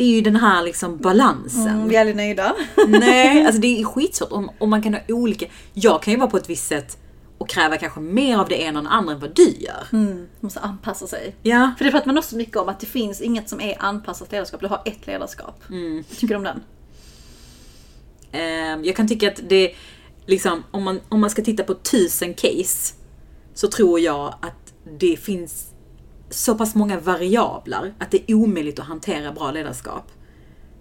Det 0.00 0.04
är 0.04 0.14
ju 0.14 0.20
den 0.20 0.36
här 0.36 0.62
liksom 0.62 0.98
balansen. 0.98 1.68
Mm, 1.68 1.88
vi 1.88 1.96
är 1.96 2.00
aldrig 2.00 2.16
nöjda. 2.16 2.56
Nej, 2.88 3.46
alltså 3.46 3.60
det 3.60 3.80
är 3.80 3.84
skitsvårt 3.84 4.32
om, 4.32 4.50
om 4.58 4.70
man 4.70 4.82
kan 4.82 4.94
ha 4.94 5.00
olika, 5.08 5.46
jag 5.72 6.02
kan 6.02 6.12
ju 6.12 6.18
vara 6.18 6.30
på 6.30 6.36
ett 6.36 6.50
visst 6.50 6.66
sätt 6.66 6.98
och 7.38 7.48
kräva 7.48 7.76
kanske 7.76 8.00
mer 8.00 8.38
av 8.38 8.48
det 8.48 8.62
ena 8.62 8.78
än 8.78 8.86
andra 8.86 9.12
än 9.12 9.20
vad 9.20 9.34
du 9.34 9.48
gör. 9.58 9.86
Mm, 9.92 10.28
måste 10.40 10.60
anpassa 10.60 11.06
sig. 11.06 11.36
Ja. 11.42 11.72
För 11.78 11.84
det 11.84 11.90
pratar 11.90 12.06
man 12.06 12.18
också 12.18 12.36
mycket 12.36 12.56
om, 12.56 12.68
att 12.68 12.80
det 12.80 12.86
finns 12.86 13.20
inget 13.20 13.48
som 13.48 13.60
är 13.60 13.82
anpassat 13.82 14.32
ledarskap. 14.32 14.60
Du 14.60 14.66
har 14.66 14.82
ett 14.84 15.06
ledarskap. 15.06 15.62
Mm. 15.70 15.96
Vad 16.08 16.18
tycker 16.18 16.34
du 16.34 16.36
om 16.36 16.44
den? 16.44 16.62
Ehm, 18.32 18.84
jag 18.84 18.96
kan 18.96 19.08
tycka 19.08 19.28
att 19.28 19.40
det, 19.48 19.74
liksom, 20.26 20.62
om 20.70 20.82
man, 20.82 21.00
om 21.08 21.20
man 21.20 21.30
ska 21.30 21.42
titta 21.42 21.64
på 21.64 21.74
tusen 21.74 22.34
case, 22.34 22.94
så 23.54 23.68
tror 23.68 24.00
jag 24.00 24.34
att 24.40 24.72
det 24.98 25.16
finns 25.16 25.69
så 26.30 26.54
pass 26.54 26.74
många 26.74 27.00
variabler 27.00 27.94
att 27.98 28.10
det 28.10 28.30
är 28.30 28.34
omöjligt 28.34 28.78
att 28.78 28.86
hantera 28.86 29.32
bra 29.32 29.50
ledarskap. 29.50 30.12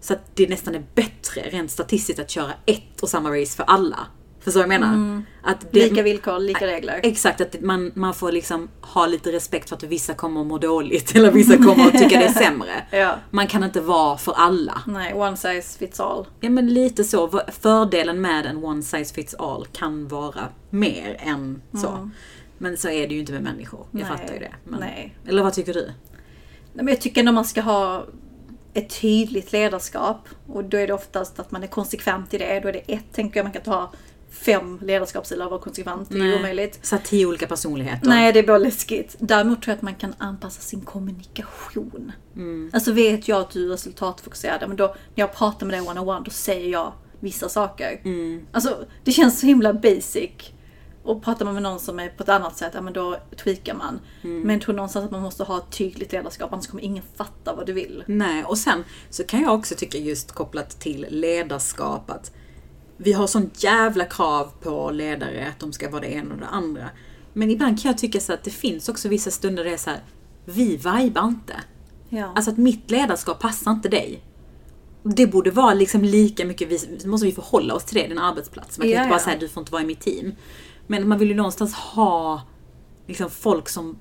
Så 0.01 0.13
att 0.13 0.35
det 0.35 0.49
nästan 0.49 0.75
är 0.75 0.83
bättre 0.95 1.41
rent 1.41 1.71
statistiskt 1.71 2.19
att 2.19 2.29
köra 2.29 2.51
ett 2.65 3.01
och 3.01 3.09
samma 3.09 3.29
race 3.41 3.55
för 3.55 3.63
alla. 3.63 4.07
Förstår 4.41 4.61
du 4.61 4.67
vad 4.67 4.73
jag 4.73 4.81
menar? 4.81 5.23
Att 5.43 5.65
det, 5.71 5.89
Lika 5.89 6.01
villkor, 6.03 6.39
lika 6.39 6.67
regler. 6.67 6.99
Exakt, 7.03 7.41
att 7.41 7.61
man, 7.61 7.91
man 7.95 8.13
får 8.13 8.31
liksom 8.31 8.69
ha 8.81 9.07
lite 9.07 9.31
respekt 9.31 9.69
för 9.69 9.75
att 9.75 9.83
vissa 9.83 10.13
kommer 10.13 10.41
att 10.41 10.47
må 10.47 10.57
dåligt 10.57 11.15
eller 11.15 11.31
vissa 11.31 11.57
kommer 11.57 11.87
att 11.87 11.97
tycka 11.97 12.19
det 12.19 12.25
är 12.25 12.33
sämre. 12.33 12.85
Ja. 12.91 13.15
Man 13.29 13.47
kan 13.47 13.63
inte 13.63 13.81
vara 13.81 14.17
för 14.17 14.33
alla. 14.33 14.81
Nej, 14.87 15.13
one 15.13 15.37
size 15.37 15.79
fits 15.79 15.99
all. 15.99 16.27
Ja 16.39 16.49
men 16.49 16.73
lite 16.73 17.03
så. 17.03 17.41
Fördelen 17.61 18.21
med 18.21 18.45
en 18.45 18.63
one 18.63 18.83
size 18.83 19.13
fits 19.13 19.35
all 19.35 19.65
kan 19.65 20.07
vara 20.07 20.47
mer 20.69 21.17
än 21.19 21.61
så. 21.73 22.09
Men 22.59 22.77
så 22.77 22.89
är 22.89 23.07
det 23.07 23.13
ju 23.13 23.19
inte 23.19 23.31
med 23.31 23.43
människor. 23.43 23.85
Jag 23.91 24.01
Mm. 24.01 24.07
Nej, 24.09 24.17
fattar 24.19 24.33
ju 24.33 24.39
det. 24.39 24.53
Men, 24.63 24.79
nej. 24.79 25.15
Eller 25.27 25.43
vad 25.43 25.53
tycker 25.53 25.73
du? 25.73 25.85
Nej, 26.73 26.85
men 26.85 26.87
jag 26.87 27.01
tycker 27.01 27.19
ändå 27.21 27.31
man 27.31 27.45
ska 27.45 27.61
ha 27.61 28.05
ett 28.73 29.01
tydligt 29.01 29.51
ledarskap. 29.51 30.27
Och 30.47 30.63
då 30.63 30.77
är 30.77 30.87
det 30.87 30.93
oftast 30.93 31.39
att 31.39 31.51
man 31.51 31.63
är 31.63 31.67
konsekvent 31.67 32.33
i 32.33 32.37
det. 32.37 32.59
Då 32.59 32.67
är 32.67 32.73
det 32.73 32.79
ett, 32.93 33.13
tänker 33.13 33.39
jag, 33.39 33.43
man 33.43 33.53
kan 33.53 33.73
ha 33.73 33.91
fem 34.29 34.79
ledarskapsstilar 34.81 35.45
och 35.45 35.51
vara 35.51 35.61
konsekvent. 35.61 36.09
Det 36.09 36.19
är 36.19 36.23
ju 36.23 36.35
omöjligt. 36.35 36.79
Så 36.81 36.97
tio 37.03 37.25
olika 37.25 37.47
personligheter. 37.47 38.07
Nej, 38.07 38.33
det 38.33 38.39
är 38.39 38.47
bara 38.47 38.57
läskigt. 38.57 39.15
Däremot 39.19 39.61
tror 39.61 39.71
jag 39.71 39.75
att 39.75 39.81
man 39.81 39.95
kan 39.95 40.13
anpassa 40.17 40.61
sin 40.61 40.81
kommunikation. 40.81 42.11
Alltså 42.73 42.91
vet 42.91 43.27
jag 43.27 43.41
att 43.41 43.49
du 43.51 43.65
är 43.65 43.69
resultatfokuserad, 43.69 44.63
men 44.67 44.77
då 44.77 44.87
när 44.87 44.95
jag 45.15 45.33
pratar 45.33 45.65
med 45.65 45.73
dig 45.73 45.87
one-on-one, 45.87 46.21
då 46.25 46.31
säger 46.31 46.69
jag 46.69 46.93
vissa 47.19 47.49
saker. 47.49 48.01
Alltså, 48.51 48.85
det 49.03 49.11
känns 49.11 49.39
så 49.39 49.45
himla 49.45 49.73
basic. 49.73 50.31
Och 51.09 51.23
pratar 51.23 51.45
man 51.45 51.53
med 51.53 51.63
någon 51.63 51.79
som 51.79 51.99
är 51.99 52.09
på 52.09 52.23
ett 52.23 52.29
annat 52.29 52.57
sätt, 52.57 52.71
ja 52.73 52.81
men 52.81 52.93
då 52.93 53.17
tweakar 53.43 53.73
man. 53.73 53.99
Men 54.21 54.49
jag 54.49 54.61
tror 54.61 54.75
någonstans 54.75 55.05
att 55.05 55.11
man 55.11 55.21
måste 55.21 55.43
ha 55.43 55.57
ett 55.57 55.71
tydligt 55.71 56.11
ledarskap, 56.11 56.53
annars 56.53 56.67
kommer 56.67 56.83
ingen 56.83 57.03
fatta 57.15 57.55
vad 57.55 57.65
du 57.65 57.73
vill. 57.73 58.03
Nej, 58.07 58.43
och 58.43 58.57
sen 58.57 58.83
så 59.09 59.23
kan 59.23 59.41
jag 59.41 59.53
också 59.53 59.75
tycka 59.75 59.97
just 59.97 60.31
kopplat 60.31 60.79
till 60.79 61.05
ledarskap 61.09 62.11
att 62.11 62.31
vi 62.97 63.13
har 63.13 63.27
sån 63.27 63.49
jävla 63.53 64.05
krav 64.05 64.51
på 64.61 64.91
ledare 64.91 65.47
att 65.47 65.59
de 65.59 65.73
ska 65.73 65.89
vara 65.89 66.01
det 66.01 66.13
ena 66.13 66.33
och 66.33 66.39
det 66.39 66.47
andra. 66.47 66.89
Men 67.33 67.51
ibland 67.51 67.81
kan 67.81 67.89
jag 67.91 67.97
tycka 67.97 68.19
så 68.19 68.33
att 68.33 68.43
det 68.43 68.51
finns 68.51 68.89
också 68.89 69.09
vissa 69.09 69.31
stunder 69.31 69.63
där 69.63 69.69
det 69.69 69.75
är 69.75 69.79
så 69.79 69.89
här, 69.89 69.99
vi 70.45 70.75
vibar 70.77 71.27
inte. 71.27 71.55
Ja. 72.09 72.33
Alltså 72.35 72.51
att 72.51 72.57
mitt 72.57 72.91
ledarskap 72.91 73.39
passar 73.39 73.71
inte 73.71 73.89
dig. 73.89 74.23
Det 75.03 75.27
borde 75.27 75.51
vara 75.51 75.73
liksom 75.73 76.01
lika 76.01 76.45
mycket, 76.45 76.67
vi, 76.67 77.07
måste 77.07 77.25
vi 77.25 77.31
förhålla 77.31 77.73
oss 77.73 77.85
till 77.85 77.97
det, 77.97 78.07
din 78.07 78.17
arbetsplats. 78.17 78.77
Man 78.77 78.87
kan 78.87 78.91
Ja, 78.95 79.01
inte 79.01 79.09
bara 79.09 79.19
ja. 79.19 79.23
säga 79.25 79.39
du 79.39 79.47
får 79.47 79.61
inte 79.61 79.71
vara 79.71 79.83
i 79.83 79.85
mitt 79.85 80.01
team. 80.01 80.31
Men 80.91 81.07
man 81.07 81.17
vill 81.17 81.29
ju 81.29 81.35
någonstans 81.35 81.73
ha 81.73 82.41
liksom 83.07 83.29
folk 83.29 83.69
som 83.69 83.97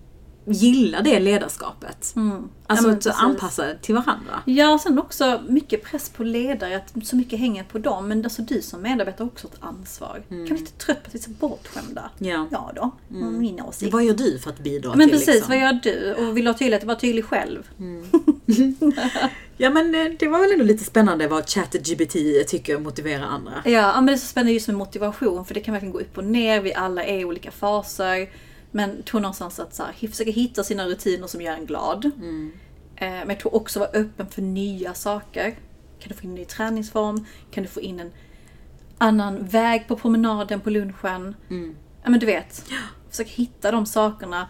gillar 0.52 1.02
det 1.02 1.20
ledarskapet. 1.20 1.88
Alltså 1.90 2.18
Mm. 2.18 2.48
Ja, 2.68 2.76
men 2.82 2.90
att 2.90 3.06
anpassa 3.06 3.64
till 3.82 3.94
varandra. 3.94 4.42
Ja, 4.44 4.74
och 4.74 4.80
sen 4.80 4.98
också 4.98 5.40
mycket 5.48 5.84
press 5.84 6.08
på 6.08 6.24
ledare, 6.24 6.76
att 6.76 7.06
så 7.06 7.16
mycket 7.16 7.38
hänger 7.38 7.64
på 7.64 7.78
dem. 7.78 8.08
Men 8.08 8.24
alltså 8.24 8.42
du 8.42 8.62
som 8.62 8.82
medarbetare 8.82 9.24
har 9.24 9.30
också 9.30 9.46
ett 9.46 9.56
ansvar. 9.60 10.22
Kan 10.28 10.44
vi 10.44 10.58
inte 10.58 10.72
trött 10.72 11.02
på 11.02 11.08
att 11.08 11.14
vi 11.14 11.18
är 11.18 11.22
så 11.22 11.30
bortskämda? 11.30 12.10
Ja. 12.18 12.46
Ja 12.50 12.72
då, 12.76 12.90
min 13.30 13.62
åsikt. 13.62 13.92
Vad 13.92 14.04
gör 14.04 14.14
du 14.14 14.38
för 14.38 14.50
att 14.50 14.58
bidra 14.58 14.94
Men 14.94 15.08
till 15.08 15.18
precis, 15.18 15.34
liksom? 15.34 15.48
vad 15.48 15.58
gör 15.58 15.72
du? 15.82 16.14
Och 16.14 16.36
vill 16.36 16.46
ha 16.46 16.54
tydlighet, 16.54 16.84
var 16.84 16.94
tydlig 16.94 17.24
själv. 17.24 17.70
Ja 19.60 19.70
men 19.70 19.94
eh, 19.94 20.12
det 20.18 20.28
var 20.28 20.40
väl 20.40 20.52
ändå 20.52 20.64
lite 20.64 20.84
spännande 20.84 21.28
vad 21.28 21.48
ChatGPT 21.48 22.16
tycker 22.48 22.78
motiverar 22.78 23.24
andra. 23.24 23.52
Ja, 23.64 23.70
ja, 23.70 23.94
men 23.94 24.06
det 24.06 24.12
är 24.12 24.16
så 24.16 24.26
spännande 24.26 24.52
just 24.52 24.66
med 24.66 24.76
motivation, 24.76 25.44
för 25.44 25.54
det 25.54 25.60
kan 25.60 25.72
verkligen 25.72 25.92
gå 25.92 26.00
upp 26.00 26.18
och 26.18 26.24
ner. 26.24 26.60
Vi 26.60 26.74
alla 26.74 27.04
är 27.04 27.18
i 27.18 27.24
olika 27.24 27.50
faser. 27.50 28.28
Men 28.70 29.02
tror 29.02 29.20
någonstans 29.20 29.60
att 29.60 29.74
så 29.74 29.82
här, 29.82 30.08
försöka 30.08 30.30
hitta 30.30 30.64
sina 30.64 30.86
rutiner 30.86 31.26
som 31.26 31.40
gör 31.40 31.52
en 31.54 31.66
glad. 31.66 32.04
Eh, 32.04 32.10
Men 32.96 33.28
jag 33.28 33.40
tror 33.40 33.54
också 33.54 33.78
vara 33.78 33.90
öppen 33.90 34.26
för 34.26 34.42
nya 34.42 34.94
saker. 34.94 35.50
Kan 36.00 36.08
du 36.08 36.14
få 36.14 36.24
in 36.24 36.30
en 36.30 36.34
ny 36.34 36.44
träningsform? 36.44 37.26
Kan 37.50 37.62
du 37.62 37.68
få 37.68 37.80
in 37.80 38.00
en 38.00 38.12
annan 38.98 39.46
väg 39.46 39.88
på 39.88 39.96
promenaden 39.96 40.60
på 40.60 40.70
lunchen. 40.70 41.36
Mm. 41.50 41.76
Ja 42.02 42.10
men 42.10 42.20
du 42.20 42.26
vet. 42.26 42.64
Försök 43.10 43.28
hitta 43.28 43.70
de 43.70 43.86
sakerna 43.86 44.48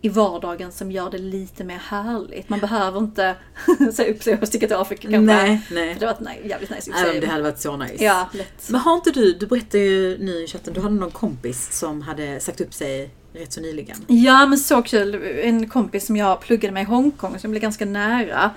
i 0.00 0.08
vardagen 0.08 0.72
som 0.72 0.92
gör 0.92 1.10
det 1.10 1.18
lite 1.18 1.64
mer 1.64 1.78
härligt. 1.78 2.48
Man 2.48 2.58
behöver 2.60 2.98
inte 2.98 3.36
säga 3.92 4.14
upp 4.14 4.22
sig 4.22 4.38
och 4.40 4.48
sticka 4.48 4.66
till 4.66 4.76
Afrika 4.76 5.02
kanske. 5.10 5.20
Nej, 5.20 5.66
nej. 5.70 5.92
För 5.92 6.00
det 6.00 6.06
var 6.06 6.16
nej, 6.20 6.40
jävligt 6.44 6.70
nice 6.70 6.90
Även 6.96 7.20
det 7.20 7.26
hade 7.26 7.42
varit 7.42 7.58
så 7.58 7.76
nice. 7.76 8.04
Ja, 8.04 8.28
lätt. 8.32 8.70
Men 8.70 8.80
har 8.80 8.94
inte 8.94 9.10
du, 9.10 9.32
du 9.32 9.46
berättade 9.46 9.84
ju 9.84 10.18
nu 10.18 10.44
i 10.44 10.46
chatten, 10.46 10.74
du 10.74 10.80
hade 10.80 10.94
någon 10.94 11.10
kompis 11.10 11.78
som 11.78 12.02
hade 12.02 12.40
sagt 12.40 12.60
upp 12.60 12.74
sig 12.74 13.10
rätt 13.34 13.52
så 13.52 13.60
nyligen. 13.60 13.96
Ja 14.08 14.46
men 14.46 14.58
så 14.58 14.82
kul. 14.82 15.14
En 15.42 15.68
kompis 15.68 16.06
som 16.06 16.16
jag 16.16 16.40
pluggade 16.40 16.72
med 16.74 16.82
i 16.82 16.86
Hongkong 16.86 17.38
som 17.38 17.50
blev 17.50 17.62
ganska 17.62 17.84
nära. 17.84 18.50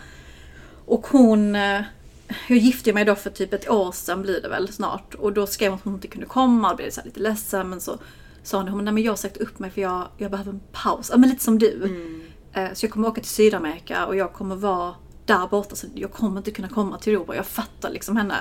Och 0.85 1.07
hon... 1.07 1.55
eh, 1.55 1.81
Jag 2.47 2.57
gifte 2.57 2.93
mig 2.93 3.05
då 3.05 3.15
för 3.15 3.29
typ 3.29 3.53
ett 3.53 3.69
år 3.69 3.91
sedan 3.91 4.21
blir 4.21 4.41
det 4.41 4.49
väl 4.49 4.73
snart. 4.73 5.13
Och 5.15 5.33
då 5.33 5.47
skrev 5.47 5.71
hon 5.71 5.77
att 5.79 5.83
hon 5.85 5.93
inte 5.93 6.07
kunde 6.07 6.27
komma 6.27 6.71
och 6.71 6.77
blev 6.77 6.89
så 6.89 7.01
lite 7.05 7.19
ledsen. 7.19 7.69
Men 7.69 7.81
så 7.81 7.97
sa 8.43 8.61
hon 8.63 8.85
nej 8.85 8.93
men 8.93 9.03
jag 9.03 9.11
har 9.11 9.17
sagt 9.17 9.37
upp 9.37 9.59
mig 9.59 9.69
för 9.71 9.81
jag, 9.81 10.07
jag 10.17 10.31
behöver 10.31 10.51
en 10.51 10.61
paus. 10.71 11.09
Ja 11.11 11.17
men 11.17 11.29
lite 11.29 11.43
som 11.43 11.59
du. 11.59 11.99
Eh, 12.53 12.73
Så 12.73 12.85
jag 12.85 12.91
kommer 12.93 13.07
åka 13.07 13.21
till 13.21 13.29
Sydamerika 13.29 14.05
och 14.05 14.15
jag 14.15 14.33
kommer 14.33 14.55
vara 14.55 14.95
där 15.25 15.47
borta. 15.47 15.75
Så 15.75 15.87
jag 15.95 16.11
kommer 16.11 16.37
inte 16.37 16.51
kunna 16.51 16.69
komma 16.69 16.97
till 16.97 17.13
Europa. 17.13 17.35
Jag 17.35 17.45
fattar 17.47 17.89
liksom 17.89 18.17
henne. 18.17 18.35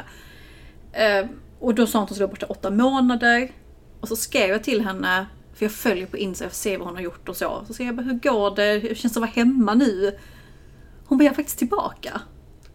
Eh, 0.92 1.26
Och 1.60 1.74
då 1.74 1.86
sa 1.86 1.98
hon 1.98 2.04
att 2.04 2.08
hon 2.10 2.14
skulle 2.16 2.26
vara 2.26 2.32
borta 2.34 2.46
åtta 2.46 2.70
månader. 2.70 3.50
Och 4.00 4.08
så 4.08 4.16
skrev 4.16 4.48
jag 4.50 4.64
till 4.64 4.80
henne, 4.84 5.26
för 5.56 5.64
jag 5.64 5.72
följer 5.72 6.06
på 6.06 6.16
Insta 6.16 6.46
och 6.46 6.52
ser 6.52 6.78
vad 6.78 6.86
hon 6.86 6.96
har 6.96 7.02
gjort 7.02 7.28
och 7.28 7.36
så. 7.36 7.64
Så 7.66 7.74
skrev 7.74 7.86
jag 7.86 7.96
bara, 7.96 8.02
hur 8.02 8.18
går 8.18 8.56
det? 8.56 8.78
Hur 8.78 8.94
känns 8.94 9.14
det 9.14 9.18
att 9.18 9.20
vara 9.22 9.30
hemma 9.30 9.74
nu? 9.74 10.18
Hon 11.06 11.18
bara, 11.18 11.24
jag 11.24 11.30
är 11.32 11.36
faktiskt 11.36 11.58
tillbaka. 11.58 12.20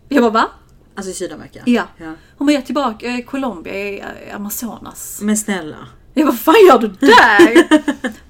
Jag 0.10 0.24
bara, 0.24 0.32
va? 0.32 0.50
Alltså 0.96 1.12
i 1.12 1.14
Sydamerika? 1.14 1.64
Ja. 1.66 1.84
ja. 1.98 2.14
Hon 2.38 2.48
bara, 2.48 2.52
jag 2.54 2.62
är 2.62 2.66
tillbaka, 2.66 3.06
jag 3.06 3.16
är 3.16 3.20
i 3.20 3.24
Colombia, 3.24 3.74
jag 3.74 3.84
är 3.90 4.28
i 4.28 4.32
Amazonas. 4.32 5.20
Men 5.22 5.38
snälla. 5.38 5.88
Jag 6.14 6.26
bara, 6.26 6.32
vad 6.32 6.40
fan 6.40 6.68
gör 6.68 6.80
du 6.80 6.88
där? 6.88 7.68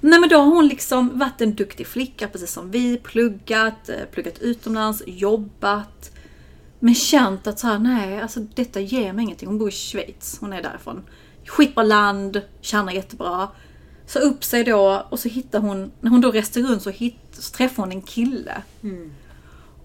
Nej 0.00 0.20
men 0.20 0.28
då 0.28 0.36
har 0.36 0.46
hon 0.46 0.68
liksom 0.68 1.18
varit 1.18 1.40
en 1.40 1.54
duktig 1.54 1.86
flicka 1.86 2.28
precis 2.28 2.52
som 2.52 2.70
vi, 2.70 2.96
pluggat, 2.96 3.88
eh, 3.88 4.04
pluggat 4.12 4.38
utomlands, 4.38 5.02
jobbat. 5.06 6.10
Men 6.78 6.94
känt 6.94 7.46
att 7.46 7.58
så 7.58 7.66
här, 7.66 7.78
nej 7.78 8.20
alltså 8.20 8.40
detta 8.40 8.80
ger 8.80 9.12
mig 9.12 9.22
ingenting. 9.22 9.48
Hon 9.48 9.58
bor 9.58 9.68
i 9.68 9.72
Schweiz, 9.72 10.38
hon 10.40 10.52
är 10.52 10.62
därifrån. 10.62 11.02
Skitbra 11.46 11.82
land, 11.82 12.42
tjänar 12.60 12.92
jättebra. 12.92 13.48
Så 14.06 14.18
upp 14.18 14.44
sig 14.44 14.64
då 14.64 15.06
och 15.10 15.18
så 15.18 15.28
hittar 15.28 15.60
hon, 15.60 15.92
när 16.00 16.10
hon 16.10 16.20
då 16.20 16.30
reste 16.30 16.60
runt 16.60 16.82
så, 16.82 16.90
hit, 16.90 17.16
så 17.32 17.56
träffar 17.56 17.82
hon 17.82 17.92
en 17.92 18.02
kille. 18.02 18.62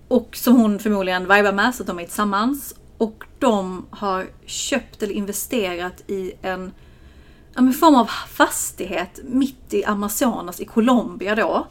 Och 0.08 0.36
som 0.36 0.56
hon 0.56 0.80
förmodligen 0.80 1.22
vibar 1.22 1.52
med 1.52 1.76
så 1.76 1.84
att 1.84 1.88
de 1.88 2.00
är 2.00 2.04
tillsammans. 2.04 2.76
Och 2.98 3.24
de 3.40 3.86
har 3.90 4.28
köpt 4.46 5.04
eller 5.04 5.14
investerat 5.14 6.04
i 6.08 6.34
en 6.42 6.72
men 7.54 7.74
form 7.74 7.96
av 7.96 8.10
fastighet 8.30 9.20
mitt 9.24 9.74
i 9.74 9.86
Amazonas 9.86 10.60
i 10.60 10.66
Colombia 10.66 11.36
då. 11.36 11.68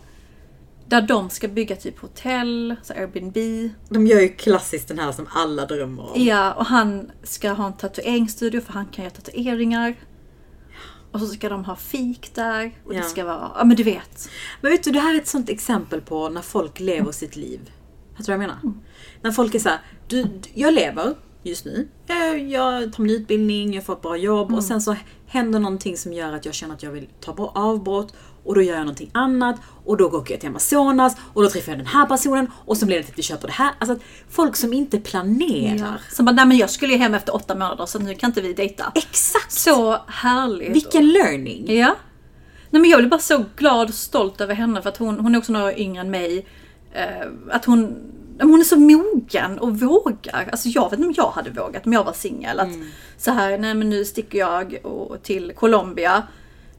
Där 0.88 1.02
de 1.02 1.30
ska 1.30 1.48
bygga 1.48 1.76
typ 1.76 1.98
hotell, 1.98 2.76
så 2.82 2.92
Airbnb. 2.92 3.70
De 3.88 4.06
gör 4.06 4.20
ju 4.20 4.28
klassiskt 4.28 4.88
den 4.88 4.98
här 4.98 5.12
som 5.12 5.26
alla 5.30 5.66
drömmer 5.66 6.02
om. 6.02 6.22
Ja, 6.22 6.52
och 6.52 6.66
han 6.66 7.10
ska 7.22 7.50
ha 7.50 7.66
en 7.66 7.72
tatueringsstudio 7.72 8.60
för 8.60 8.72
han 8.72 8.86
kan 8.86 9.04
göra 9.04 9.14
tatueringar. 9.14 9.94
Och 11.16 11.22
så 11.22 11.26
ska 11.34 11.48
de 11.48 11.64
ha 11.64 11.76
fik 11.76 12.34
där. 12.34 12.72
Och 12.84 12.94
Ja. 12.94 12.98
det 12.98 13.04
ska 13.08 13.24
vara, 13.24 13.50
ja 13.58 13.64
men 13.64 13.76
du 13.76 13.82
vet. 13.82 14.28
Men 14.60 14.70
vet 14.72 14.84
du, 14.84 14.90
det 14.90 15.00
här 15.00 15.14
är 15.14 15.18
ett 15.18 15.26
sånt 15.28 15.48
exempel 15.48 16.00
på 16.00 16.28
när 16.28 16.42
folk 16.42 16.80
lever 16.80 17.12
sitt 17.12 17.36
liv. 17.36 17.60
Vet 18.16 18.26
du 18.26 18.32
vad 18.32 18.34
jag 18.34 18.38
menar? 18.38 18.58
När 19.22 19.30
folk 19.32 19.54
är 19.54 19.58
såhär, 19.58 19.78
du- 20.08 20.40
jag 20.54 20.74
lever 20.74 21.14
just 21.48 21.64
nu. 21.64 21.88
Jag, 22.06 22.38
jag 22.38 22.92
tar 22.92 23.02
min 23.02 23.16
utbildning, 23.16 23.74
jag 23.74 23.84
får 23.84 23.92
ett 23.92 24.02
bra 24.02 24.16
jobb 24.16 24.54
och 24.54 24.64
sen 24.64 24.80
så 24.80 24.96
händer 25.26 25.58
någonting 25.58 25.96
som 25.96 26.12
gör 26.12 26.32
att 26.32 26.44
jag 26.44 26.54
känner 26.54 26.74
att 26.74 26.82
jag 26.82 26.90
vill 26.90 27.08
ta 27.20 27.52
avbrott 27.54 28.14
och 28.44 28.54
då 28.54 28.62
gör 28.62 28.74
jag 28.74 28.80
någonting 28.80 29.10
annat 29.12 29.56
och 29.84 29.96
då 29.96 30.06
åker 30.06 30.34
jag 30.34 30.40
till 30.40 30.48
Amazonas 30.48 31.16
och 31.34 31.42
då 31.42 31.48
träffar 31.48 31.72
jag 31.72 31.78
den 31.78 31.86
här 31.86 32.06
personen 32.06 32.50
och 32.64 32.76
så 32.76 32.86
blir 32.86 32.96
det 32.96 33.02
till 33.02 33.12
att 33.12 33.18
vi 33.18 33.22
köper 33.22 33.46
det 33.46 33.52
här. 33.52 33.72
Alltså 33.78 33.98
folk 34.28 34.56
som 34.56 34.72
inte 34.72 34.98
planerar. 34.98 36.00
Så 36.12 36.22
bara, 36.22 36.32
nej 36.32 36.46
men 36.46 36.56
jag 36.56 36.70
skulle 36.70 36.92
ju 36.92 36.98
hem 36.98 37.14
efter 37.14 37.34
åtta 37.34 37.54
månader 37.54 37.86
så 37.86 37.98
nu 37.98 38.14
kan 38.14 38.30
inte 38.30 38.40
vi 38.40 38.52
dejta. 38.52 38.92
Exakt! 38.94 39.52
Så 39.52 39.98
härligt. 40.06 40.76
Vilken 40.76 41.08
learning! 41.08 41.76
Ja. 41.76 41.96
Nej 42.70 42.80
men 42.80 42.90
jag 42.90 43.00
blir 43.00 43.10
bara 43.10 43.20
så 43.20 43.44
glad 43.56 43.88
och 43.88 43.94
stolt 43.94 44.40
över 44.40 44.54
henne 44.54 44.82
för 44.82 44.88
att 44.88 44.96
hon, 44.96 45.20
hon 45.20 45.34
är 45.34 45.38
också 45.38 45.52
några 45.52 45.66
år 45.66 45.78
yngre 45.78 46.00
än 46.00 46.10
mig. 46.10 46.46
Eh, 46.92 47.28
att 47.50 47.64
hon, 47.64 47.96
hon 48.40 48.60
är 48.60 48.64
så 48.64 48.76
mogen 48.76 49.58
och 49.58 49.80
vågar. 49.80 50.48
Alltså 50.52 50.68
jag 50.68 50.90
vet 50.90 50.98
inte 50.98 51.06
om 51.06 51.14
jag 51.16 51.30
hade 51.30 51.50
vågat 51.50 51.86
om 51.86 51.92
jag 51.92 52.04
var 52.04 52.12
singel. 52.12 52.60
Att 52.60 52.72
så 53.16 53.30
här, 53.30 53.58
nej 53.58 53.74
men 53.74 53.90
nu 53.90 54.04
sticker 54.04 54.38
jag 54.38 54.78
och, 54.82 55.22
till 55.22 55.52
Colombia. 55.56 56.22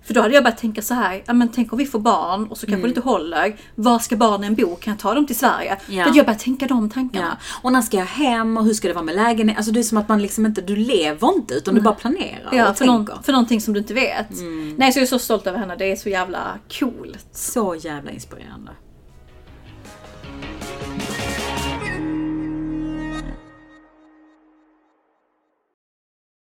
För 0.03 0.13
då 0.13 0.21
hade 0.21 0.33
jag 0.33 0.43
börjat 0.43 0.57
tänka 0.57 0.81
så 0.81 0.93
här, 0.93 1.23
ja 1.25 1.33
men 1.33 1.49
tänk 1.49 1.73
om 1.73 1.77
vi 1.77 1.85
får 1.85 1.99
barn 1.99 2.47
och 2.47 2.57
så 2.57 2.65
kanske 2.65 2.87
det 2.87 2.89
inte 2.89 3.01
håller. 3.01 3.55
Var 3.75 3.99
ska 3.99 4.15
barnen 4.15 4.55
bo? 4.55 4.75
Kan 4.75 4.91
jag 4.91 4.99
ta 4.99 5.13
dem 5.13 5.25
till 5.25 5.35
Sverige? 5.35 5.77
Ja. 5.87 6.03
För 6.03 6.15
jag 6.15 6.25
började 6.25 6.43
tänka 6.43 6.67
de 6.67 6.89
tankarna. 6.89 7.37
Ja. 7.39 7.59
Och 7.61 7.71
när 7.71 7.81
ska 7.81 7.97
jag 7.97 8.05
hem 8.05 8.57
och 8.57 8.65
hur 8.65 8.73
ska 8.73 8.87
det 8.87 8.93
vara 8.93 9.05
med 9.05 9.15
lägenhet? 9.15 9.57
Alltså 9.57 9.71
det 9.71 9.79
är 9.79 9.83
som 9.83 9.97
att 9.97 10.09
man 10.09 10.21
liksom 10.21 10.45
inte, 10.45 10.61
du 10.61 10.75
lever 10.75 11.33
inte 11.35 11.53
utan 11.53 11.75
du 11.75 11.81
bara 11.81 11.95
planerar 11.95 12.49
Ja, 12.51 12.69
och 12.69 12.77
för, 12.77 12.85
någon, 12.85 13.09
för 13.23 13.31
någonting 13.31 13.61
som 13.61 13.73
du 13.73 13.79
inte 13.79 13.93
vet. 13.93 14.29
Nej, 14.77 14.91
så 14.91 14.99
jag 14.99 15.03
är 15.03 15.07
så 15.07 15.19
stolt 15.19 15.47
över 15.47 15.59
henne. 15.59 15.75
Det 15.75 15.91
är 15.91 15.95
så 15.95 16.09
jävla 16.09 16.57
coolt. 16.79 17.27
Så 17.31 17.75
jävla 17.75 18.11
inspirerande. 18.11 18.71